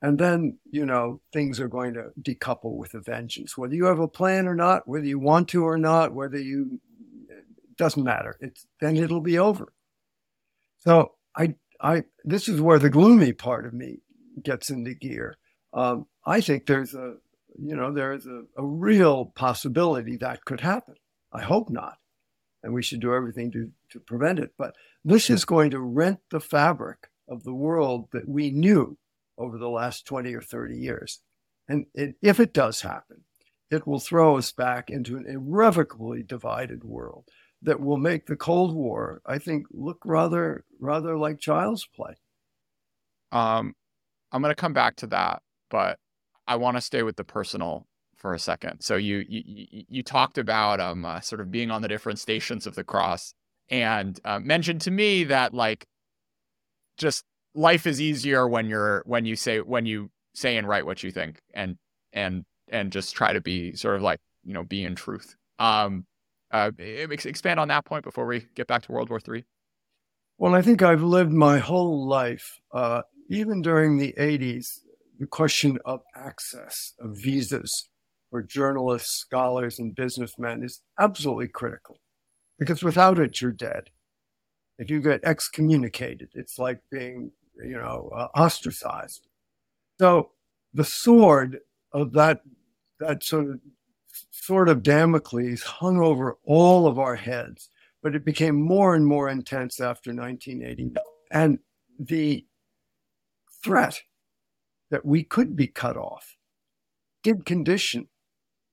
And 0.00 0.18
then, 0.18 0.58
you 0.70 0.86
know, 0.86 1.20
things 1.32 1.58
are 1.58 1.68
going 1.68 1.94
to 1.94 2.10
decouple 2.20 2.76
with 2.76 2.94
a 2.94 3.00
vengeance. 3.00 3.58
Whether 3.58 3.74
you 3.74 3.86
have 3.86 3.98
a 3.98 4.06
plan 4.06 4.46
or 4.46 4.54
not, 4.54 4.86
whether 4.86 5.06
you 5.06 5.18
want 5.18 5.48
to 5.48 5.64
or 5.64 5.76
not, 5.76 6.14
whether 6.14 6.38
you, 6.38 6.80
doesn't 7.76 8.04
matter. 8.04 8.36
It's, 8.40 8.64
then 8.80 8.96
it'll 8.96 9.20
be 9.20 9.38
over. 9.38 9.72
So 10.78 11.14
I, 11.36 11.56
I, 11.80 12.04
this 12.24 12.48
is 12.48 12.60
where 12.60 12.78
the 12.78 12.90
gloomy 12.90 13.32
part 13.32 13.66
of 13.66 13.74
me 13.74 13.98
gets 14.40 14.70
into 14.70 14.94
gear. 14.94 15.36
Um, 15.72 16.06
I 16.24 16.42
think 16.42 16.66
there's 16.66 16.94
a, 16.94 17.16
you 17.60 17.76
know, 17.76 17.92
there's 17.92 18.26
a, 18.26 18.42
a 18.56 18.64
real 18.64 19.26
possibility 19.26 20.16
that 20.18 20.44
could 20.44 20.60
happen. 20.60 20.94
I 21.32 21.42
hope 21.42 21.70
not. 21.70 21.98
And 22.62 22.72
we 22.72 22.82
should 22.82 23.00
do 23.00 23.14
everything 23.14 23.50
to, 23.52 23.70
to 23.90 24.00
prevent 24.00 24.38
it. 24.38 24.52
But 24.56 24.74
this 25.04 25.30
is 25.30 25.44
going 25.44 25.70
to 25.70 25.80
rent 25.80 26.20
the 26.30 26.40
fabric 26.40 27.08
of 27.28 27.44
the 27.44 27.54
world 27.54 28.08
that 28.12 28.28
we 28.28 28.50
knew 28.50 28.96
over 29.36 29.58
the 29.58 29.68
last 29.68 30.06
20 30.06 30.34
or 30.34 30.40
30 30.40 30.76
years. 30.76 31.20
And 31.68 31.86
it, 31.94 32.16
if 32.22 32.40
it 32.40 32.52
does 32.52 32.80
happen, 32.80 33.24
it 33.70 33.86
will 33.86 34.00
throw 34.00 34.38
us 34.38 34.50
back 34.50 34.90
into 34.90 35.16
an 35.16 35.26
irrevocably 35.28 36.22
divided 36.22 36.82
world 36.84 37.28
that 37.62 37.80
will 37.80 37.98
make 37.98 38.26
the 38.26 38.36
Cold 38.36 38.74
War, 38.74 39.20
I 39.26 39.38
think, 39.38 39.66
look 39.70 39.98
rather 40.04 40.64
rather 40.80 41.16
like 41.18 41.40
child's 41.40 41.86
play. 41.86 42.14
Um, 43.32 43.74
I'm 44.32 44.42
going 44.42 44.52
to 44.52 44.60
come 44.60 44.72
back 44.72 44.96
to 44.96 45.08
that, 45.08 45.42
but 45.70 45.98
I 46.48 46.56
want 46.56 46.76
to 46.76 46.80
stay 46.80 47.02
with 47.04 47.16
the 47.16 47.24
personal 47.24 47.86
for 48.16 48.34
a 48.34 48.38
second. 48.38 48.80
So 48.80 48.96
you 48.96 49.24
you 49.28 49.84
you 49.88 50.02
talked 50.02 50.38
about 50.38 50.80
um 50.80 51.04
uh, 51.04 51.20
sort 51.20 51.40
of 51.40 51.50
being 51.50 51.70
on 51.70 51.82
the 51.82 51.88
different 51.88 52.18
stations 52.18 52.66
of 52.66 52.74
the 52.74 52.84
cross, 52.84 53.34
and 53.70 54.18
uh, 54.24 54.40
mentioned 54.40 54.80
to 54.82 54.90
me 54.90 55.24
that 55.24 55.54
like 55.54 55.86
just 56.96 57.24
life 57.54 57.86
is 57.86 58.00
easier 58.00 58.48
when 58.48 58.68
you're 58.68 59.02
when 59.06 59.24
you 59.24 59.36
say 59.36 59.60
when 59.60 59.86
you 59.86 60.10
say 60.34 60.56
and 60.56 60.68
write 60.68 60.86
what 60.86 61.02
you 61.02 61.10
think 61.10 61.40
and 61.54 61.76
and 62.12 62.44
and 62.68 62.92
just 62.92 63.14
try 63.14 63.32
to 63.32 63.40
be 63.40 63.74
sort 63.74 63.96
of 63.96 64.02
like 64.02 64.20
you 64.44 64.52
know 64.52 64.64
be 64.64 64.84
in 64.84 64.94
truth 64.94 65.34
um 65.58 66.04
uh 66.52 66.70
expand 66.78 67.58
on 67.58 67.68
that 67.68 67.84
point 67.84 68.04
before 68.04 68.26
we 68.26 68.46
get 68.54 68.66
back 68.66 68.82
to 68.82 68.92
world 68.92 69.10
war 69.10 69.20
three 69.20 69.44
well 70.38 70.54
i 70.54 70.62
think 70.62 70.82
i've 70.82 71.02
lived 71.02 71.32
my 71.32 71.58
whole 71.58 72.06
life 72.06 72.58
uh 72.72 73.02
even 73.28 73.62
during 73.62 73.96
the 73.98 74.14
80s 74.18 74.80
the 75.18 75.26
question 75.26 75.78
of 75.84 76.00
access 76.14 76.94
of 77.00 77.16
visas 77.16 77.88
for 78.30 78.42
journalists, 78.42 79.18
scholars, 79.18 79.78
and 79.78 79.94
businessmen 79.94 80.62
is 80.62 80.82
absolutely 81.00 81.48
critical 81.48 81.98
because 82.58 82.82
without 82.82 83.18
it, 83.18 83.40
you're 83.40 83.52
dead. 83.52 83.90
If 84.78 84.90
you 84.90 85.00
get 85.00 85.24
excommunicated, 85.24 86.30
it's 86.34 86.58
like 86.58 86.80
being, 86.90 87.32
you 87.56 87.78
know, 87.78 88.10
uh, 88.14 88.28
ostracized. 88.36 89.26
So 89.98 90.30
the 90.74 90.84
sword 90.84 91.58
of 91.92 92.12
that 92.12 92.42
that 93.00 93.24
sort 93.24 93.50
of 93.50 93.60
sort 94.30 94.68
of 94.68 94.82
Damocles 94.82 95.62
hung 95.62 95.98
over 95.98 96.36
all 96.44 96.86
of 96.86 96.98
our 96.98 97.16
heads, 97.16 97.70
but 98.02 98.14
it 98.14 98.24
became 98.24 98.54
more 98.54 98.94
and 98.94 99.06
more 99.06 99.28
intense 99.28 99.80
after 99.80 100.12
1980. 100.12 100.92
And 101.30 101.58
the 101.98 102.44
threat 103.62 104.00
that 104.90 105.04
we 105.04 105.22
could 105.22 105.56
be 105.56 105.66
cut 105.66 105.96
off 105.96 106.36
did 107.22 107.44
condition 107.44 108.08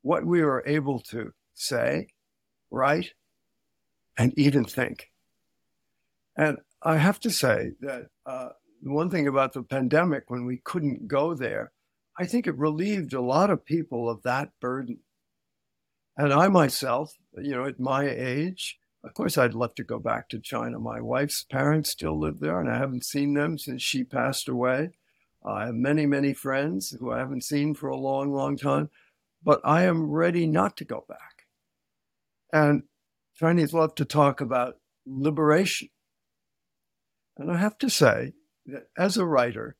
what 0.02 0.26
we 0.26 0.44
were 0.44 0.64
able 0.66 1.00
to 1.00 1.34
say, 1.54 2.08
write, 2.70 3.14
and 4.18 4.38
even 4.38 4.64
think. 4.64 5.12
And 6.38 6.60
I 6.82 6.98
have 6.98 7.20
to 7.22 7.30
say 7.30 7.72
that 7.82 8.08
uh, 8.26 8.50
one 8.84 9.10
thing 9.10 9.28
about 9.28 9.54
the 9.54 9.64
pandemic, 9.64 10.26
when 10.28 10.46
we 10.46 10.58
couldn't 10.58 11.08
go 11.08 11.34
there, 11.34 11.72
I 12.18 12.26
think 12.26 12.46
it 12.48 12.58
relieved 12.58 13.14
a 13.14 13.22
lot 13.22 13.50
of 13.50 13.66
people 13.66 14.10
of 14.10 14.24
that 14.24 14.52
burden. 14.62 15.00
And 16.18 16.32
I 16.32 16.48
myself, 16.48 17.16
you 17.38 17.52
know, 17.52 17.66
at 17.66 17.80
my 17.80 18.08
age, 18.08 18.78
of 19.04 19.14
course, 19.14 19.38
I'd 19.38 19.54
love 19.54 19.76
to 19.76 19.84
go 19.84 20.00
back 20.00 20.30
to 20.30 20.40
China. 20.40 20.80
My 20.80 21.02
wife's 21.02 21.44
parents 21.44 21.90
still 21.92 22.20
live 22.20 22.40
there, 22.40 22.60
and 22.60 22.70
I 22.70 22.78
haven't 22.78 23.06
seen 23.06 23.34
them 23.34 23.58
since 23.58 23.82
she 23.82 24.04
passed 24.04 24.48
away. 24.48 24.92
I 25.46 25.68
have 25.68 25.76
many, 25.76 26.06
many 26.06 26.34
friends 26.34 26.96
who 27.00 27.12
I 27.12 27.20
haven't 27.20 27.44
seen 27.44 27.76
for 27.76 27.88
a 27.88 27.98
long, 27.98 28.34
long 28.34 28.58
time, 28.58 28.90
but 29.44 29.62
I 29.64 29.84
am 29.84 30.10
ready 30.10 30.48
not 30.48 30.76
to 30.78 30.86
go 30.86 31.06
back. 31.08 31.46
And 32.52 32.84
Chinese 33.36 33.74
love 33.74 33.96
to 33.96 34.06
talk 34.06 34.42
about 34.42 34.78
liberation. 35.06 35.90
And 37.38 37.52
I 37.52 37.58
have 37.58 37.78
to 37.80 37.90
say 37.90 38.34
that 38.66 38.88
as 38.98 39.18
a 39.18 39.26
writer, 39.26 39.76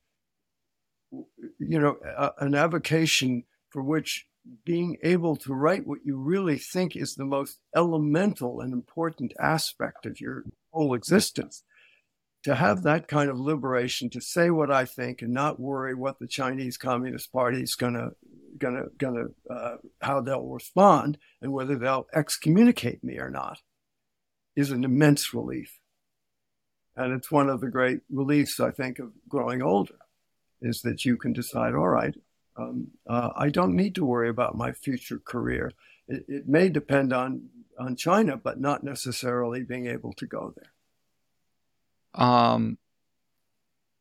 you 1.10 1.80
know, 1.80 1.96
a, 2.16 2.32
an 2.38 2.54
avocation 2.54 3.44
for 3.70 3.82
which 3.82 4.26
being 4.64 4.96
able 5.02 5.36
to 5.36 5.54
write 5.54 5.86
what 5.86 6.04
you 6.04 6.16
really 6.16 6.58
think 6.58 6.94
is 6.94 7.14
the 7.14 7.24
most 7.24 7.58
elemental 7.74 8.60
and 8.60 8.72
important 8.72 9.32
aspect 9.40 10.06
of 10.06 10.20
your 10.20 10.44
whole 10.70 10.94
existence 10.94 11.64
to 12.46 12.54
have 12.54 12.84
that 12.84 13.08
kind 13.08 13.28
of 13.28 13.40
liberation 13.40 14.08
to 14.08 14.20
say 14.20 14.50
what 14.50 14.70
i 14.70 14.84
think 14.84 15.20
and 15.20 15.32
not 15.32 15.58
worry 15.58 15.96
what 15.96 16.20
the 16.20 16.28
chinese 16.28 16.76
communist 16.76 17.32
party 17.32 17.60
is 17.60 17.74
going 17.74 17.94
to 17.94 18.12
going 18.56 18.88
to 19.02 19.52
uh, 19.52 19.76
how 20.00 20.20
they'll 20.20 20.46
respond 20.46 21.18
and 21.42 21.52
whether 21.52 21.76
they'll 21.76 22.06
excommunicate 22.14 23.02
me 23.02 23.18
or 23.18 23.30
not 23.30 23.58
is 24.54 24.70
an 24.70 24.84
immense 24.84 25.34
relief 25.34 25.80
and 26.94 27.12
it's 27.12 27.32
one 27.32 27.48
of 27.48 27.60
the 27.60 27.68
great 27.68 27.98
reliefs 28.12 28.60
i 28.60 28.70
think 28.70 29.00
of 29.00 29.10
growing 29.28 29.60
older 29.60 29.98
is 30.62 30.82
that 30.82 31.04
you 31.04 31.16
can 31.16 31.32
decide 31.32 31.74
all 31.74 31.88
right 31.88 32.14
um, 32.58 32.86
uh, 33.06 33.28
I 33.36 33.50
don't 33.50 33.76
need 33.76 33.96
to 33.96 34.04
worry 34.06 34.30
about 34.30 34.56
my 34.56 34.72
future 34.72 35.18
career. 35.22 35.72
It, 36.08 36.24
it, 36.26 36.48
may 36.48 36.70
depend 36.70 37.12
on 37.12 37.50
on 37.78 37.96
China, 37.96 38.38
but 38.38 38.58
not 38.58 38.82
necessarily 38.82 39.62
being 39.62 39.88
able 39.88 40.14
to 40.14 40.26
go 40.26 40.54
there. 40.56 40.72
Um. 42.16 42.78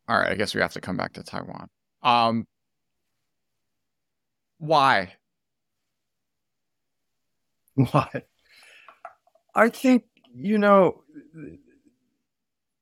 All 0.08 0.18
right, 0.18 0.32
I 0.32 0.36
guess 0.36 0.54
we 0.54 0.62
have 0.62 0.74
to 0.74 0.82
come 0.82 0.98
back 0.98 1.14
to 1.14 1.24
Taiwan. 1.24 1.70
Um. 2.04 2.48
Why? 4.58 5.14
Why? 7.76 8.24
I 9.54 9.70
think 9.70 10.04
you 10.34 10.58
know 10.58 11.04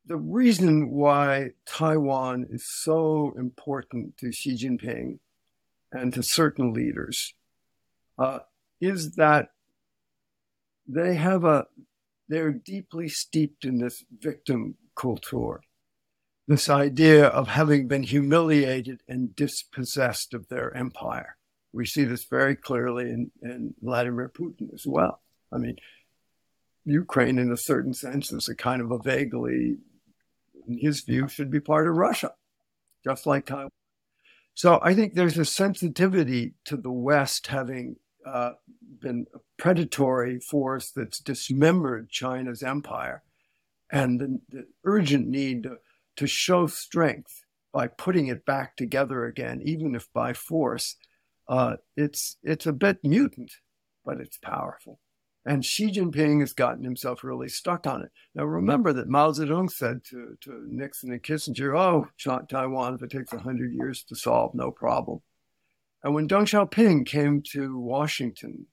the 0.06 0.18
reason 0.18 0.90
why 0.90 1.52
Taiwan 1.66 2.48
is 2.50 2.68
so 2.68 3.34
important 3.38 4.18
to 4.18 4.32
Xi 4.32 4.56
Jinping 4.56 5.20
and 5.92 6.14
to 6.14 6.24
certain 6.24 6.74
leaders 6.74 7.34
uh, 8.18 8.40
is 8.82 9.16
that 9.16 9.50
they 10.88 11.16
have 11.16 11.46
a 11.46 11.66
they're 12.34 12.52
deeply 12.52 13.08
steeped 13.08 13.64
in 13.64 13.78
this 13.78 14.04
victim 14.20 14.76
culture. 14.96 15.62
This 16.48 16.68
idea 16.70 17.28
of 17.28 17.48
having 17.48 17.88
been 17.88 18.04
humiliated 18.04 19.02
and 19.08 19.36
dispossessed 19.36 20.34
of 20.34 20.48
their 20.50 20.76
empire. 20.76 21.38
We 21.72 21.86
see 21.86 22.04
this 22.04 22.26
very 22.26 22.56
clearly 22.56 23.12
in, 23.12 23.32
in 23.42 23.76
vladimir 23.82 24.30
putin 24.30 24.74
as 24.74 24.86
well. 24.86 25.22
I 25.52 25.58
mean 25.58 25.78
ukraine 26.86 27.38
in 27.38 27.52
a 27.52 27.58
certain 27.58 27.94
sense 27.94 28.34
is 28.34 28.50
a 28.50 28.56
kind 28.56 28.82
of 28.82 28.92
a 28.92 28.98
vaguely 28.98 29.78
in 30.68 30.78
his 30.80 31.00
view 31.02 31.30
should 31.30 31.50
be 31.50 31.62
part 31.62 31.88
of 31.88 31.96
russia 31.96 32.34
just 33.06 33.26
like 33.26 33.46
taiwan. 33.46 33.70
So 34.56 34.80
I 34.84 34.94
think 34.94 35.14
there's 35.14 35.38
a 35.38 35.46
sensitivity 35.46 36.54
to 36.66 36.78
the 36.78 36.92
West 36.92 37.48
having 37.48 37.96
uh, 38.26 38.52
been 39.00 39.26
a 39.34 39.40
predatory 39.58 40.40
force 40.40 40.92
that's 40.92 41.20
dismembered 41.20 42.10
China's 42.10 42.64
empire, 42.64 43.24
and 43.92 44.20
the, 44.20 44.40
the 44.50 44.68
urgent 44.84 45.28
need 45.28 45.64
to, 45.64 45.78
to, 46.18 46.28
show 46.28 46.68
strength 46.68 47.46
by 47.72 47.88
putting 47.88 48.28
it 48.28 48.46
back 48.46 48.76
together 48.76 49.26
again, 49.26 49.62
even 49.64 49.96
if 49.96 50.12
by 50.14 50.34
force. 50.34 50.96
Uh, 51.48 51.76
it's 51.98 52.38
it's 52.44 52.66
a 52.66 52.74
bit 52.74 53.00
mutant, 53.04 53.52
but 54.06 54.20
it's 54.20 54.38
powerful. 54.38 55.00
And 55.46 55.66
Xi 55.66 55.92
Jinping 55.92 56.40
has 56.40 56.54
gotten 56.54 56.86
himself 56.86 57.24
really 57.24 57.50
stuck 57.50 57.86
on 57.86 58.04
it. 58.04 58.12
Now, 58.34 58.46
remember 58.46 58.94
that 58.94 59.10
Mao 59.10 59.32
Zedong 59.32 59.70
said 59.70 60.04
to, 60.06 60.38
to 60.42 60.66
Nixon 60.70 61.12
and 61.12 61.22
Kissinger, 61.22 61.78
oh, 61.78 62.08
Taiwan, 62.48 62.96
if 62.96 63.04
it 63.04 63.12
takes 63.12 63.34
100 63.34 63.74
years 63.74 64.04
to 64.06 64.16
solve, 64.16 64.56
no 64.56 64.72
problem. 64.72 65.22
And 66.04 66.14
when 66.14 66.28
Deng 66.28 66.44
Xiaoping 66.44 67.06
came 67.06 67.42
to 67.54 67.78
Washington 67.78 68.68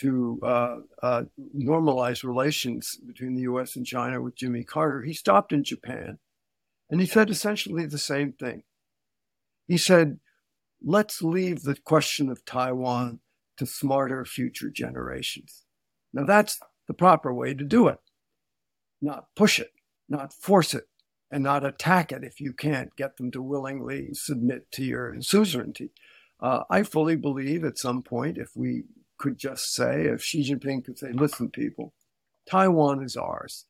to, 0.00 0.38
uh, 0.42 0.76
uh, 1.02 1.24
normalize 1.56 2.22
relations 2.22 2.96
between 3.04 3.34
the 3.34 3.42
US 3.42 3.74
and 3.74 3.84
China 3.84 4.22
with 4.22 4.36
Jimmy 4.36 4.62
Carter, 4.62 5.02
he 5.02 5.12
stopped 5.12 5.52
in 5.52 5.64
Japan 5.64 6.18
and 6.90 7.00
he 7.00 7.06
said 7.06 7.30
essentially 7.30 7.86
the 7.86 7.98
same 7.98 8.32
thing. 8.32 8.62
He 9.66 9.76
said, 9.76 10.20
let's 10.82 11.22
leave 11.22 11.62
the 11.62 11.74
question 11.74 12.30
of 12.30 12.44
Taiwan 12.44 13.20
to 13.56 13.66
smarter 13.66 14.24
future 14.24 14.70
generations. 14.70 15.64
Now, 16.12 16.24
that's 16.24 16.58
the 16.86 16.94
proper 16.94 17.34
way 17.34 17.54
to 17.54 17.64
do 17.64 17.88
it. 17.88 17.98
Not 19.02 19.26
push 19.36 19.58
it, 19.58 19.72
not 20.08 20.32
force 20.32 20.74
it, 20.74 20.84
and 21.30 21.42
not 21.42 21.66
attack 21.66 22.12
it 22.12 22.24
if 22.24 22.40
you 22.40 22.52
can't 22.52 22.96
get 22.96 23.16
them 23.16 23.30
to 23.32 23.42
willingly 23.42 24.14
submit 24.14 24.70
to 24.72 24.84
your 24.84 25.20
suzerainty. 25.20 25.90
Uh, 26.40 26.62
I 26.70 26.82
fully 26.82 27.16
believe 27.16 27.64
at 27.64 27.78
some 27.78 28.02
point, 28.02 28.38
if 28.38 28.50
we 28.54 28.84
could 29.18 29.38
just 29.38 29.74
say, 29.74 30.04
if 30.06 30.22
Xi 30.22 30.48
Jinping 30.48 30.84
could 30.84 30.98
say, 30.98 31.12
listen, 31.12 31.50
people, 31.50 31.94
Taiwan 32.48 33.02
is 33.02 33.16
ours. 33.16 33.66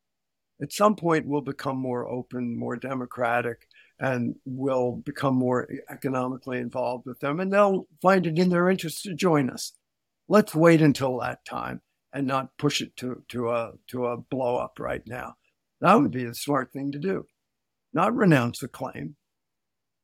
At 0.60 0.72
some 0.72 0.96
point, 0.96 1.26
we'll 1.26 1.40
become 1.40 1.78
more 1.78 2.08
open, 2.08 2.58
more 2.58 2.76
democratic, 2.76 3.66
and 3.98 4.34
we'll 4.44 4.96
become 5.04 5.34
more 5.34 5.68
economically 5.90 6.58
involved 6.58 7.06
with 7.06 7.20
them, 7.20 7.40
and 7.40 7.52
they'll 7.52 7.86
find 8.02 8.26
it 8.26 8.38
in 8.38 8.50
their 8.50 8.68
interest 8.68 9.02
to 9.04 9.14
join 9.14 9.50
us. 9.50 9.72
Let's 10.28 10.54
wait 10.54 10.82
until 10.82 11.18
that 11.20 11.44
time 11.44 11.80
and 12.12 12.26
not 12.26 12.56
push 12.58 12.80
it 12.80 12.96
to, 12.96 13.22
to 13.28 13.50
a 13.50 13.72
to 13.88 14.06
a 14.06 14.16
blow 14.16 14.56
up 14.56 14.78
right 14.78 15.02
now. 15.06 15.34
That 15.80 15.94
would 15.94 16.10
be 16.10 16.24
a 16.24 16.34
smart 16.34 16.72
thing 16.72 16.92
to 16.92 16.98
do. 16.98 17.26
Not 17.92 18.14
renounce 18.14 18.58
the 18.58 18.68
claim, 18.68 19.16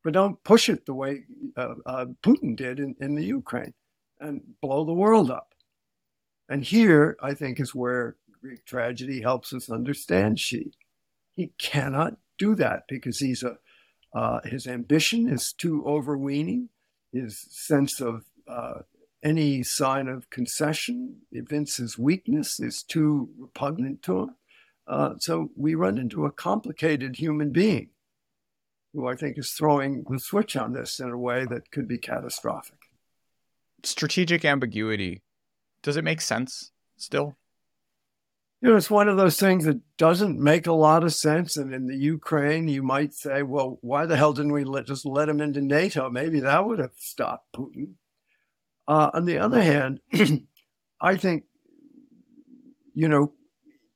but 0.05 0.13
don't 0.13 0.43
push 0.45 0.69
it 0.69 0.85
the 0.85 0.95
way 0.95 1.25
uh, 1.57 1.75
uh, 1.87 2.07
Putin 2.23 2.55
did 2.55 2.79
in, 2.79 2.95
in 3.01 3.15
the 3.15 3.25
Ukraine 3.25 3.73
and 4.21 4.43
blow 4.61 4.85
the 4.85 4.93
world 4.93 5.31
up. 5.31 5.55
And 6.49 6.63
here, 6.63 7.17
I 7.23 7.33
think, 7.33 7.59
is 7.59 7.75
where 7.75 8.17
Greek 8.43 8.67
tragedy 8.67 9.23
helps 9.23 9.55
us 9.55 9.71
understand 9.71 10.39
Xi. 10.39 10.73
He 11.33 11.53
cannot 11.59 12.19
do 12.39 12.55
that 12.57 12.83
because 12.87 13.19
he's 13.19 13.43
a 13.43 13.57
uh, 14.13 14.41
his 14.45 14.69
ambition 14.69 15.29
is 15.29 15.53
too 15.53 15.85
overweening. 15.85 16.69
His 17.13 17.45
sense 17.51 18.01
of 18.01 18.25
uh, 18.47 18.83
any 19.25 19.65
sign 19.65 20.07
of 20.07 20.31
concession 20.31 21.17
evinces 21.33 21.99
weakness, 21.99 22.61
is 22.61 22.85
too 22.85 23.31
repugnant 23.37 24.03
to 24.03 24.21
him. 24.21 24.37
Uh, 24.87 25.15
so 25.19 25.51
we 25.57 25.75
run 25.75 25.99
into 25.99 26.27
a 26.27 26.31
complicated 26.31 27.17
human 27.17 27.51
being 27.51 27.89
who 28.95 29.07
I 29.09 29.17
think 29.17 29.37
is 29.37 29.51
throwing 29.51 30.05
the 30.09 30.19
switch 30.19 30.57
on 30.57 30.73
this 30.73 31.01
in 31.01 31.11
a 31.11 31.19
way 31.19 31.45
that 31.47 31.71
could 31.71 31.89
be 31.89 31.99
catastrophic. 31.99 32.79
Strategic 33.83 34.45
ambiguity. 34.45 35.23
Does 35.83 35.97
it 35.97 36.05
make 36.05 36.21
sense 36.21 36.71
still? 36.97 37.37
you 38.65 38.71
know, 38.71 38.77
it's 38.77 38.91
one 38.91 39.11
of 39.11 39.19
those 39.19 39.39
things 39.39 39.67
that 39.67 39.79
doesn't 39.99 40.41
make 40.41 40.67
a 40.67 40.73
lot 40.73 41.05
of 41.05 41.13
sense. 41.13 41.59
And 41.59 41.75
in 41.75 41.87
the 41.87 41.99
Ukraine, 41.99 42.67
you 42.67 42.83
might 42.83 43.13
say, 43.13 43.43
well, 43.43 43.79
why 43.83 44.07
the 44.07 44.17
hell 44.17 44.33
didn't 44.33 44.55
we 44.55 44.65
let, 44.65 44.87
just 44.87 45.05
let 45.05 45.29
him 45.29 45.43
into 45.43 45.61
NATO? 45.61 46.09
Maybe 46.09 46.41
that 46.41 46.65
would 46.65 46.79
have 46.79 46.95
stopped 46.97 47.53
Putin. 47.55 47.97
Uh, 48.89 49.11
on 49.13 49.27
the 49.27 49.37
other 49.37 49.63
hand, 49.63 50.01
I 51.01 51.17
think, 51.17 51.45
you 52.95 53.07
know, 53.07 53.35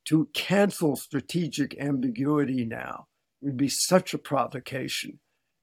to 0.09 0.28
cancel 0.34 0.96
strategic 0.96 1.80
ambiguity 1.80 2.66
now 2.66 3.08
would 3.41 3.57
be 3.57 3.68
such 3.68 4.14
a 4.14 4.18
provocation, 4.18 5.20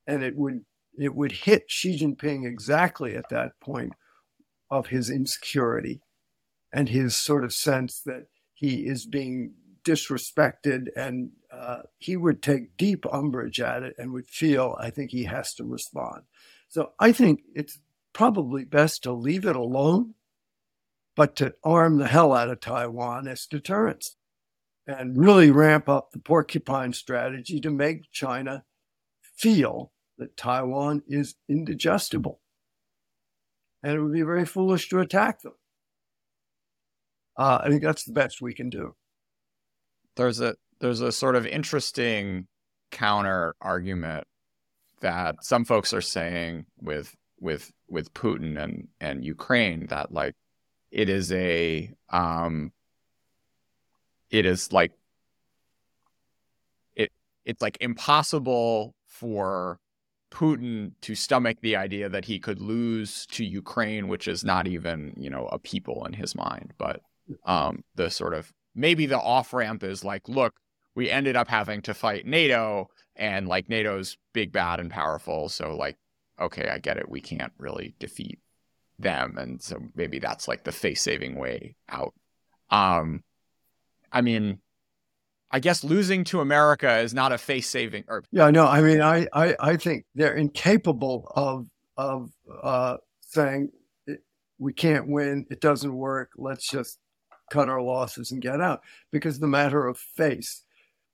and 0.08 0.24
it 0.24 0.36
would 0.36 0.66
it 0.98 1.14
would 1.14 1.32
hit 1.32 1.66
Xi 1.68 1.98
Jinping 2.00 2.48
exactly 2.48 3.16
at 3.16 3.30
that 3.30 3.60
point 3.60 3.94
of 4.72 4.88
his 4.88 5.10
insecurity 5.10 6.02
and 6.72 6.90
his 6.90 7.16
sort 7.16 7.44
of 7.44 7.54
sense 7.54 8.02
that 8.06 8.28
he 8.54 8.86
is 8.86 9.06
being 9.06 9.54
disrespected 9.84 10.88
and 10.96 11.32
uh, 11.52 11.84
he 11.98 12.18
would 12.18 12.42
take 12.42 12.76
deep 12.76 13.06
umbrage 13.14 13.60
at 13.60 13.84
it 13.84 13.96
and 13.98 14.12
would 14.12 14.28
feel 14.28 14.76
i 14.80 14.90
think 14.90 15.12
he 15.12 15.26
has 15.26 15.54
to 15.54 15.64
respond. 15.64 16.24
So 16.68 16.92
i 17.00 17.12
think 17.12 17.42
it's 17.54 17.80
probably 18.12 18.66
best 18.66 19.04
to 19.04 19.14
leave 19.14 19.46
it 19.46 19.56
alone 19.56 20.16
but 21.16 21.36
to 21.36 21.54
arm 21.64 21.98
the 21.98 22.08
hell 22.08 22.34
out 22.34 22.50
of 22.50 22.60
taiwan 22.60 23.28
as 23.28 23.46
deterrence 23.46 24.16
and 24.88 25.18
really 25.18 25.52
ramp 25.52 25.90
up 25.90 26.12
the 26.12 26.20
porcupine 26.20 26.94
strategy 26.94 27.60
to 27.60 27.70
make 27.70 28.12
china 28.12 28.64
feel 29.22 29.92
that 30.18 30.38
taiwan 30.38 31.02
is 31.08 31.36
indigestible 31.50 32.40
and 33.84 33.94
it 33.94 34.02
would 34.02 34.14
be 34.14 34.22
very 34.22 34.46
foolish 34.46 34.90
to 34.90 35.00
attack 35.00 35.42
them 35.42 35.54
uh, 37.38 37.60
I 37.64 37.70
think 37.70 37.82
that's 37.82 38.04
the 38.04 38.14
best 38.14 38.42
we 38.42 38.54
can 38.54 38.70
do. 38.70 38.96
There's 40.16 40.40
a 40.40 40.56
there's 40.80 41.02
a 41.02 41.12
sort 41.12 41.36
of 41.36 41.46
interesting 41.46 42.48
counter 42.92 43.56
argument 43.62 44.26
that 45.02 45.44
some 45.44 45.66
folks 45.66 45.94
are 45.94 46.02
saying 46.02 46.66
with 46.80 47.14
with 47.40 47.72
with 47.90 48.14
Putin 48.14 48.62
and 48.62 48.88
and 49.02 49.26
Ukraine 49.26 49.88
that 49.88 50.12
like 50.12 50.36
it 50.92 51.10
is 51.10 51.32
a 51.34 51.92
um 52.10 52.72
it 54.30 54.46
is 54.46 54.72
like 54.72 54.92
it 56.96 57.12
it's 57.46 57.62
like 57.62 57.78
impossible 57.82 58.96
for 59.08 59.80
Putin 60.32 60.92
to 61.02 61.16
stomach 61.16 61.58
the 61.62 61.76
idea 61.78 62.10
that 62.10 62.26
he 62.26 62.40
could 62.40 62.60
lose 62.60 63.26
to 63.28 63.46
Ukraine, 63.46 64.10
which 64.10 64.28
is 64.28 64.44
not 64.44 64.68
even, 64.68 65.14
you 65.16 65.30
know, 65.30 65.48
a 65.48 65.58
people 65.58 66.06
in 66.06 66.14
his 66.14 66.36
mind, 66.36 66.74
but 66.78 67.02
um, 67.46 67.84
the 67.96 68.10
sort 68.10 68.34
of 68.34 68.52
maybe 68.76 69.06
the 69.06 69.20
off 69.20 69.54
ramp 69.54 69.84
is 69.84 70.04
like, 70.04 70.28
look, 70.28 70.54
we 70.94 71.10
ended 71.10 71.36
up 71.36 71.48
having 71.48 71.82
to 71.84 71.94
fight 71.94 72.26
NATO, 72.26 72.90
and 73.16 73.48
like 73.48 73.70
NATO's 73.70 74.18
big, 74.34 74.52
bad, 74.52 74.80
and 74.80 74.92
powerful. 74.92 75.48
So 75.50 75.76
like, 75.76 75.98
okay, 76.40 76.70
I 76.70 76.80
get 76.80 76.98
it. 76.98 77.10
We 77.10 77.22
can't 77.22 77.54
really 77.58 77.96
defeat 78.00 78.40
them, 79.00 79.38
and 79.38 79.62
so 79.62 79.80
maybe 79.96 80.20
that's 80.20 80.48
like 80.48 80.64
the 80.66 80.72
face 80.72 81.02
saving 81.02 81.36
way 81.36 81.76
out. 81.90 82.14
Um, 82.70 83.24
I 84.16 84.22
mean, 84.22 84.60
I 85.52 85.60
guess 85.60 85.84
losing 85.84 86.24
to 86.26 86.40
America 86.40 87.00
is 87.00 87.14
not 87.14 87.34
a 87.34 87.38
face 87.38 87.70
saving. 87.70 88.06
Or 88.08 88.24
yeah, 88.32 88.50
no, 88.50 88.66
I 88.66 88.82
mean, 88.82 89.02
I, 89.02 89.28
I 89.34 89.56
I 89.60 89.76
think 89.76 90.06
they're 90.16 90.36
incapable 90.36 91.32
of 91.36 91.68
of 91.98 92.32
uh, 92.64 92.98
saying 93.22 93.72
we 94.58 94.74
can't 94.74 95.10
win. 95.10 95.46
It 95.52 95.60
doesn't 95.60 95.94
work. 95.94 96.32
Let's 96.38 96.70
just 96.70 96.98
cut 97.52 97.70
our 97.70 97.82
losses 97.82 98.32
and 98.32 98.42
get 98.42 98.62
out 98.62 98.82
because 99.12 99.40
the 99.40 99.48
matter 99.48 99.86
of 99.86 99.98
face. 99.98 100.64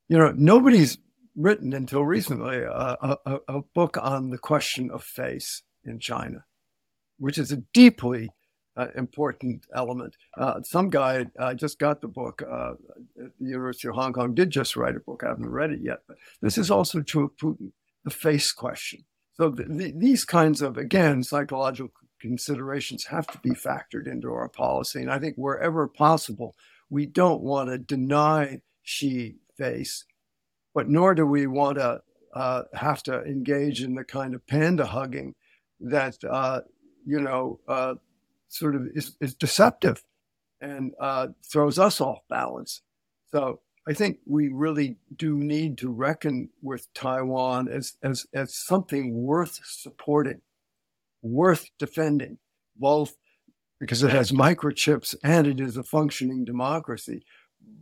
You 0.08 0.18
know, 0.18 0.32
nobody's 0.36 0.98
written 1.34 1.72
until 1.72 2.04
recently 2.04 2.58
a, 2.58 3.16
a, 3.26 3.38
a 3.48 3.62
book 3.74 3.96
on 4.00 4.30
the 4.30 4.38
question 4.38 4.90
of 4.90 5.02
face 5.02 5.62
in 5.84 5.98
China, 5.98 6.44
which 7.18 7.38
is 7.38 7.50
a 7.50 7.62
deeply 7.72 8.30
uh, 8.76 8.88
important 8.96 9.66
element. 9.74 10.16
Uh, 10.36 10.62
some 10.62 10.90
guy, 10.90 11.26
I 11.38 11.54
just 11.54 11.78
got 11.78 12.00
the 12.00 12.08
book 12.08 12.42
uh, 12.42 12.72
at 13.22 13.30
the 13.38 13.48
University 13.48 13.88
of 13.88 13.94
Hong 13.94 14.12
Kong, 14.12 14.34
did 14.34 14.50
just 14.50 14.76
write 14.76 14.96
a 14.96 15.00
book. 15.00 15.22
I 15.24 15.28
haven't 15.28 15.50
read 15.50 15.70
it 15.70 15.80
yet, 15.82 16.00
but 16.06 16.16
this 16.40 16.58
is 16.58 16.70
also 16.70 17.00
true 17.02 17.24
of 17.24 17.36
Putin, 17.36 17.72
the 18.04 18.10
face 18.10 18.52
question. 18.52 19.04
So 19.34 19.50
the, 19.50 19.64
the, 19.64 19.92
these 19.96 20.24
kinds 20.24 20.62
of, 20.62 20.76
again, 20.76 21.22
psychological 21.22 21.92
considerations 22.20 23.06
have 23.06 23.26
to 23.28 23.38
be 23.38 23.50
factored 23.50 24.06
into 24.06 24.32
our 24.32 24.48
policy. 24.48 25.00
And 25.00 25.10
I 25.10 25.18
think 25.18 25.36
wherever 25.36 25.88
possible, 25.88 26.54
we 26.88 27.06
don't 27.06 27.42
want 27.42 27.70
to 27.70 27.78
deny 27.78 28.60
Xi 28.82 29.36
face, 29.56 30.04
but 30.74 30.88
nor 30.88 31.14
do 31.14 31.26
we 31.26 31.46
want 31.46 31.78
to 31.78 32.02
uh, 32.34 32.62
have 32.74 33.02
to 33.04 33.22
engage 33.24 33.82
in 33.82 33.94
the 33.94 34.04
kind 34.04 34.34
of 34.34 34.46
panda 34.46 34.86
hugging 34.86 35.34
that, 35.80 36.16
uh, 36.24 36.60
you 37.04 37.20
know, 37.20 37.60
uh, 37.68 37.94
sort 38.52 38.76
of 38.76 38.86
is, 38.94 39.16
is 39.20 39.34
deceptive 39.34 40.02
and 40.60 40.92
uh, 41.00 41.28
throws 41.50 41.78
us 41.78 42.00
off 42.00 42.18
balance. 42.28 42.82
So 43.32 43.60
I 43.88 43.94
think 43.94 44.18
we 44.26 44.48
really 44.48 44.98
do 45.14 45.36
need 45.36 45.78
to 45.78 45.90
reckon 45.90 46.50
with 46.62 46.86
Taiwan 46.94 47.68
as, 47.68 47.94
as, 48.02 48.26
as 48.32 48.54
something 48.54 49.14
worth 49.14 49.60
supporting 49.64 50.42
worth 51.22 51.70
defending, 51.78 52.38
both 52.76 53.16
because 53.80 54.02
it 54.02 54.10
has 54.10 54.32
microchips 54.32 55.14
and 55.22 55.46
it 55.46 55.60
is 55.60 55.76
a 55.76 55.82
functioning 55.82 56.44
democracy. 56.44 57.24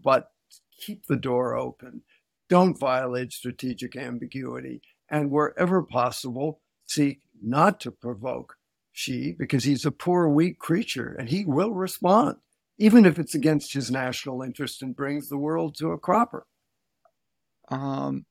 But 0.03 0.31
keep 0.79 1.07
the 1.07 1.17
door 1.17 1.57
open. 1.57 2.03
Don't 2.49 2.79
violate 2.79 3.33
strategic 3.33 3.97
ambiguity. 3.97 4.83
And 5.09 5.31
wherever 5.31 5.83
possible, 5.83 6.61
seek 6.87 7.21
not 7.43 7.81
to 7.81 7.91
provoke 7.91 8.57
Xi 8.93 9.35
because 9.39 9.65
he's 9.65 9.85
a 9.85 9.91
poor, 9.91 10.29
weak 10.29 10.59
creature 10.59 11.15
and 11.19 11.29
he 11.29 11.45
will 11.45 11.73
respond, 11.73 12.37
even 12.79 13.07
if 13.07 13.19
it's 13.19 13.35
against 13.35 13.73
his 13.73 13.91
national 13.91 14.43
interest 14.43 14.83
and 14.83 14.97
brings 14.97 15.29
the 15.29 15.39
world 15.39 15.77
to 15.79 15.93
a 15.93 15.99
cropper. 15.99 16.47
Um, 17.69 18.27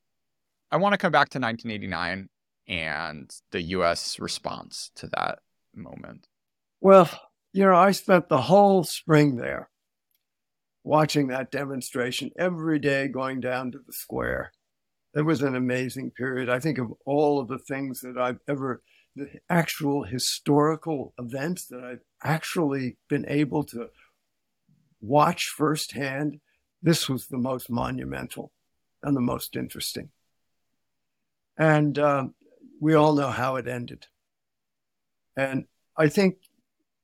I 0.71 0.77
want 0.77 0.93
to 0.93 0.97
come 0.97 1.11
back 1.11 1.29
to 1.29 1.39
1989 1.39 2.29
and 2.69 3.33
the 3.51 3.61
US 3.61 4.19
response 4.19 4.91
to 4.95 5.07
that 5.07 5.39
moment? 5.75 6.27
Well, 6.79 7.09
you 7.51 7.65
know, 7.65 7.75
I 7.75 7.91
spent 7.91 8.29
the 8.29 8.41
whole 8.41 8.83
spring 8.83 9.35
there 9.35 9.69
watching 10.83 11.27
that 11.27 11.51
demonstration 11.51 12.29
every 12.37 12.79
day 12.79 13.07
going 13.07 13.39
down 13.39 13.71
to 13.71 13.79
the 13.79 13.91
square. 13.91 14.51
It 15.15 15.23
was 15.23 15.41
an 15.41 15.55
amazing 15.55 16.11
period. 16.11 16.49
I 16.49 16.59
think 16.59 16.77
of 16.77 16.93
all 17.05 17.39
of 17.39 17.47
the 17.47 17.57
things 17.57 18.01
that 18.01 18.17
I've 18.17 18.39
ever, 18.47 18.83
the 19.19 19.39
actual 19.49 20.03
historical 20.03 21.13
events 21.19 21.65
that 21.67 21.83
I've 21.83 22.03
actually 22.23 22.97
been 23.09 23.25
able 23.27 23.65
to 23.65 23.89
watch 25.01 25.49
firsthand. 25.49 26.39
This 26.81 27.09
was 27.09 27.27
the 27.27 27.37
most 27.37 27.69
monumental 27.69 28.53
and 29.03 29.15
the 29.15 29.21
most 29.21 29.57
interesting. 29.57 30.09
And 31.57 31.99
um, 31.99 32.33
we 32.79 32.93
all 32.93 33.13
know 33.13 33.29
how 33.29 33.57
it 33.57 33.67
ended. 33.67 34.07
And 35.35 35.65
I 35.97 36.07
think 36.07 36.37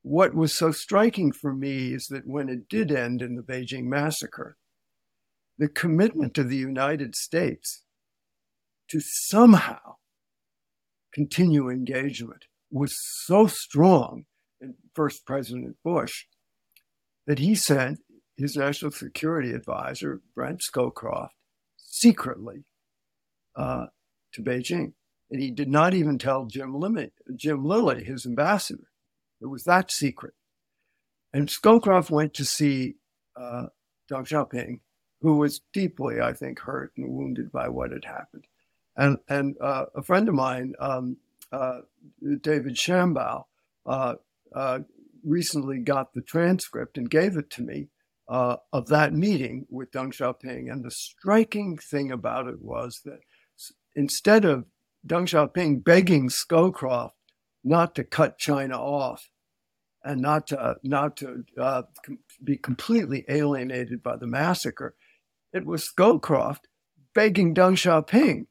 what 0.01 0.33
was 0.33 0.53
so 0.53 0.71
striking 0.71 1.33
for 1.33 1.53
me 1.53 1.93
is 1.93 2.07
that 2.07 2.25
when 2.25 2.47
it 2.47 2.69
did 2.69 2.91
end 2.91 3.21
in 3.21 3.35
the 3.35 3.43
Beijing 3.43 3.85
massacre, 3.85 4.55
the 5.57 5.67
commitment 5.67 6.37
of 6.37 6.49
the 6.49 6.55
United 6.55 7.15
States 7.15 7.83
to 8.89 9.01
somehow 9.01 9.95
continue 11.15 11.69
engagement 11.69 12.43
was 12.69 12.93
so 13.25 13.47
strong 13.47 14.25
in 14.59 14.75
first 14.93 15.25
President 15.25 15.77
Bush 15.83 16.25
that 17.25 17.39
he 17.39 17.55
sent 17.55 17.99
his 18.35 18.57
national 18.57 18.91
security 18.91 19.53
advisor, 19.53 20.21
Brent 20.35 20.61
Scowcroft, 20.61 21.29
secretly 21.77 22.65
uh, 23.55 23.85
to 24.33 24.43
Beijing. 24.43 24.91
And 25.31 25.41
he 25.41 25.51
did 25.51 25.69
not 25.69 25.93
even 25.93 26.19
tell 26.19 26.45
Jim, 26.45 26.75
Lilley, 26.75 27.11
Jim 27.35 27.63
Lilley, 27.63 28.03
his 28.03 28.25
ambassador. 28.25 28.89
It 29.41 29.47
was 29.47 29.63
that 29.63 29.91
secret. 29.91 30.33
And 31.33 31.47
Scowcroft 31.47 32.11
went 32.11 32.33
to 32.35 32.45
see 32.45 32.95
uh, 33.39 33.67
Deng 34.11 34.27
Xiaoping, 34.27 34.81
who 35.21 35.37
was 35.37 35.61
deeply, 35.73 36.19
I 36.21 36.33
think, 36.33 36.59
hurt 36.59 36.91
and 36.97 37.09
wounded 37.09 37.51
by 37.51 37.69
what 37.69 37.91
had 37.91 38.05
happened. 38.05 38.45
And, 38.97 39.17
and 39.27 39.55
uh, 39.61 39.85
a 39.95 40.01
friend 40.01 40.29
of 40.29 40.35
mine, 40.35 40.73
um, 40.79 41.17
uh, 41.51 41.79
David 42.41 42.75
Shambaugh, 42.75 43.43
uh, 43.85 44.15
uh, 44.53 44.79
recently 45.23 45.79
got 45.79 46.13
the 46.13 46.21
transcript 46.21 46.97
and 46.97 47.09
gave 47.09 47.35
it 47.35 47.49
to 47.51 47.61
me 47.61 47.89
uh, 48.27 48.57
of 48.71 48.87
that 48.87 49.13
meeting 49.13 49.65
with 49.69 49.91
Deng 49.91 50.13
Xiaoping. 50.13 50.71
And 50.71 50.83
the 50.83 50.91
striking 50.91 51.77
thing 51.77 52.11
about 52.11 52.47
it 52.47 52.61
was 52.61 53.01
that 53.05 53.19
instead 53.95 54.45
of 54.45 54.65
Deng 55.05 55.27
Xiaoping 55.27 55.83
begging 55.83 56.29
Scowcroft 56.29 57.11
not 57.63 57.95
to 57.95 58.03
cut 58.03 58.37
China 58.37 58.79
off 58.79 59.29
and 60.03 60.21
not 60.21 60.47
to 60.47 60.75
not 60.83 61.17
to 61.17 61.43
uh, 61.59 61.83
be 62.43 62.57
completely 62.57 63.25
alienated 63.27 64.03
by 64.03 64.15
the 64.15 64.27
massacre. 64.27 64.95
It 65.51 65.65
was 65.65 65.89
Scowcroft 65.89 66.65
begging 67.13 67.55
Deng 67.55 67.73
Xiaoping 67.73 68.45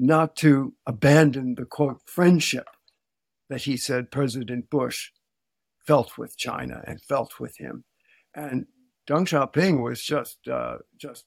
not 0.00 0.34
to 0.36 0.74
abandon 0.86 1.54
the 1.56 1.64
quote 1.64 2.00
friendship 2.06 2.66
that 3.48 3.62
he 3.62 3.76
said 3.76 4.10
President 4.10 4.70
Bush 4.70 5.10
felt 5.86 6.16
with 6.16 6.38
China 6.38 6.82
and 6.86 7.02
felt 7.02 7.40
with 7.40 7.58
him. 7.58 7.84
And 8.34 8.66
Deng 9.08 9.26
Xiaoping 9.26 9.82
was 9.82 10.02
just 10.02 10.38
uh, 10.48 10.78
just 10.96 11.24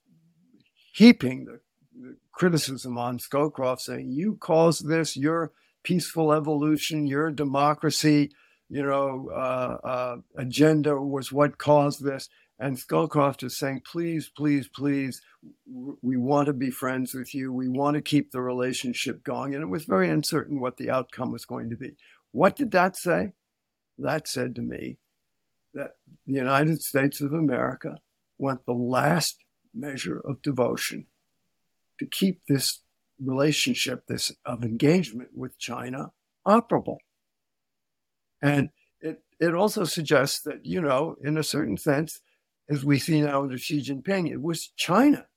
heaping 0.93 1.45
the, 1.45 1.59
the, 1.99 2.15
criticism 2.31 2.97
on 2.97 3.19
Scowcroft, 3.19 3.81
saying, 3.81 4.11
"You 4.11 4.37
caused 4.39 4.87
this. 4.87 5.17
Your 5.17 5.51
peaceful 5.83 6.31
evolution, 6.31 7.05
your 7.05 7.29
democracy, 7.29 8.31
you 8.69 8.83
know, 8.83 9.29
uh, 9.33 9.77
uh, 9.83 10.17
agenda 10.37 10.95
was 10.99 11.31
what 11.31 11.57
caused 11.57 12.03
this." 12.03 12.29
And 12.63 12.77
Scowcroft 12.77 13.43
is 13.43 13.57
saying, 13.57 13.81
"Please, 13.81 14.29
please, 14.29 14.69
please, 14.69 15.21
we 15.65 16.15
want 16.15 16.45
to 16.45 16.53
be 16.53 16.71
friends 16.71 17.13
with 17.13 17.35
you. 17.35 17.51
We 17.51 17.67
want 17.67 17.95
to 17.95 18.01
keep 18.01 18.31
the 18.31 18.39
relationship 18.39 19.21
going." 19.21 19.53
And 19.53 19.61
it 19.61 19.67
was 19.67 19.83
very 19.83 20.09
uncertain 20.09 20.61
what 20.61 20.77
the 20.77 20.89
outcome 20.89 21.33
was 21.33 21.43
going 21.43 21.69
to 21.71 21.75
be. 21.75 21.97
What 22.31 22.55
did 22.55 22.71
that 22.71 22.95
say? 22.95 23.33
That 23.97 24.29
said 24.29 24.55
to 24.55 24.61
me 24.61 24.97
that 25.73 25.97
the 26.25 26.35
United 26.35 26.81
States 26.81 27.19
of 27.19 27.33
America 27.33 27.97
went 28.37 28.65
the 28.65 28.71
last 28.71 29.43
measure 29.73 30.21
of 30.23 30.41
devotion 30.41 31.07
to 31.99 32.05
keep 32.05 32.45
this 32.47 32.79
relationship, 33.21 34.07
this 34.07 34.31
of 34.45 34.63
engagement 34.63 35.31
with 35.35 35.59
China, 35.59 36.13
operable. 36.47 36.99
And 38.41 38.69
it, 39.01 39.21
it 39.37 39.53
also 39.53 39.83
suggests 39.83 40.39
that, 40.43 40.65
you 40.65 40.79
know, 40.79 41.17
in 41.21 41.37
a 41.37 41.43
certain 41.43 41.75
sense, 41.75 42.21
as 42.69 42.85
we 42.85 42.99
see 42.99 43.21
now 43.21 43.43
under 43.43 43.57
Xi 43.57 43.81
Jinping, 43.81 44.29
it 44.29 44.41
was 44.41 44.69
China 44.75 45.27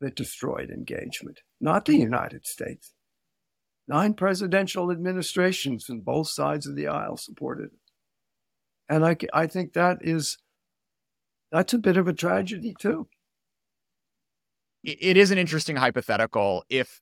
that 0.00 0.16
destroyed 0.16 0.70
engagement, 0.70 1.40
not 1.60 1.84
the 1.84 1.96
United 1.96 2.46
States. 2.46 2.94
Nine 3.86 4.14
presidential 4.14 4.90
administrations 4.90 5.88
on 5.90 6.00
both 6.00 6.28
sides 6.28 6.66
of 6.66 6.74
the 6.74 6.86
aisle 6.86 7.16
supported 7.16 7.66
it. 7.66 7.78
And 8.88 9.04
I, 9.04 9.16
I 9.32 9.46
think 9.46 9.74
that 9.74 9.98
is, 10.00 10.38
that's 11.52 11.74
a 11.74 11.78
bit 11.78 11.96
of 11.96 12.08
a 12.08 12.12
tragedy 12.12 12.74
too 12.78 13.08
it 14.84 15.16
is 15.16 15.30
an 15.30 15.38
interesting 15.38 15.76
hypothetical 15.76 16.64
if 16.68 17.00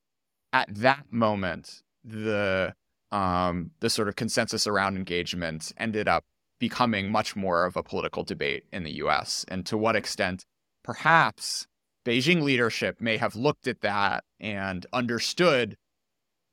at 0.53 0.73
that 0.75 1.05
moment 1.11 1.83
the 2.05 2.75
um, 3.11 3.73
the 3.81 3.91
sort 3.91 4.09
of 4.09 4.17
consensus 4.17 4.67
around 4.67 4.97
engagement 4.97 5.73
ended 5.77 6.09
up 6.09 6.25
becoming 6.63 7.11
much 7.11 7.35
more 7.35 7.65
of 7.65 7.77
a 7.77 7.83
political 7.83 8.23
debate 8.23 8.63
in 8.73 8.85
the 8.85 8.93
US 9.03 9.45
and 9.49 9.67
to 9.67 9.77
what 9.77 9.97
extent 9.97 10.47
perhaps 10.85 11.67
Beijing 12.07 12.41
leadership 12.41 13.01
may 13.01 13.17
have 13.17 13.35
looked 13.35 13.67
at 13.67 13.81
that 13.81 14.23
and 14.39 14.87
understood 14.93 15.77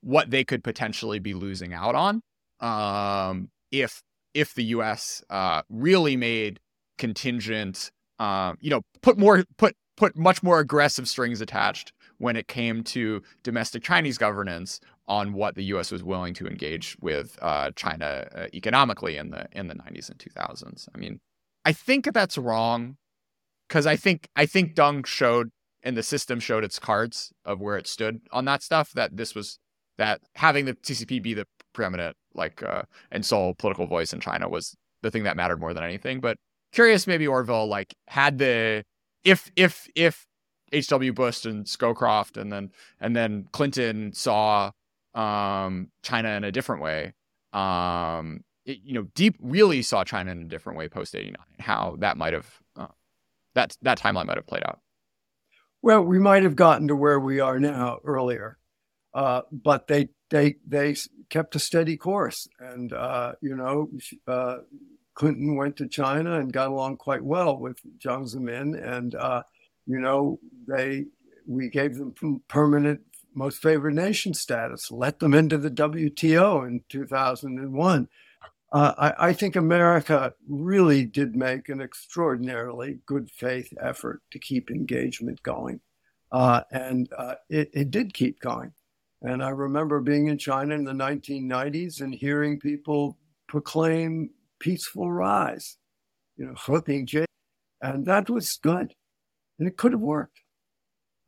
what 0.01 0.31
they 0.31 0.43
could 0.43 0.63
potentially 0.63 1.19
be 1.19 1.35
losing 1.35 1.75
out 1.75 1.93
on 1.93 2.23
um, 2.59 3.51
if 3.71 4.01
if 4.33 4.55
the 4.55 4.63
US 4.77 5.21
uh, 5.29 5.61
really 5.69 6.17
made 6.17 6.59
contingent 6.97 7.91
um, 8.17 8.57
you 8.61 8.71
know 8.71 8.81
put 9.03 9.19
more 9.19 9.43
put 9.59 9.75
put 9.95 10.17
much 10.17 10.41
more 10.41 10.59
aggressive 10.59 11.07
strings 11.07 11.39
attached 11.39 11.93
when 12.17 12.35
it 12.35 12.47
came 12.47 12.83
to 12.83 13.21
domestic 13.43 13.83
Chinese 13.83 14.17
governance 14.17 14.79
on 15.09 15.33
what 15.33 15.55
the 15.55 15.63
U.S. 15.65 15.91
was 15.91 16.03
willing 16.03 16.35
to 16.35 16.47
engage 16.47 16.95
with 17.01 17.37
uh, 17.41 17.71
China 17.75 18.27
uh, 18.33 18.45
economically 18.53 19.17
in 19.17 19.31
the 19.31 19.47
in 19.51 19.67
the 19.67 19.73
90s 19.73 20.09
and 20.09 20.19
2000s. 20.19 20.87
I 20.93 20.97
mean, 20.97 21.19
I 21.65 21.73
think 21.73 22.13
that's 22.13 22.37
wrong 22.37 22.95
because 23.67 23.85
I 23.87 23.95
think 23.95 24.29
I 24.35 24.45
think 24.45 24.75
Deng 24.75 25.05
showed 25.05 25.49
and 25.81 25.97
the 25.97 26.03
system 26.03 26.39
showed 26.39 26.63
its 26.63 26.77
cards 26.77 27.31
of 27.43 27.59
where 27.59 27.77
it 27.77 27.87
stood 27.87 28.21
on 28.31 28.45
that 28.45 28.61
stuff. 28.61 28.91
That 28.91 29.17
this 29.17 29.33
was 29.33 29.57
that 29.97 30.21
having 30.35 30.65
the 30.65 30.75
CCP 30.75 31.21
be 31.21 31.33
the 31.33 31.47
preeminent 31.73 32.15
like 32.35 32.61
uh, 32.61 32.83
and 33.11 33.25
sole 33.25 33.55
political 33.55 33.87
voice 33.87 34.13
in 34.13 34.19
China 34.19 34.47
was 34.47 34.75
the 35.01 35.09
thing 35.09 35.23
that 35.23 35.35
mattered 35.35 35.59
more 35.59 35.73
than 35.73 35.83
anything. 35.83 36.19
But 36.19 36.37
curious, 36.71 37.07
maybe 37.07 37.27
Orville 37.27 37.67
like 37.67 37.95
had 38.07 38.37
the 38.37 38.83
if 39.23 39.51
if 39.55 39.87
if 39.95 40.27
H.W. 40.71 41.13
Bush 41.13 41.45
and 41.45 41.65
Scowcroft 41.65 42.37
and 42.39 42.51
then 42.51 42.69
and 42.99 43.15
then 43.15 43.47
Clinton 43.51 44.13
saw 44.13 44.69
um, 45.13 45.89
China 46.03 46.29
in 46.29 46.43
a 46.43 46.51
different 46.51 46.81
way, 46.81 47.13
um, 47.53 48.43
it, 48.65 48.79
you 48.83 48.93
know, 48.93 49.03
deep 49.15 49.35
really 49.39 49.81
saw 49.81 50.03
China 50.03 50.31
in 50.31 50.43
a 50.43 50.45
different 50.45 50.77
way 50.77 50.87
post 50.87 51.15
'89. 51.15 51.35
How 51.59 51.95
that 51.99 52.17
might 52.17 52.33
have 52.33 52.47
uh, 52.75 52.87
that 53.55 53.75
that 53.81 53.99
timeline 53.99 54.27
might 54.27 54.37
have 54.37 54.47
played 54.47 54.63
out. 54.65 54.79
Well, 55.81 56.01
we 56.01 56.19
might 56.19 56.43
have 56.43 56.55
gotten 56.55 56.87
to 56.89 56.95
where 56.95 57.19
we 57.19 57.39
are 57.39 57.59
now 57.59 57.99
earlier, 58.03 58.57
uh, 59.13 59.41
but 59.51 59.87
they 59.87 60.09
they 60.29 60.57
they 60.67 60.95
kept 61.29 61.55
a 61.55 61.59
steady 61.59 61.97
course, 61.97 62.47
and 62.59 62.93
uh, 62.93 63.33
you 63.41 63.55
know, 63.55 63.89
uh, 64.27 64.57
Clinton 65.13 65.55
went 65.55 65.77
to 65.77 65.87
China 65.87 66.39
and 66.39 66.53
got 66.53 66.69
along 66.69 66.97
quite 66.97 67.23
well 67.23 67.57
with 67.57 67.79
Jiang 67.97 68.31
Zemin, 68.33 68.81
and 68.81 69.15
uh, 69.15 69.43
you 69.85 69.99
know 69.99 70.39
they 70.67 71.05
we 71.47 71.69
gave 71.69 71.95
them 71.95 72.13
permanent 72.47 73.01
most 73.33 73.61
favored 73.61 73.95
nation 73.95 74.33
status, 74.33 74.91
let 74.91 75.19
them 75.19 75.33
into 75.33 75.57
the 75.57 75.71
WTO 75.71 76.67
in 76.67 76.81
2001. 76.89 78.07
Uh, 78.71 78.93
I, 78.97 79.29
I, 79.29 79.33
think 79.33 79.55
America 79.55 80.33
really 80.47 81.03
did 81.03 81.35
make 81.35 81.69
an 81.69 81.81
extraordinarily 81.81 82.99
good 83.07 83.31
faith 83.31 83.73
effort 83.81 84.21
to 84.29 84.37
keep 84.37 84.69
engagement 84.69 85.41
going. 85.41 85.81
Uh, 86.31 86.61
and 86.71 87.09
uh, 87.17 87.35
it, 87.49 87.71
it, 87.73 87.89
did 87.89 88.13
keep 88.13 88.39
going. 88.39 88.71
And 89.23 89.43
I 89.43 89.49
remember 89.49 89.99
being 90.01 90.27
in 90.27 90.37
China 90.37 90.75
in 90.75 90.83
the 90.83 90.91
1990s 90.91 92.01
and 92.01 92.13
hearing 92.13 92.59
people 92.59 93.17
proclaim 93.47 94.29
peaceful 94.59 95.11
rise, 95.11 95.77
you 96.37 96.45
know. 96.45 97.25
And 97.81 98.05
that 98.05 98.29
was 98.29 98.59
good. 98.61 98.93
And 99.57 99.67
it 99.67 99.77
could 99.77 99.93
have 99.93 100.01
worked. 100.01 100.41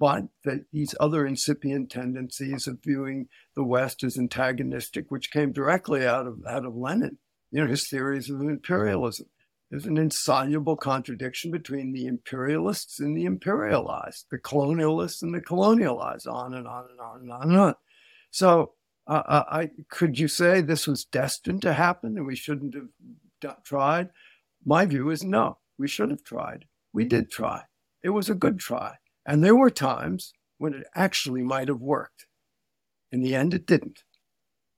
But 0.02 0.30
the, 0.44 0.66
these 0.74 0.96
other 1.00 1.28
incipient 1.28 1.92
tendencies 1.92 2.66
of 2.66 2.80
viewing 2.84 3.28
the 3.56 3.64
West 3.64 4.04
as 4.04 4.18
antagonistic, 4.18 5.12
which 5.12 5.30
came 5.30 5.52
directly 5.52 6.08
out 6.08 6.26
of, 6.26 6.40
out 6.50 6.66
of 6.66 6.76
Lenin, 6.76 7.20
you 7.52 7.62
know, 7.62 7.68
his 7.70 7.88
theories 7.88 8.28
of 8.28 8.42
imperialism. 8.42 9.28
There's 9.70 9.86
an 9.86 10.00
insoluble 10.00 10.76
contradiction 10.76 11.52
between 11.52 11.94
the 11.94 12.08
imperialists 12.08 13.00
and 13.00 13.16
the 13.16 13.26
imperialized, 13.26 14.24
the 14.32 14.40
colonialists 14.40 15.22
and 15.22 15.36
the 15.36 15.40
colonialized, 15.40 16.26
on 16.26 16.56
and 16.56 16.68
on 16.68 16.88
and 16.90 17.00
on 17.00 17.20
and 17.22 17.32
on 17.32 17.42
and 17.44 17.58
on. 17.58 17.76
So 18.32 18.74
uh, 19.06 19.22
uh, 19.28 19.44
I 19.52 19.70
could 19.88 20.18
you 20.18 20.28
say 20.28 20.62
this 20.62 20.88
was 20.88 21.06
destined 21.06 21.62
to 21.62 21.74
happen 21.74 22.18
and 22.18 22.26
we 22.26 22.36
shouldn't 22.36 22.74
have 22.74 23.64
tried? 23.64 24.10
My 24.66 24.88
view 24.88 25.12
is 25.12 25.24
no. 25.24 25.60
We 25.78 25.88
should 25.88 26.10
have 26.10 26.24
tried. 26.24 26.66
We 26.92 27.06
did 27.06 27.30
try. 27.30 27.66
It 28.04 28.10
was 28.10 28.32
a 28.32 28.36
good 28.36 28.58
try, 28.58 28.96
and 29.32 29.42
there 29.42 29.56
were 29.56 29.70
times 29.70 30.34
when 30.58 30.74
it 30.74 30.84
actually 30.94 31.42
might 31.42 31.70
have 31.70 31.80
worked. 31.80 32.26
In 33.14 33.22
the 33.22 33.34
end, 33.34 33.54
it 33.54 33.66
didn't, 33.66 34.04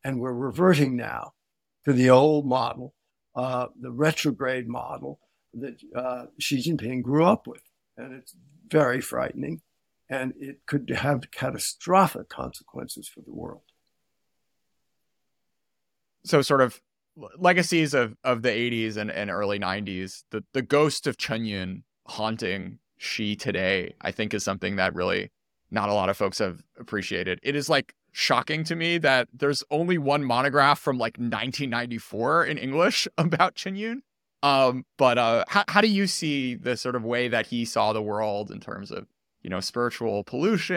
and 0.03 0.19
we're 0.19 0.31
reverting 0.31 0.95
now 0.95 1.31
to 1.85 1.91
the 1.91 2.11
old 2.11 2.45
model, 2.45 2.93
uh, 3.35 3.67
the 3.81 3.89
retrograde 3.89 4.67
model 4.67 5.19
that 5.55 5.81
uh, 5.95 6.25
Xi 6.39 6.57
Jinping 6.57 7.01
grew 7.01 7.25
up 7.25 7.47
with, 7.47 7.63
and 7.97 8.13
it's 8.13 8.35
very 8.67 9.01
frightening, 9.01 9.61
and 10.07 10.33
it 10.39 10.67
could 10.67 10.87
have 10.97 11.31
catastrophic 11.31 12.29
consequences 12.29 13.07
for 13.07 13.21
the 13.21 13.33
world. 13.33 13.63
So 16.25 16.43
sort 16.43 16.61
of 16.61 16.79
legacies 17.39 17.95
of 17.95 18.15
of 18.23 18.43
the 18.43 18.49
80s 18.49 18.97
and, 18.97 19.09
and 19.09 19.31
early 19.31 19.57
90s 19.59 20.23
the 20.31 20.43
the 20.53 20.63
ghost 20.63 21.05
of 21.05 21.17
chen 21.17 21.45
yun 21.45 21.83
haunting 22.07 22.79
Xi 23.03 23.35
today 23.35 23.93
i 24.01 24.11
think 24.11 24.33
is 24.33 24.43
something 24.43 24.75
that 24.77 24.95
really 24.95 25.31
not 25.71 25.89
a 25.89 25.93
lot 25.93 26.09
of 26.09 26.17
folks 26.17 26.39
have 26.39 26.63
appreciated 26.79 27.39
it 27.43 27.55
is 27.55 27.69
like 27.69 27.93
shocking 28.11 28.63
to 28.63 28.75
me 28.75 28.97
that 28.97 29.27
there's 29.33 29.63
only 29.71 29.97
one 29.97 30.23
monograph 30.23 30.79
from 30.79 30.97
like 30.97 31.17
1994 31.17 32.45
in 32.45 32.57
english 32.57 33.07
about 33.17 33.55
chen 33.55 33.75
yun 33.75 34.01
um, 34.43 34.83
but 34.97 35.17
uh, 35.17 35.45
how, 35.47 35.63
how 35.69 35.79
do 35.79 35.87
you 35.87 36.05
see 36.05 36.55
the 36.55 36.75
sort 36.75 36.97
of 36.97 37.05
way 37.05 37.29
that 37.29 37.47
he 37.47 37.63
saw 37.63 37.93
the 37.93 38.01
world 38.01 38.51
in 38.51 38.59
terms 38.59 38.91
of 38.91 39.07
you 39.41 39.49
know 39.49 39.61
spiritual 39.61 40.23
pollution 40.25 40.75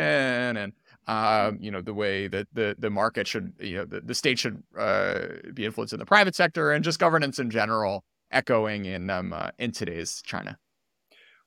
and 0.57 0.73
um, 1.09 1.59
you 1.61 1.71
know, 1.71 1.81
the 1.81 1.95
way 1.95 2.27
that 2.27 2.49
the 2.53 2.75
the 2.79 2.91
market 2.91 3.27
should, 3.29 3.53
you 3.61 3.77
know, 3.77 3.85
the, 3.85 4.01
the 4.01 4.15
state 4.15 4.39
should 4.39 4.63
uh, 4.77 5.19
be 5.55 5.65
influenced 5.65 5.93
in 5.93 6.01
the 6.01 6.07
private 6.07 6.35
sector 6.35 6.73
and 6.73 6.85
just 6.85 6.99
governance 6.99 7.39
in 7.39 7.51
general, 7.51 8.05
echoing 8.33 8.87
in 8.87 9.09
um, 9.11 9.33
uh, 9.33 9.51
in 9.59 9.71
today's 9.71 10.21
China. 10.23 10.59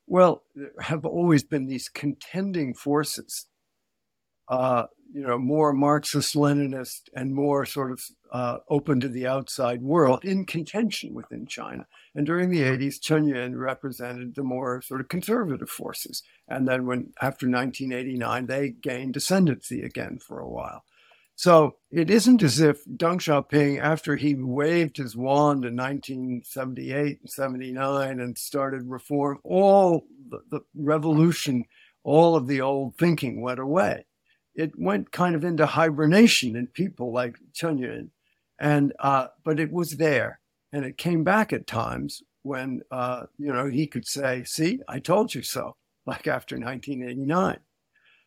Well, 0.09 0.41
there 0.55 0.71
have 0.81 1.05
always 1.05 1.43
been 1.43 1.67
these 1.67 1.87
contending 1.87 2.73
forces. 2.73 3.45
Uh, 4.47 4.85
you 5.13 5.21
know, 5.21 5.37
more 5.37 5.71
Marxist 5.71 6.35
Leninist 6.35 7.01
and 7.15 7.35
more 7.35 7.63
sort 7.63 7.91
of 7.91 8.01
uh, 8.31 8.57
open 8.69 8.99
to 9.01 9.07
the 9.07 9.27
outside 9.27 9.83
world 9.83 10.25
in 10.25 10.47
contention 10.47 11.13
within 11.13 11.45
China. 11.45 11.85
And 12.15 12.25
during 12.25 12.49
the 12.49 12.61
80s, 12.61 12.99
Chen 12.99 13.27
Yun 13.27 13.55
represented 13.55 14.33
the 14.33 14.43
more 14.43 14.81
sort 14.81 14.99
of 14.99 15.09
conservative 15.09 15.69
forces. 15.69 16.23
And 16.47 16.67
then 16.67 16.87
when 16.87 17.13
after 17.21 17.47
1989, 17.47 18.47
they 18.47 18.69
gained 18.69 19.15
ascendancy 19.15 19.83
again 19.83 20.17
for 20.17 20.39
a 20.39 20.49
while. 20.49 20.83
So 21.39 21.77
it 21.89 22.09
isn't 22.09 22.43
as 22.43 22.59
if 22.59 22.83
Deng 22.83 23.15
Xiaoping, 23.15 23.79
after 23.79 24.17
he 24.17 24.35
waved 24.35 24.97
his 24.97 25.15
wand 25.15 25.63
in 25.63 25.73
1978 25.77 27.21
and 27.21 27.29
79 27.29 28.19
and 28.19 28.37
started 28.37 28.89
reform, 28.89 29.39
all 29.45 30.05
the, 30.29 30.41
the 30.51 30.59
revolution, 30.75 31.63
all 32.03 32.35
of 32.35 32.47
the 32.47 32.59
old 32.59 32.97
thinking 32.97 33.39
went 33.39 33.61
away. 33.61 34.05
It 34.53 34.77
went 34.77 35.13
kind 35.13 35.33
of 35.33 35.45
into 35.45 35.65
hibernation 35.65 36.57
in 36.57 36.67
people 36.67 37.13
like 37.13 37.37
Chen 37.53 37.77
Yun. 37.77 38.11
And, 38.59 38.91
uh, 38.99 39.27
but 39.45 39.61
it 39.61 39.71
was 39.71 39.91
there 39.91 40.41
and 40.73 40.83
it 40.83 40.97
came 40.97 41.23
back 41.23 41.53
at 41.53 41.65
times 41.65 42.21
when, 42.41 42.81
uh, 42.91 43.27
you 43.37 43.53
know, 43.53 43.67
he 43.67 43.87
could 43.87 44.05
say, 44.05 44.43
see, 44.43 44.81
I 44.89 44.99
told 44.99 45.33
you 45.33 45.43
so, 45.43 45.77
like 46.05 46.27
after 46.27 46.57
1989. 46.57 47.59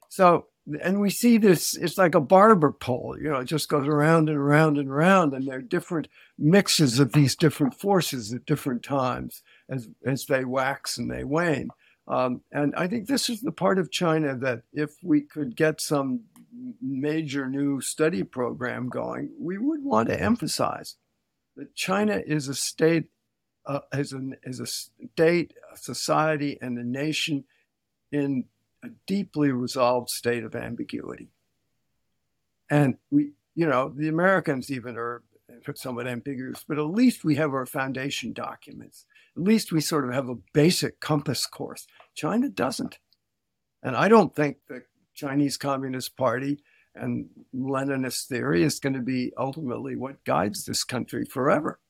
So 0.09 0.47
and 0.83 1.01
we 1.01 1.11
see 1.11 1.39
this 1.39 1.77
it's 1.77 1.99
like 1.99 2.15
a 2.15 2.21
barber 2.21 2.71
pole 2.71 3.17
you 3.21 3.29
know 3.29 3.41
it 3.41 3.47
just 3.47 3.69
goes 3.69 3.87
around 3.87 4.29
and 4.29 4.39
around 4.39 4.79
and 4.79 4.89
around 4.89 5.35
and 5.35 5.47
there 5.47 5.59
are 5.59 5.63
different 5.63 6.09
mixes 6.39 6.99
of 6.99 7.13
these 7.13 7.35
different 7.35 7.75
forces 7.75 8.33
at 8.33 8.47
different 8.47 8.83
times 8.83 9.43
as 9.69 9.89
as 10.07 10.27
they 10.27 10.45
wax 10.45 10.99
and 10.99 11.11
they 11.11 11.25
wane. 11.25 11.69
Um, 12.07 12.43
and 12.53 12.75
i 12.77 12.87
think 12.87 13.07
this 13.07 13.29
is 13.29 13.41
the 13.41 13.53
part 13.53 13.79
of 13.79 13.91
china 13.91 14.37
that 14.37 14.63
if 14.73 14.93
we 15.03 15.23
could 15.23 15.57
get 15.57 15.81
some 15.81 16.23
major 16.81 17.49
new 17.49 17.81
study 17.81 18.23
program 18.23 18.89
going 18.89 19.31
we 19.39 19.59
would 19.59 19.83
want 19.83 20.09
to 20.09 20.21
emphasize 20.21 20.97
that 21.57 21.75
china 21.75 22.21
is 22.25 22.49
a 22.49 22.55
state 22.55 23.07
uh, 23.65 23.81
is, 23.93 24.13
an, 24.13 24.37
is 24.43 24.59
a 24.59 24.67
state 24.67 25.55
a 25.73 25.77
society 25.77 26.59
and 26.61 26.79
a 26.79 26.85
nation 26.85 27.45
in 28.11 28.45
a 28.83 28.89
deeply 29.07 29.51
resolved 29.51 30.11
state 30.11 30.45
of 30.45 30.55
ambiguity. 30.55 31.29
And 32.71 32.97
we, 33.11 33.33
you 33.55 33.67
know, 33.67 33.93
the 33.95 34.09
Americans 34.09 34.71
even 34.71 34.97
are 34.97 35.23
somewhat 35.75 36.07
ambiguous, 36.07 36.65
but 36.67 36.79
at 36.79 36.83
least 36.85 37.25
we 37.25 37.37
have 37.37 37.53
our 37.53 37.67
foundation 37.67 38.33
documents. 38.33 39.07
At 39.37 39.43
least 39.43 39.73
we 39.73 39.81
sort 39.81 40.07
of 40.07 40.15
have 40.15 40.29
a 40.29 40.39
basic 40.53 41.01
compass 41.01 41.47
course. 41.47 41.87
China 42.15 42.49
doesn't. 42.49 42.99
And 43.83 43.97
I 43.97 44.09
don't 44.09 44.35
think 44.35 44.59
the 44.69 44.85
Chinese 45.15 45.57
Communist 45.57 46.17
Party 46.17 46.63
and 46.95 47.29
Leninist 47.55 48.27
theory 48.27 48.63
is 48.63 48.79
going 48.79 48.95
to 48.95 49.01
be 49.01 49.33
ultimately 49.37 49.97
what 49.97 50.25
guides 50.25 50.65
this 50.65 50.85
country 50.85 51.25
forever. 51.25 51.81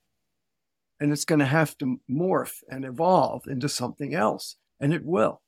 And 0.99 1.11
it's 1.11 1.25
going 1.25 1.39
to 1.39 1.45
have 1.45 1.77
to 1.79 1.99
morph 2.09 2.63
and 2.69 2.85
evolve 2.85 3.47
into 3.47 3.69
something 3.69 4.13
else. 4.13 4.55
And 4.79 4.93
it 4.93 5.05
will. 5.05 5.42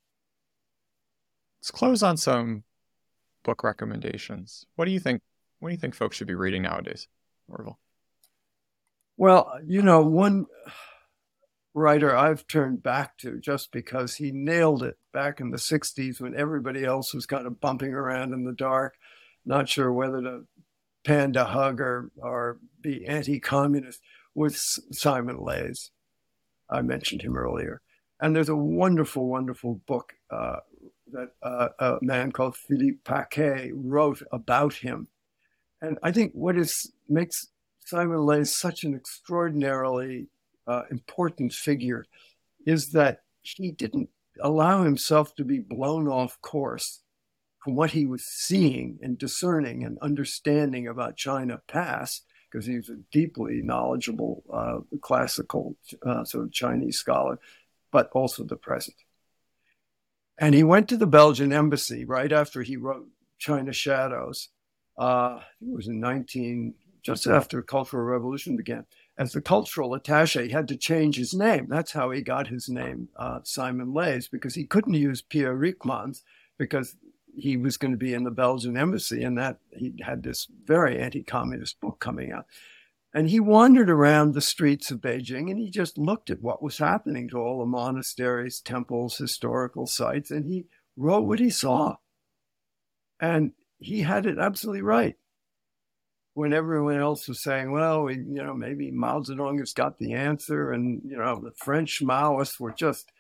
Let's 1.66 1.72
close 1.72 2.04
on 2.04 2.16
some 2.16 2.64
book 3.44 3.64
recommendations. 3.64 4.68
What 4.76 4.86
do 4.86 4.92
you 4.92 5.00
think? 5.00 5.24
What 5.58 5.70
do 5.70 5.74
you 5.74 5.80
think 5.80 5.96
folks 5.96 6.16
should 6.16 6.28
be 6.28 6.36
reading 6.36 6.62
nowadays, 6.62 7.08
Orville? 7.48 7.80
Well, 9.18 9.52
you 9.66 9.82
know, 9.82 10.04
one 10.04 10.46
writer 11.74 12.16
I've 12.16 12.46
turned 12.46 12.84
back 12.84 13.18
to 13.18 13.40
just 13.40 13.72
because 13.72 14.14
he 14.14 14.32
nailed 14.32 14.84
it 14.84 15.00
back 15.12 15.40
in 15.40 15.50
the 15.50 15.58
60s 15.58 16.22
when 16.22 16.36
everybody 16.36 16.86
else 16.86 17.16
was 17.16 17.26
kind 17.26 17.48
of 17.48 17.60
bumping 17.60 17.96
around 17.96 18.32
in 18.32 18.44
the 18.44 18.54
dark, 18.54 18.94
not 19.44 19.68
sure 19.68 19.92
whether 19.92 20.22
to 20.22 20.44
panda 21.04 21.46
hug 21.46 21.82
or, 21.82 22.12
or 22.18 22.60
be 22.80 23.08
anti 23.08 23.40
communist, 23.40 24.02
was 24.36 24.80
Simon 24.92 25.40
Leys. 25.40 25.90
I 26.70 26.84
mentioned 26.84 27.24
him 27.24 27.36
earlier. 27.36 27.82
And 28.20 28.36
there's 28.36 28.50
a 28.50 28.56
wonderful, 28.56 29.28
wonderful 29.28 29.82
book 29.88 30.14
uh, 30.30 30.58
that 31.12 31.30
uh, 31.44 31.70
a 31.80 31.98
man 32.02 32.32
called 32.32 32.56
Philippe 32.56 33.00
Paquet 33.04 33.72
wrote 33.74 34.22
about 34.32 34.74
him. 34.74 35.08
And 35.82 35.98
I 36.02 36.12
think 36.12 36.32
what 36.34 36.58
is 36.58 36.92
makes 37.08 37.48
Simon 37.86 38.26
Leys 38.26 38.56
such 38.56 38.84
an 38.84 38.96
extraordinarily 38.96 40.28
uh, 40.68 40.84
important 40.90 41.54
figure 41.54 42.06
is 42.66 42.92
that 42.92 43.22
he 43.42 43.72
didn't 43.72 44.10
allow 44.42 44.84
himself 44.84 45.36
to 45.36 45.46
be 45.46 45.60
blown 45.60 46.08
off 46.08 46.42
course 46.42 47.02
from 47.64 47.76
what 47.76 47.92
he 47.92 48.06
was 48.06 48.26
seeing 48.26 49.00
and 49.02 49.18
discerning 49.18 49.84
and 49.84 49.98
understanding 50.00 50.88
about 50.88 51.16
China 51.16 51.62
past, 51.68 52.26
because 52.52 52.66
he 52.66 52.78
was 52.78 52.90
a 52.90 52.98
deeply 53.12 53.62
knowledgeable 53.62 54.44
uh, 54.52 54.80
classical 55.02 55.76
uh, 56.06 56.24
sort 56.24 56.46
of 56.46 56.52
Chinese 56.52 56.98
scholar, 56.98 57.40
but 57.92 58.10
also 58.14 58.44
the 58.44 58.56
present. 58.56 58.96
And 60.38 60.54
he 60.54 60.64
went 60.64 60.90
to 60.90 60.98
the 60.98 61.08
Belgian 61.08 61.54
embassy 61.54 62.04
right 62.06 62.32
after 62.32 62.62
he 62.62 62.78
wrote 62.78 63.08
China 63.38 63.72
Shadows. 63.72 64.50
Uh, 64.98 65.40
it 65.62 65.74
was 65.74 65.88
in 65.88 66.00
19, 66.00 66.74
just 67.04 67.28
after 67.28 67.58
the 67.58 67.64
Cultural 67.64 68.04
Revolution 68.04 68.58
began. 68.58 68.86
As 69.18 69.32
the 69.32 69.42
cultural 69.42 69.94
attache, 69.94 70.48
he 70.48 70.52
had 70.52 70.68
to 70.68 70.76
change 70.76 71.16
his 71.16 71.34
name. 71.34 71.68
That's 71.70 71.94
how 71.94 72.12
he 72.12 72.22
got 72.22 72.48
his 72.48 72.68
name, 72.68 73.08
uh, 73.16 73.40
Simon 73.44 73.94
Leys, 73.94 74.28
because 74.28 74.56
he 74.56 74.66
couldn't 74.66 74.94
use 74.94 75.22
Pierre 75.22 75.56
Ryckmans 75.56 76.22
because 76.58 76.98
he 77.38 77.56
was 77.56 77.78
going 77.78 77.92
to 77.92 77.98
be 77.98 78.14
in 78.14 78.24
the 78.24 78.32
Belgian 78.32 78.78
embassy 78.78 79.24
and 79.24 79.38
that 79.38 79.60
he 79.72 79.94
had 80.02 80.24
this 80.24 80.48
very 80.66 81.00
anti-communist 81.00 81.80
book 81.80 82.00
coming 82.00 82.32
out. 82.32 82.46
And 83.16 83.30
he 83.30 83.40
wandered 83.40 83.90
around 83.90 84.34
the 84.34 84.42
streets 84.42 84.92
of 84.92 85.00
Beijing 85.00 85.50
and 85.50 85.58
he 85.58 85.70
just 85.72 85.98
looked 85.98 86.30
at 86.30 86.42
what 86.42 86.62
was 86.62 86.78
happening 86.78 87.30
to 87.30 87.38
all 87.38 87.60
the 87.60 87.66
monasteries, 87.66 88.60
temples, 88.60 89.18
historical 89.18 89.88
sites, 89.88 90.32
and 90.32 90.46
he 90.46 90.66
wrote 90.98 91.22
what 91.22 91.40
he 91.40 91.50
saw. 91.50 91.96
And 93.22 93.54
he 93.80 94.02
had 94.02 94.26
it 94.26 94.38
absolutely 94.38 94.82
right. 94.82 95.16
When 96.34 96.52
everyone 96.52 97.00
else 97.00 97.30
was 97.30 97.42
saying, 97.42 97.72
well, 97.72 98.04
we, 98.04 98.16
you 98.16 98.44
know, 98.44 98.54
maybe 98.54 98.92
Mao 98.92 99.22
Zedong 99.22 99.60
has 99.60 99.72
got 99.72 99.98
the 99.98 100.12
answer, 100.12 100.74
and, 100.74 101.02
you 101.06 101.16
know, 101.16 101.40
the 101.42 101.54
French 101.56 102.02
Maoists 102.04 102.60
were 102.60 102.74
just 102.74 103.14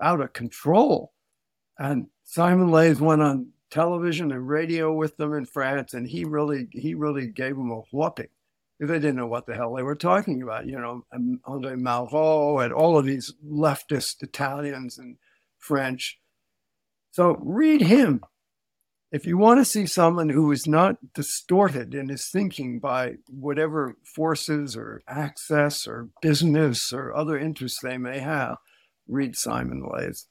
out 0.00 0.20
of 0.20 0.32
control. 0.32 1.12
And 1.76 2.06
Simon 2.22 2.70
Leys 2.70 3.00
went 3.00 3.22
on 3.22 3.48
television 3.72 4.30
and 4.30 4.48
radio 4.48 4.92
with 4.92 5.16
them 5.16 5.34
in 5.34 5.44
France, 5.46 5.92
and 5.92 6.06
he 6.06 6.24
really, 6.24 6.68
he 6.70 6.94
really 6.94 7.26
gave 7.26 7.56
them 7.56 7.72
a 7.72 7.80
whooping 7.90 8.28
they 8.86 8.98
didn't 8.98 9.16
know 9.16 9.26
what 9.26 9.46
the 9.46 9.54
hell 9.54 9.74
they 9.74 9.82
were 9.82 9.94
talking 9.94 10.42
about. 10.42 10.66
You 10.66 10.78
know, 10.78 11.04
Andre 11.44 11.74
Malraux 11.74 12.64
and 12.64 12.72
all 12.72 12.98
of 12.98 13.04
these 13.04 13.34
leftist 13.46 14.22
Italians 14.22 14.98
and 14.98 15.16
French. 15.58 16.18
So 17.10 17.36
read 17.40 17.82
him. 17.82 18.22
If 19.12 19.26
you 19.26 19.36
want 19.36 19.58
to 19.58 19.64
see 19.64 19.86
someone 19.86 20.28
who 20.28 20.50
is 20.52 20.66
not 20.66 21.12
distorted 21.14 21.94
in 21.94 22.08
his 22.08 22.28
thinking 22.28 22.78
by 22.78 23.16
whatever 23.28 23.96
forces 24.04 24.76
or 24.76 25.02
access 25.08 25.86
or 25.86 26.08
business 26.22 26.92
or 26.92 27.14
other 27.14 27.36
interests 27.36 27.80
they 27.82 27.98
may 27.98 28.20
have, 28.20 28.56
read 29.08 29.36
Simon 29.36 29.82
Leys. 29.82 30.26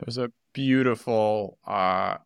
There's 0.00 0.18
a 0.18 0.32
beautiful 0.54 1.58
uh, 1.66 2.16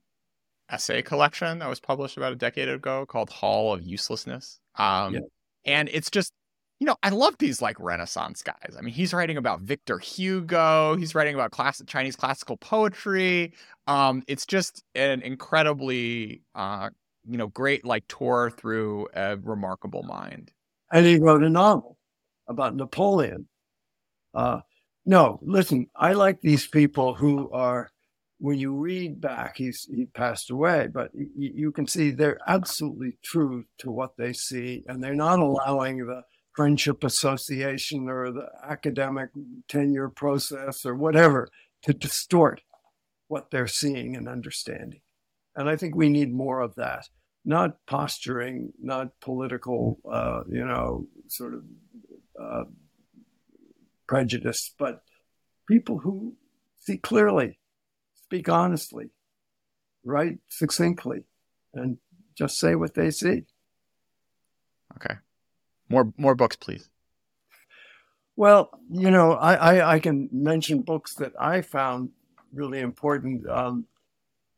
essay 0.71 1.03
collection 1.03 1.59
that 1.59 1.69
was 1.69 1.81
published 1.81 2.17
about 2.17 2.33
a 2.33 2.37
decade 2.37 2.69
ago 2.69 3.07
called 3.07 3.31
Hall 3.31 3.73
of 3.73 3.83
Uselessness. 3.83 4.61
Um, 4.77 5.15
yeah. 5.15 5.21
And 5.67 5.89
it's 5.93 6.11
just, 6.11 6.33
you 6.79 6.87
know, 6.87 6.97
I 7.03 7.11
love 7.11 7.37
these 7.39 7.61
like 7.61 7.79
Renaissance 7.79 8.43
guys. 8.43 8.75
I 8.79 8.81
mean, 8.81 8.95
he's 8.95 9.13
writing 9.13 9.37
about 9.37 9.61
Victor 9.61 9.99
Hugo. 9.99 10.97
He's 10.97 11.15
writing 11.15 11.35
about 11.35 11.51
classic 11.51 11.87
Chinese 11.87 12.17
classical 12.17 12.57
poetry. 12.57 13.53
Um, 13.87 14.23
it's 14.27 14.47
just 14.47 14.83
an 14.95 15.21
incredibly, 15.21 16.43
uh, 16.55 16.89
you 17.29 17.37
know, 17.37 17.49
great 17.49 17.85
like 17.85 18.05
tour 18.09 18.51
through 18.57 19.09
a 19.15 19.37
remarkable 19.37 20.03
mind. 20.03 20.53
And 20.91 21.05
he 21.05 21.19
wrote 21.19 21.43
a 21.43 21.51
novel 21.51 21.99
about 22.49 22.75
Napoleon. 22.75 23.47
Uh, 24.33 24.61
no, 25.05 25.39
listen, 25.43 25.87
I 25.95 26.15
like 26.15 26.41
these 26.41 26.67
people 26.67 27.15
who 27.15 27.51
are 27.51 27.91
when 28.41 28.59
you 28.59 28.73
read 28.73 29.21
back, 29.21 29.59
he's 29.59 29.87
he 29.95 30.07
passed 30.07 30.51
away, 30.51 30.89
but 30.93 31.11
you, 31.15 31.53
you 31.55 31.73
can 31.73 31.87
see 31.87 32.11
they're 32.11 32.41
absolutely 32.47 33.19
true 33.23 33.67
to 33.79 33.91
what 33.91 34.17
they 34.17 34.33
see, 34.33 34.83
and 34.89 35.05
they're 35.05 35.15
not 35.15 35.39
allowing 35.39 35.99
the 35.99 36.23
friendship 36.55 37.05
association 37.05 38.09
or 38.09 38.33
the 38.33 38.49
academic 38.65 39.29
tenure 39.69 40.09
process 40.09 40.87
or 40.87 40.95
whatever 40.95 41.49
to 41.83 41.93
distort 41.93 42.63
what 43.29 43.51
they're 43.51 43.67
seeing 43.67 44.17
and 44.17 44.27
understanding. 44.27 45.03
And 45.55 45.69
I 45.69 45.77
think 45.77 45.95
we 45.95 46.09
need 46.09 46.33
more 46.33 46.61
of 46.61 46.75
that, 46.77 47.09
not 47.45 47.77
posturing, 47.87 48.73
not 48.83 49.21
political, 49.21 50.01
uh, 50.11 50.45
you 50.49 50.65
know, 50.65 51.07
sort 51.29 51.55
of 51.55 51.65
uh, 52.41 52.65
prejudice, 54.09 54.75
but 54.79 55.03
people 55.69 55.99
who 55.99 56.35
see 56.79 56.97
clearly 56.97 57.60
speak 58.31 58.49
honestly, 58.49 59.11
write 60.05 60.39
succinctly, 60.49 61.25
and 61.75 61.99
just 62.39 62.61
say 62.61 62.77
what 62.77 62.95
they 62.95 63.11
see. 63.11 63.43
Okay. 64.95 65.15
More 65.89 66.13
more 66.17 66.37
books, 66.37 66.55
please. 66.55 66.89
Well, 68.37 68.71
you 68.89 69.11
know, 69.11 69.33
I, 69.33 69.55
I, 69.55 69.95
I 69.95 69.99
can 69.99 70.29
mention 70.33 70.83
books 70.83 71.15
that 71.17 71.33
I 71.39 71.61
found 71.63 72.11
really 72.53 72.79
important. 72.79 73.49
Um, 73.51 73.87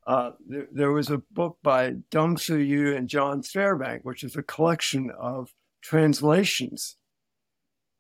uh, 0.07 0.33
there, 0.47 0.69
there, 0.71 0.93
was 0.93 1.09
a 1.11 1.23
book 1.31 1.57
by 1.63 1.93
Teng 2.11 2.39
Ssu-yu 2.39 2.95
and 2.95 3.09
John 3.09 3.43
Fairbank, 3.43 4.01
which 4.03 4.23
is 4.23 4.37
a 4.37 4.43
collection 4.43 5.11
of 5.19 5.55
translations 5.81 6.97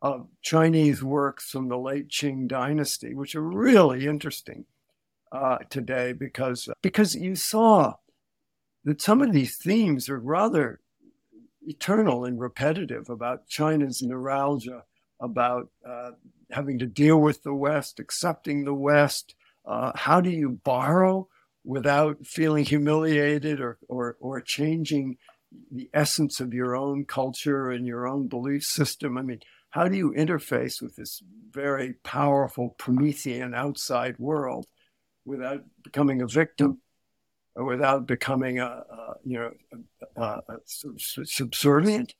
of 0.03 0.29
Chinese 0.43 1.03
works 1.03 1.49
from 1.49 1.68
the 1.68 1.79
late 1.79 2.09
Qing 2.09 2.47
dynasty, 2.47 3.14
which 3.14 3.35
are 3.35 3.43
really 3.43 4.07
interesting 4.07 4.66
uh, 5.33 5.59
today 5.70 6.12
because 6.12 6.68
because 6.83 7.14
you 7.14 7.35
saw 7.35 7.95
that 8.85 9.01
some 9.01 9.22
of 9.22 9.33
these 9.33 9.57
themes 9.57 10.09
are 10.09 10.18
rather 10.18 10.80
eternal 11.62 12.24
and 12.24 12.41
repetitive 12.41 13.09
about 13.09 13.47
China's 13.47 14.03
neuralgia, 14.03 14.85
about 15.20 15.70
uh, 15.89 16.11
having 16.51 16.78
to 16.78 16.87
deal 16.87 17.18
with 17.18 17.43
the 17.43 17.55
West, 17.55 18.01
accepting 18.01 18.64
the 18.64 18.74
West. 18.74 19.35
Uh, 19.64 19.93
how 19.95 20.20
do 20.20 20.30
you 20.30 20.61
borrow 20.64 21.28
without 21.64 22.26
feeling 22.26 22.64
humiliated 22.64 23.61
or, 23.61 23.78
or, 23.89 24.16
or 24.20 24.41
changing 24.41 25.16
the 25.70 25.89
essence 25.95 26.41
of 26.41 26.53
your 26.53 26.74
own 26.74 27.05
culture 27.05 27.70
and 27.70 27.87
your 27.87 28.09
own 28.09 28.26
belief 28.26 28.64
system? 28.64 29.16
I 29.16 29.22
mean, 29.22 29.41
how 29.70 29.87
do 29.87 29.97
you 29.97 30.12
interface 30.12 30.83
with 30.83 30.97
this 30.97 31.22
very 31.51 31.95
powerful 32.03 32.70
Promethean 32.70 33.55
outside 33.55 34.18
world 34.18 34.66
without 35.25 35.62
becoming 35.83 36.23
a 36.23 36.27
victim 36.27 36.81
or 37.55 37.64
without 37.64 38.07
becoming 38.07 38.59
a, 38.59 38.64
a 38.64 39.14
you 39.25 39.39
know 39.39 39.51
a, 40.16 40.23
a 40.23 40.59
subservient? 40.66 42.14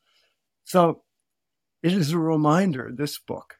So 0.65 1.03
it 1.83 1.93
is 1.93 2.13
a 2.13 2.19
reminder. 2.19 2.91
This 2.95 3.19
book, 3.19 3.59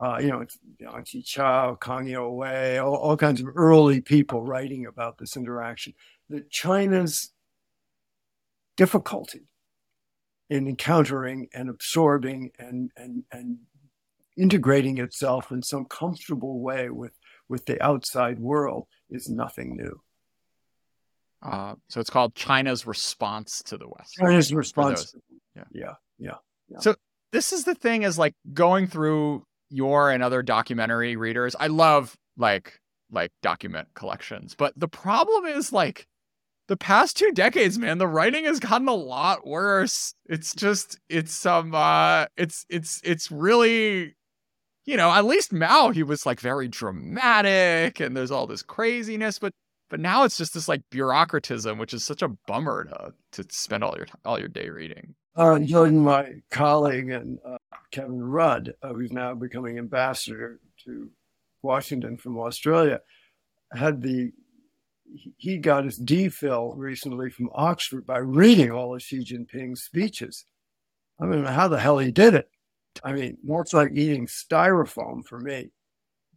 uh, 0.00 0.18
you 0.20 0.28
know, 0.28 0.40
it's 0.40 0.58
Liang 0.80 1.02
Qichao, 1.02 1.80
Kang 1.80 2.06
Youwei, 2.06 2.82
all, 2.84 2.94
all 2.94 3.16
kinds 3.16 3.40
of 3.40 3.48
early 3.54 4.00
people 4.00 4.42
writing 4.42 4.86
about 4.86 5.18
this 5.18 5.36
interaction. 5.36 5.94
That 6.30 6.50
China's 6.50 7.32
difficulty 8.76 9.48
in 10.48 10.68
encountering 10.68 11.48
and 11.52 11.68
absorbing 11.68 12.52
and, 12.58 12.90
and, 12.96 13.24
and 13.32 13.58
integrating 14.36 14.98
itself 14.98 15.50
in 15.50 15.62
some 15.62 15.84
comfortable 15.84 16.60
way 16.60 16.88
with, 16.88 17.12
with 17.48 17.66
the 17.66 17.82
outside 17.82 18.38
world 18.38 18.86
is 19.10 19.28
nothing 19.28 19.76
new. 19.76 20.00
Uh, 21.42 21.74
so 21.88 22.00
it's 22.00 22.10
called 22.10 22.34
China's 22.34 22.86
response 22.86 23.62
to 23.64 23.76
the 23.76 23.88
West. 23.88 24.14
China's 24.18 24.52
response. 24.52 25.14
Yeah. 25.54 25.64
yeah. 25.72 25.94
Yeah. 26.18 26.34
Yeah. 26.68 26.78
So 26.80 26.94
this 27.32 27.52
is 27.52 27.64
the 27.64 27.74
thing 27.74 28.02
is 28.02 28.18
like 28.18 28.34
going 28.52 28.86
through 28.86 29.44
your 29.70 30.10
and 30.10 30.22
other 30.22 30.42
documentary 30.42 31.16
readers. 31.16 31.54
I 31.58 31.68
love 31.68 32.16
like 32.36 32.80
like 33.10 33.30
document 33.42 33.88
collections, 33.94 34.54
but 34.54 34.72
the 34.76 34.88
problem 34.88 35.46
is 35.46 35.72
like 35.72 36.06
the 36.68 36.76
past 36.76 37.16
two 37.16 37.32
decades, 37.32 37.78
man, 37.78 37.98
the 37.98 38.06
writing 38.06 38.44
has 38.44 38.60
gotten 38.60 38.88
a 38.88 38.94
lot 38.94 39.46
worse. 39.46 40.14
It's 40.26 40.54
just 40.54 40.98
it's 41.08 41.46
um 41.46 41.74
uh 41.74 42.26
it's 42.36 42.66
it's 42.68 43.00
it's 43.04 43.30
really 43.30 44.14
you 44.88 44.96
know, 44.96 45.12
at 45.12 45.26
least 45.26 45.52
Mao 45.52 45.90
he 45.90 46.02
was 46.02 46.24
like 46.24 46.40
very 46.40 46.66
dramatic 46.66 48.00
and 48.00 48.16
there's 48.16 48.30
all 48.30 48.46
this 48.46 48.62
craziness, 48.62 49.38
but 49.38 49.52
but 49.90 50.00
now 50.00 50.24
it's 50.24 50.38
just 50.38 50.54
this 50.54 50.66
like 50.66 50.80
bureaucratism, 50.90 51.78
which 51.78 51.92
is 51.92 52.04
such 52.04 52.22
a 52.22 52.28
bummer 52.46 52.84
to 52.84 53.42
to 53.42 53.54
spend 53.54 53.84
all 53.84 53.94
your 53.98 54.06
all 54.24 54.38
your 54.38 54.48
day 54.48 54.70
reading. 54.70 55.14
Uh, 55.36 55.58
Jordan, 55.58 55.98
my 55.98 56.36
colleague 56.50 57.10
and 57.10 57.38
uh, 57.46 57.58
Kevin 57.90 58.22
Rudd, 58.22 58.72
uh, 58.82 58.94
who's 58.94 59.12
now 59.12 59.34
becoming 59.34 59.76
ambassador 59.76 60.58
to 60.86 61.10
Washington 61.60 62.16
from 62.16 62.38
Australia, 62.38 63.02
had 63.74 64.00
the 64.00 64.32
he 65.36 65.58
got 65.58 65.84
his 65.84 66.00
DPhil 66.00 66.72
recently 66.76 67.28
from 67.28 67.50
Oxford 67.54 68.06
by 68.06 68.18
reading 68.18 68.70
all 68.70 68.94
of 68.94 69.02
Xi 69.02 69.22
Jinping's 69.22 69.82
speeches. 69.82 70.46
I 71.20 71.26
mean, 71.26 71.44
how 71.44 71.68
the 71.68 71.78
hell 71.78 71.98
he 71.98 72.10
did 72.10 72.32
it. 72.32 72.48
I 73.04 73.12
mean, 73.12 73.38
that's 73.44 73.72
like 73.72 73.92
eating 73.94 74.26
styrofoam 74.26 75.24
for 75.26 75.38
me. 75.38 75.70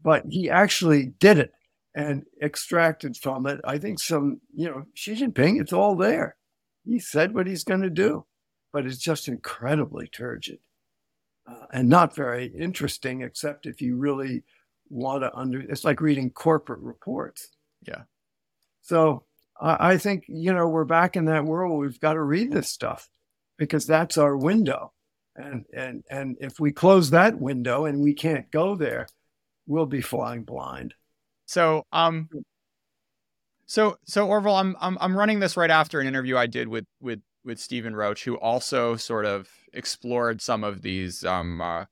But 0.03 0.23
he 0.29 0.49
actually 0.49 1.13
did 1.19 1.37
it 1.37 1.51
and 1.93 2.23
extracted 2.41 3.15
from 3.17 3.45
it, 3.45 3.61
I 3.63 3.77
think, 3.77 3.99
some, 3.99 4.41
you 4.55 4.67
know, 4.67 4.85
Xi 4.95 5.13
Jinping, 5.13 5.61
it's 5.61 5.73
all 5.73 5.95
there. 5.95 6.37
He 6.85 6.97
said 6.97 7.35
what 7.35 7.45
he's 7.45 7.63
going 7.63 7.81
to 7.81 7.89
do, 7.89 8.25
but 8.73 8.85
it's 8.85 8.97
just 8.97 9.27
incredibly 9.27 10.07
turgid 10.07 10.57
uh, 11.47 11.65
and 11.71 11.87
not 11.87 12.15
very 12.15 12.47
interesting, 12.47 13.21
except 13.21 13.67
if 13.67 13.81
you 13.81 13.95
really 13.97 14.43
want 14.89 15.21
to 15.21 15.35
under, 15.35 15.59
it's 15.59 15.83
like 15.83 16.01
reading 16.01 16.31
corporate 16.31 16.79
reports. 16.79 17.49
Yeah. 17.85 18.03
So 18.81 19.25
I, 19.59 19.91
I 19.91 19.97
think, 19.97 20.23
you 20.27 20.51
know, 20.53 20.67
we're 20.67 20.85
back 20.85 21.15
in 21.15 21.25
that 21.25 21.45
world. 21.45 21.79
We've 21.79 21.99
got 21.99 22.13
to 22.13 22.23
read 22.23 22.51
this 22.51 22.69
stuff 22.69 23.09
because 23.57 23.85
that's 23.85 24.17
our 24.17 24.35
window. 24.35 24.93
And, 25.35 25.65
and, 25.73 26.03
and 26.09 26.37
if 26.41 26.59
we 26.59 26.71
close 26.71 27.11
that 27.11 27.39
window 27.39 27.85
and 27.85 27.99
we 28.01 28.13
can't 28.13 28.49
go 28.51 28.75
there, 28.75 29.07
we'll 29.65 29.85
be 29.85 30.01
flying 30.01 30.43
blind. 30.43 30.93
So, 31.45 31.85
um, 31.91 32.29
so, 33.65 33.97
so 34.05 34.27
Orville, 34.27 34.55
I'm, 34.55 34.75
I'm, 34.81 34.97
I'm 34.99 35.17
running 35.17 35.39
this 35.39 35.55
right 35.55 35.71
after 35.71 35.99
an 35.99 36.07
interview 36.07 36.37
I 36.37 36.47
did 36.47 36.67
with, 36.67 36.85
with, 36.99 37.21
with 37.45 37.59
Stephen 37.59 37.95
Roach, 37.95 38.23
who 38.23 38.35
also 38.35 38.95
sort 38.95 39.25
of 39.25 39.49
explored 39.73 40.41
some 40.41 40.63
of 40.63 40.81
these, 40.81 41.23
um, 41.23 41.61
uh, 41.61 41.85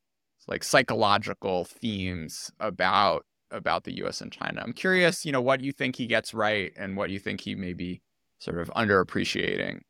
like 0.47 0.63
psychological 0.63 1.65
themes 1.65 2.51
about 2.59 3.25
about 3.51 3.83
the 3.83 3.95
U.S. 3.97 4.21
and 4.21 4.31
China. 4.31 4.61
I'm 4.63 4.73
curious, 4.73 5.25
you 5.25 5.31
know, 5.31 5.41
what 5.41 5.61
you 5.61 5.71
think 5.71 5.95
he 5.95 6.05
gets 6.05 6.33
right 6.33 6.71
and 6.77 6.95
what 6.95 7.09
you 7.09 7.19
think 7.19 7.41
he 7.41 7.55
may 7.55 7.73
be 7.73 8.01
sort 8.39 8.59
of 8.59 8.69
underappreciating. 8.75 9.81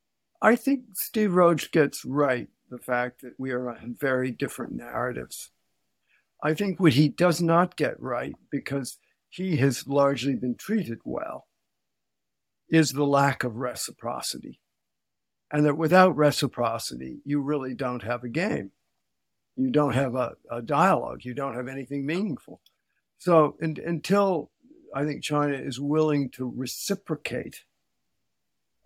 I 0.41 0.55
think 0.55 0.81
Steve 0.93 1.33
Roach 1.33 1.71
gets 1.71 2.05
right 2.05 2.47
the 2.69 2.77
fact 2.77 3.21
that 3.21 3.33
we 3.37 3.51
are 3.51 3.69
on 3.69 3.95
very 3.99 4.31
different 4.31 4.73
narratives. 4.73 5.51
I 6.41 6.53
think 6.53 6.79
what 6.79 6.93
he 6.93 7.09
does 7.09 7.41
not 7.41 7.75
get 7.75 7.99
right, 8.01 8.35
because 8.49 8.97
he 9.29 9.57
has 9.57 9.87
largely 9.87 10.35
been 10.35 10.55
treated 10.55 10.99
well, 11.03 11.47
is 12.69 12.91
the 12.91 13.05
lack 13.05 13.43
of 13.43 13.57
reciprocity. 13.57 14.59
And 15.51 15.65
that 15.65 15.77
without 15.77 16.15
reciprocity, 16.15 17.19
you 17.25 17.41
really 17.41 17.73
don't 17.73 18.03
have 18.03 18.23
a 18.23 18.29
game. 18.29 18.71
You 19.55 19.71
don't 19.71 19.93
have 19.93 20.15
a, 20.15 20.35
a 20.49 20.61
dialogue. 20.61 21.25
You 21.25 21.33
don't 21.33 21.55
have 21.55 21.67
anything 21.67 22.05
meaningful. 22.05 22.61
So 23.17 23.57
in, 23.59 23.75
until 23.85 24.51
I 24.93 25.03
think 25.05 25.23
China 25.23 25.53
is 25.53 25.79
willing 25.79 26.29
to 26.31 26.51
reciprocate, 26.55 27.63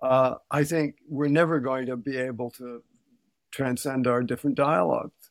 uh, 0.01 0.35
I 0.49 0.63
think 0.63 0.95
we're 1.07 1.27
never 1.27 1.59
going 1.59 1.85
to 1.85 1.97
be 1.97 2.17
able 2.17 2.49
to 2.51 2.81
transcend 3.53 4.07
our 4.07 4.23
different 4.23 4.57
dialogues 4.57 5.29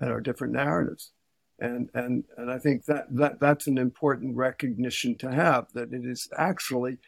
and 0.00 0.10
our 0.10 0.20
different 0.20 0.52
narratives. 0.52 1.12
And, 1.58 1.90
and, 1.94 2.24
and 2.36 2.50
I 2.50 2.58
think 2.58 2.86
that, 2.86 3.06
that 3.16 3.38
that's 3.38 3.66
an 3.66 3.78
important 3.78 4.36
recognition 4.36 5.16
to 5.18 5.30
have 5.30 5.66
that 5.74 5.92
it 5.92 6.04
is 6.04 6.28
actually 6.36 6.98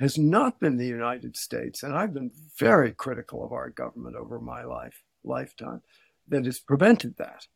has 0.00 0.16
not 0.16 0.60
been 0.60 0.76
the 0.76 0.86
United 0.86 1.36
States, 1.36 1.82
and 1.82 1.92
I've 1.92 2.14
been 2.14 2.30
very 2.56 2.92
critical 2.92 3.44
of 3.44 3.50
our 3.50 3.68
government 3.68 4.14
over 4.14 4.38
my 4.38 4.62
life 4.62 5.02
lifetime, 5.24 5.82
that 6.28 6.44
has 6.44 6.58
prevented 6.60 7.16
that. 7.16 7.46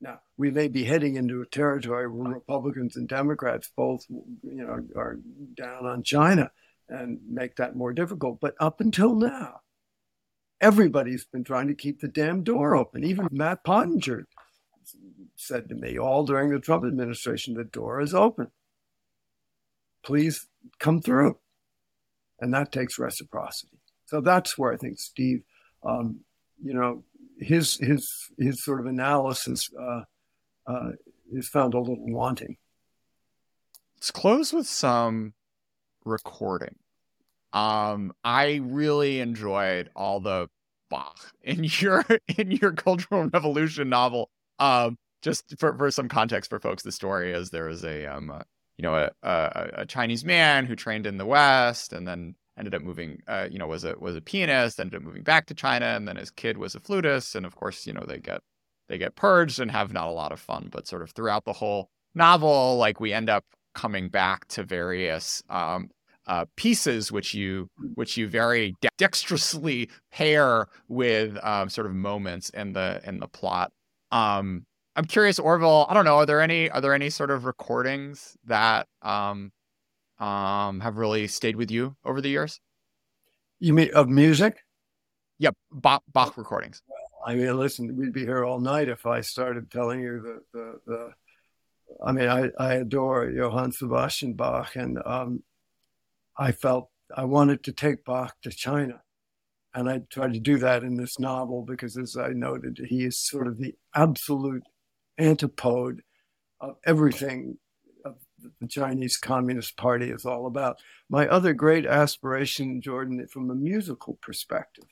Now, 0.00 0.20
we 0.36 0.50
may 0.50 0.68
be 0.68 0.84
heading 0.84 1.16
into 1.16 1.40
a 1.40 1.46
territory 1.46 2.08
where 2.08 2.34
Republicans 2.34 2.96
and 2.96 3.08
Democrats 3.08 3.70
both, 3.76 4.04
you 4.08 4.34
know, 4.42 4.84
are 4.96 5.18
down 5.54 5.86
on 5.86 6.02
China 6.02 6.50
and 6.88 7.20
make 7.30 7.56
that 7.56 7.76
more 7.76 7.92
difficult. 7.92 8.40
But 8.40 8.54
up 8.60 8.80
until 8.80 9.14
now, 9.14 9.60
everybody's 10.64 11.26
been 11.26 11.44
trying 11.44 11.68
to 11.68 11.74
keep 11.74 12.00
the 12.00 12.08
damn 12.08 12.42
door 12.42 12.74
open. 12.74 13.04
Even 13.04 13.28
Matt 13.30 13.62
Pottinger 13.64 14.26
said 15.36 15.68
to 15.68 15.74
me 15.74 15.98
all 15.98 16.24
during 16.24 16.48
the 16.48 16.58
Trump 16.58 16.84
administration, 16.84 17.52
the 17.52 17.64
door 17.64 18.00
is 18.00 18.14
open. 18.14 18.50
Please 20.02 20.46
come 20.78 21.02
through. 21.02 21.36
And 22.40 22.54
that 22.54 22.72
takes 22.72 22.98
reciprocity. 22.98 23.78
So 24.06 24.22
that's 24.22 24.56
where 24.56 24.72
I 24.72 24.78
think 24.78 24.98
Steve, 24.98 25.42
um, 25.84 26.20
you 26.62 26.72
know, 26.72 27.04
his 27.38 27.76
his 27.76 28.30
his 28.38 28.64
sort 28.64 28.80
of 28.80 28.86
analysis 28.86 29.68
uh, 29.78 30.02
uh, 30.66 30.90
is 31.30 31.48
found 31.48 31.74
a 31.74 31.78
little 31.78 32.10
wanting. 32.10 32.56
Let's 33.96 34.10
close 34.10 34.52
with 34.52 34.66
some 34.66 35.34
recording. 36.04 36.76
Um, 37.52 38.12
I 38.24 38.60
really 38.62 39.20
enjoyed 39.20 39.88
all 39.94 40.20
the 40.20 40.48
Bach 40.94 41.32
in 41.42 41.64
your 41.64 42.04
in 42.38 42.50
your 42.50 42.72
Cultural 42.72 43.24
Revolution 43.32 43.88
novel. 43.88 44.30
Um, 44.58 44.96
just 45.22 45.58
for, 45.58 45.76
for 45.76 45.90
some 45.90 46.08
context 46.08 46.50
for 46.50 46.60
folks, 46.60 46.82
the 46.82 46.92
story 46.92 47.32
is 47.32 47.50
there 47.50 47.66
was 47.66 47.84
a 47.84 48.06
um, 48.06 48.30
uh, 48.30 48.42
you 48.78 48.82
know 48.82 48.94
a, 48.94 49.10
a, 49.22 49.70
a 49.78 49.86
Chinese 49.86 50.24
man 50.24 50.66
who 50.66 50.76
trained 50.76 51.06
in 51.06 51.18
the 51.18 51.26
West 51.26 51.92
and 51.92 52.06
then 52.06 52.34
ended 52.58 52.74
up 52.74 52.82
moving 52.82 53.20
uh, 53.26 53.48
you 53.50 53.58
know 53.58 53.66
was 53.66 53.84
a 53.84 53.94
was 53.98 54.16
a 54.16 54.20
pianist 54.20 54.78
ended 54.78 54.94
up 54.94 55.02
moving 55.02 55.24
back 55.24 55.46
to 55.46 55.54
china 55.54 55.86
and 55.86 56.06
then 56.06 56.14
his 56.14 56.30
kid 56.30 56.56
was 56.56 56.76
a 56.76 56.80
flutist 56.80 57.34
and 57.34 57.44
of 57.44 57.56
course 57.56 57.84
you 57.84 57.92
know 57.92 58.04
they 58.06 58.18
get 58.18 58.42
they 58.88 58.98
get 58.98 59.16
purged 59.16 59.60
and 59.60 59.70
have 59.70 59.92
not 59.92 60.08
a 60.08 60.12
lot 60.12 60.32
of 60.32 60.40
fun. 60.40 60.68
But 60.70 60.86
sort 60.86 61.02
of 61.02 61.10
throughout 61.12 61.44
the 61.44 61.52
whole 61.52 61.90
novel, 62.14 62.76
like 62.76 63.00
we 63.00 63.12
end 63.12 63.30
up 63.30 63.44
coming 63.74 64.08
back 64.08 64.46
to 64.48 64.62
various 64.62 65.42
um, 65.48 65.90
uh, 66.26 66.46
pieces 66.56 67.12
which 67.12 67.34
you 67.34 67.68
which 67.94 68.16
you 68.16 68.28
very 68.28 68.74
de- 68.80 68.88
dexterously 68.98 69.90
pair 70.10 70.68
with 70.88 71.38
um, 71.44 71.68
sort 71.68 71.86
of 71.86 71.94
moments 71.94 72.50
in 72.50 72.72
the 72.72 73.00
in 73.04 73.18
the 73.18 73.28
plot. 73.28 73.72
Um, 74.10 74.64
I'm 74.96 75.04
curious, 75.04 75.38
Orville. 75.38 75.86
I 75.88 75.94
don't 75.94 76.04
know. 76.04 76.16
Are 76.16 76.26
there 76.26 76.40
any 76.40 76.70
are 76.70 76.80
there 76.80 76.94
any 76.94 77.10
sort 77.10 77.30
of 77.30 77.44
recordings 77.44 78.36
that 78.44 78.86
um, 79.02 79.52
um, 80.18 80.80
have 80.80 80.96
really 80.96 81.26
stayed 81.26 81.56
with 81.56 81.70
you 81.70 81.96
over 82.04 82.20
the 82.20 82.28
years? 82.28 82.60
You 83.58 83.72
mean 83.72 83.90
of 83.94 84.08
music? 84.08 84.58
Yep, 85.38 85.56
Bach, 85.72 86.02
Bach 86.12 86.36
recordings. 86.36 86.80
I 87.26 87.34
mean, 87.34 87.56
listen, 87.58 87.96
we'd 87.96 88.12
be 88.12 88.20
here 88.20 88.44
all 88.44 88.60
night 88.60 88.88
if 88.88 89.06
I 89.06 89.20
started 89.20 89.70
telling 89.70 90.00
you 90.00 90.20
the 90.20 90.40
the, 90.58 90.80
the 90.86 91.10
I 92.04 92.12
mean, 92.12 92.28
I, 92.28 92.50
I 92.58 92.74
adore 92.74 93.30
Johann 93.30 93.72
Sebastian 93.72 94.34
Bach, 94.34 94.76
and 94.76 94.98
um, 95.04 95.42
I 96.36 96.52
felt 96.52 96.90
I 97.14 97.24
wanted 97.24 97.62
to 97.64 97.72
take 97.72 98.04
Bach 98.04 98.36
to 98.42 98.50
China. 98.50 99.02
And 99.76 99.90
I 99.90 100.02
tried 100.10 100.34
to 100.34 100.40
do 100.40 100.56
that 100.58 100.84
in 100.84 100.96
this 100.96 101.18
novel 101.18 101.62
because, 101.62 101.96
as 101.96 102.16
I 102.16 102.28
noted, 102.28 102.86
he 102.88 103.04
is 103.04 103.18
sort 103.18 103.48
of 103.48 103.58
the 103.58 103.74
absolute 103.94 104.62
antipode 105.18 106.02
of 106.60 106.76
everything 106.86 107.58
the 108.60 108.68
Chinese 108.68 109.16
Communist 109.16 109.76
Party 109.76 110.10
is 110.10 110.24
all 110.24 110.46
about. 110.46 110.76
My 111.08 111.26
other 111.26 111.52
great 111.52 111.86
aspiration, 111.86 112.80
Jordan, 112.80 113.26
from 113.28 113.50
a 113.50 113.54
musical 113.54 114.18
perspective, 114.20 114.84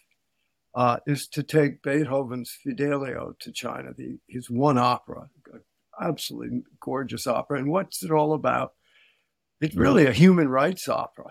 uh, 0.74 0.98
is 1.06 1.28
to 1.28 1.42
take 1.42 1.82
Beethoven's 1.82 2.56
Fidelio 2.62 3.34
to 3.40 3.52
China, 3.52 3.90
the, 3.96 4.18
his 4.28 4.48
one 4.50 4.78
opera, 4.78 5.28
absolutely 6.00 6.62
gorgeous 6.80 7.26
opera. 7.26 7.58
And 7.58 7.70
what's 7.70 8.02
it 8.02 8.10
all 8.10 8.32
about? 8.32 8.72
It's 9.62 9.76
really 9.76 10.06
a 10.06 10.12
human 10.12 10.48
rights 10.48 10.88
opera 10.88 11.30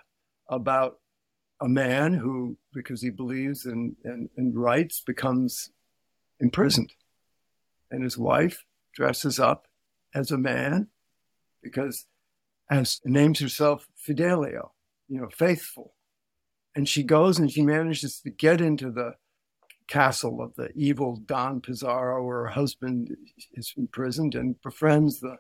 about 0.50 1.00
a 1.60 1.68
man 1.68 2.14
who, 2.14 2.58
because 2.74 3.02
he 3.02 3.10
believes 3.10 3.66
in, 3.66 3.98
in, 4.06 4.30
in 4.38 4.54
rights, 4.54 5.04
becomes 5.06 5.70
imprisoned. 6.40 6.94
And 7.92 8.04
his 8.04 8.18
wife 8.18 8.64
dresses 8.96 9.38
up 9.38 9.68
as 10.16 10.32
a 10.32 10.38
man 10.38 10.88
because 11.62 12.06
as 12.70 13.02
names 13.04 13.42
herself 13.42 13.90
Fidelio, 13.98 14.72
you 15.10 15.20
know, 15.20 15.28
faithful. 15.30 15.94
And 16.74 16.88
she 16.88 17.04
goes 17.04 17.38
and 17.38 17.52
she 17.52 17.64
manages 17.64 18.22
to 18.22 18.30
get 18.30 18.62
into 18.62 18.92
the 18.92 19.16
castle 19.90 20.42
of 20.42 20.56
the 20.56 20.70
evil 20.74 21.18
Don 21.26 21.60
Pizarro, 21.60 22.26
where 22.26 22.44
her 22.44 22.52
husband 22.52 23.10
is 23.56 23.74
imprisoned, 23.76 24.36
and 24.36 24.56
befriends 24.62 25.20
the 25.20 25.36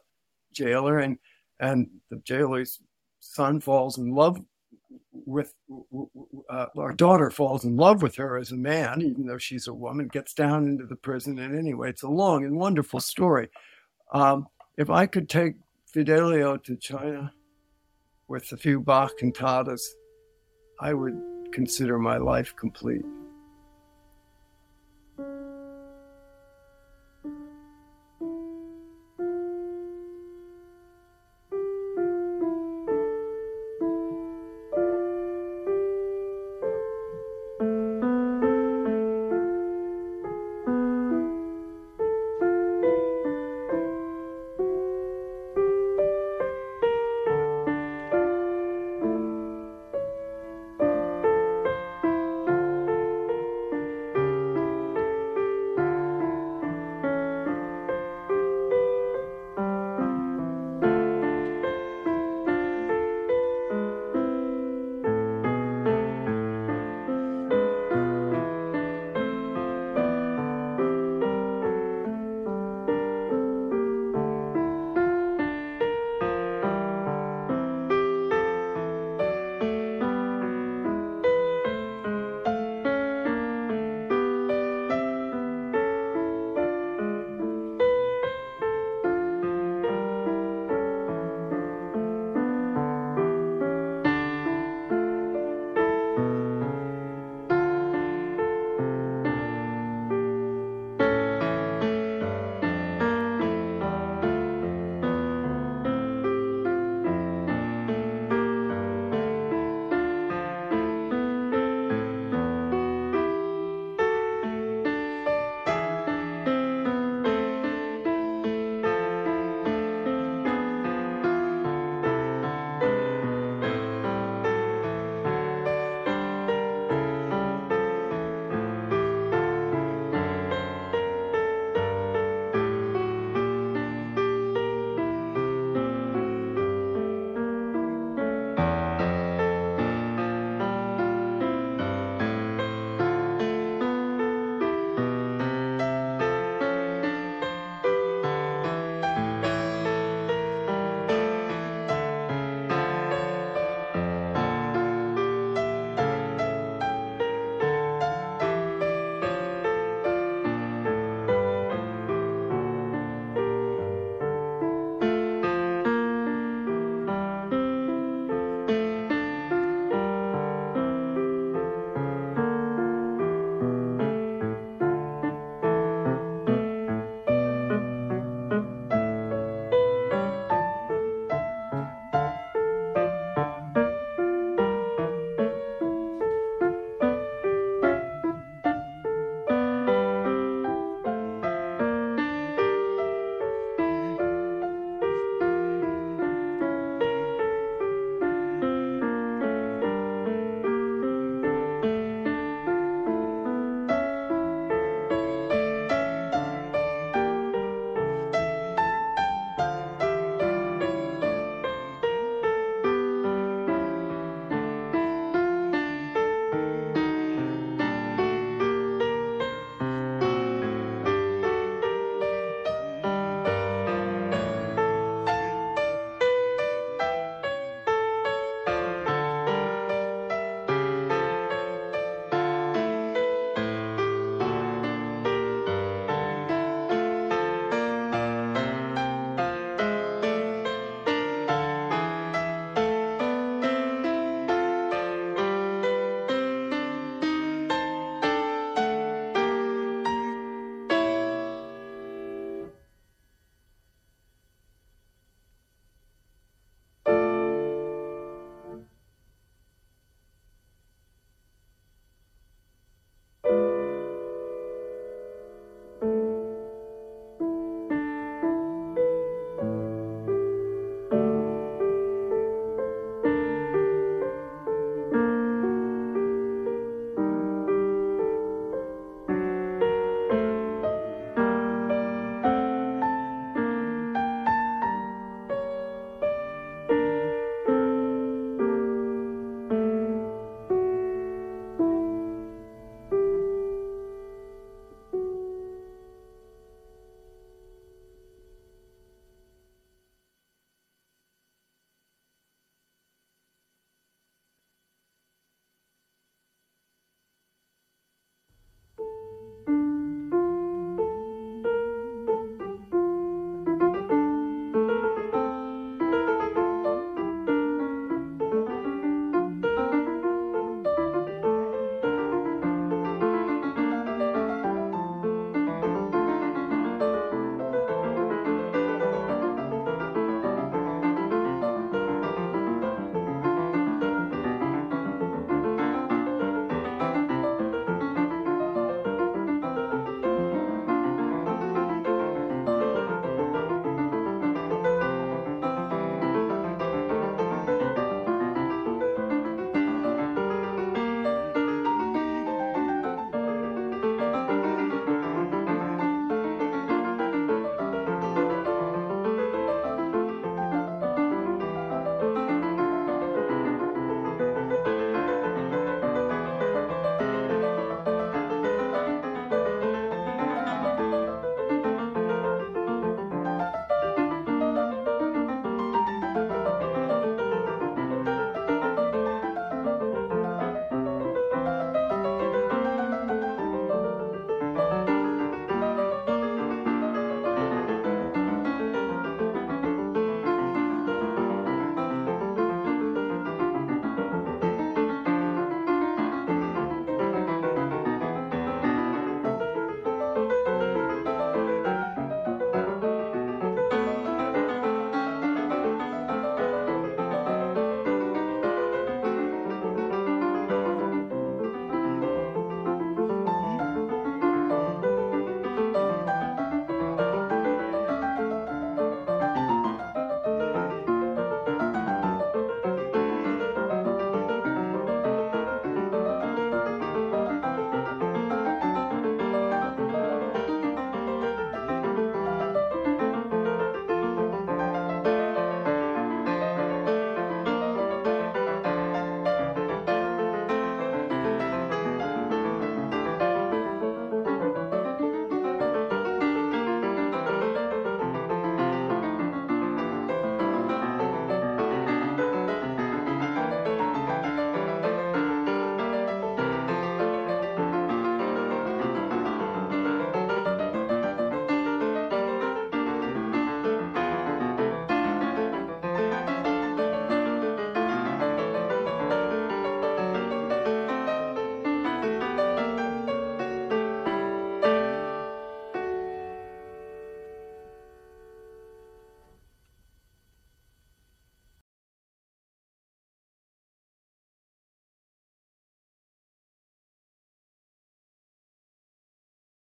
jailer, 0.53 0.99
and 0.99 1.19
and 1.61 1.87
the 2.09 2.17
jailer's 2.25 2.81
son 3.19 3.61
falls 3.61 3.97
in 3.97 4.13
love 4.13 4.41
with 5.25 5.53
uh, 6.49 6.65
our 6.77 6.93
daughter 6.93 7.29
falls 7.29 7.63
in 7.63 7.77
love 7.77 8.01
with 8.01 8.15
her 8.15 8.37
as 8.37 8.51
a 8.51 8.57
man, 8.57 9.01
even 9.01 9.25
though 9.25 9.37
she's 9.37 9.67
a 9.67 9.73
woman, 9.73 10.07
gets 10.07 10.33
down 10.33 10.67
into 10.67 10.85
the 10.85 10.95
prison. 10.95 11.39
And 11.39 11.57
anyway, 11.57 11.89
it's 11.89 12.03
a 12.03 12.09
long 12.09 12.43
and 12.43 12.57
wonderful 12.57 12.99
story. 12.99 13.49
Um, 14.11 14.47
if 14.77 14.89
I 14.89 15.05
could 15.05 15.29
take 15.29 15.55
Fidelio 15.85 16.57
to 16.57 16.75
China 16.75 17.31
with 18.27 18.51
a 18.51 18.57
few 18.57 18.79
Bach 18.79 19.13
cantatas, 19.21 19.81
I 20.79 20.93
would 20.93 21.19
consider 21.51 21.99
my 21.99 22.17
life 22.17 22.55
complete. 22.55 23.05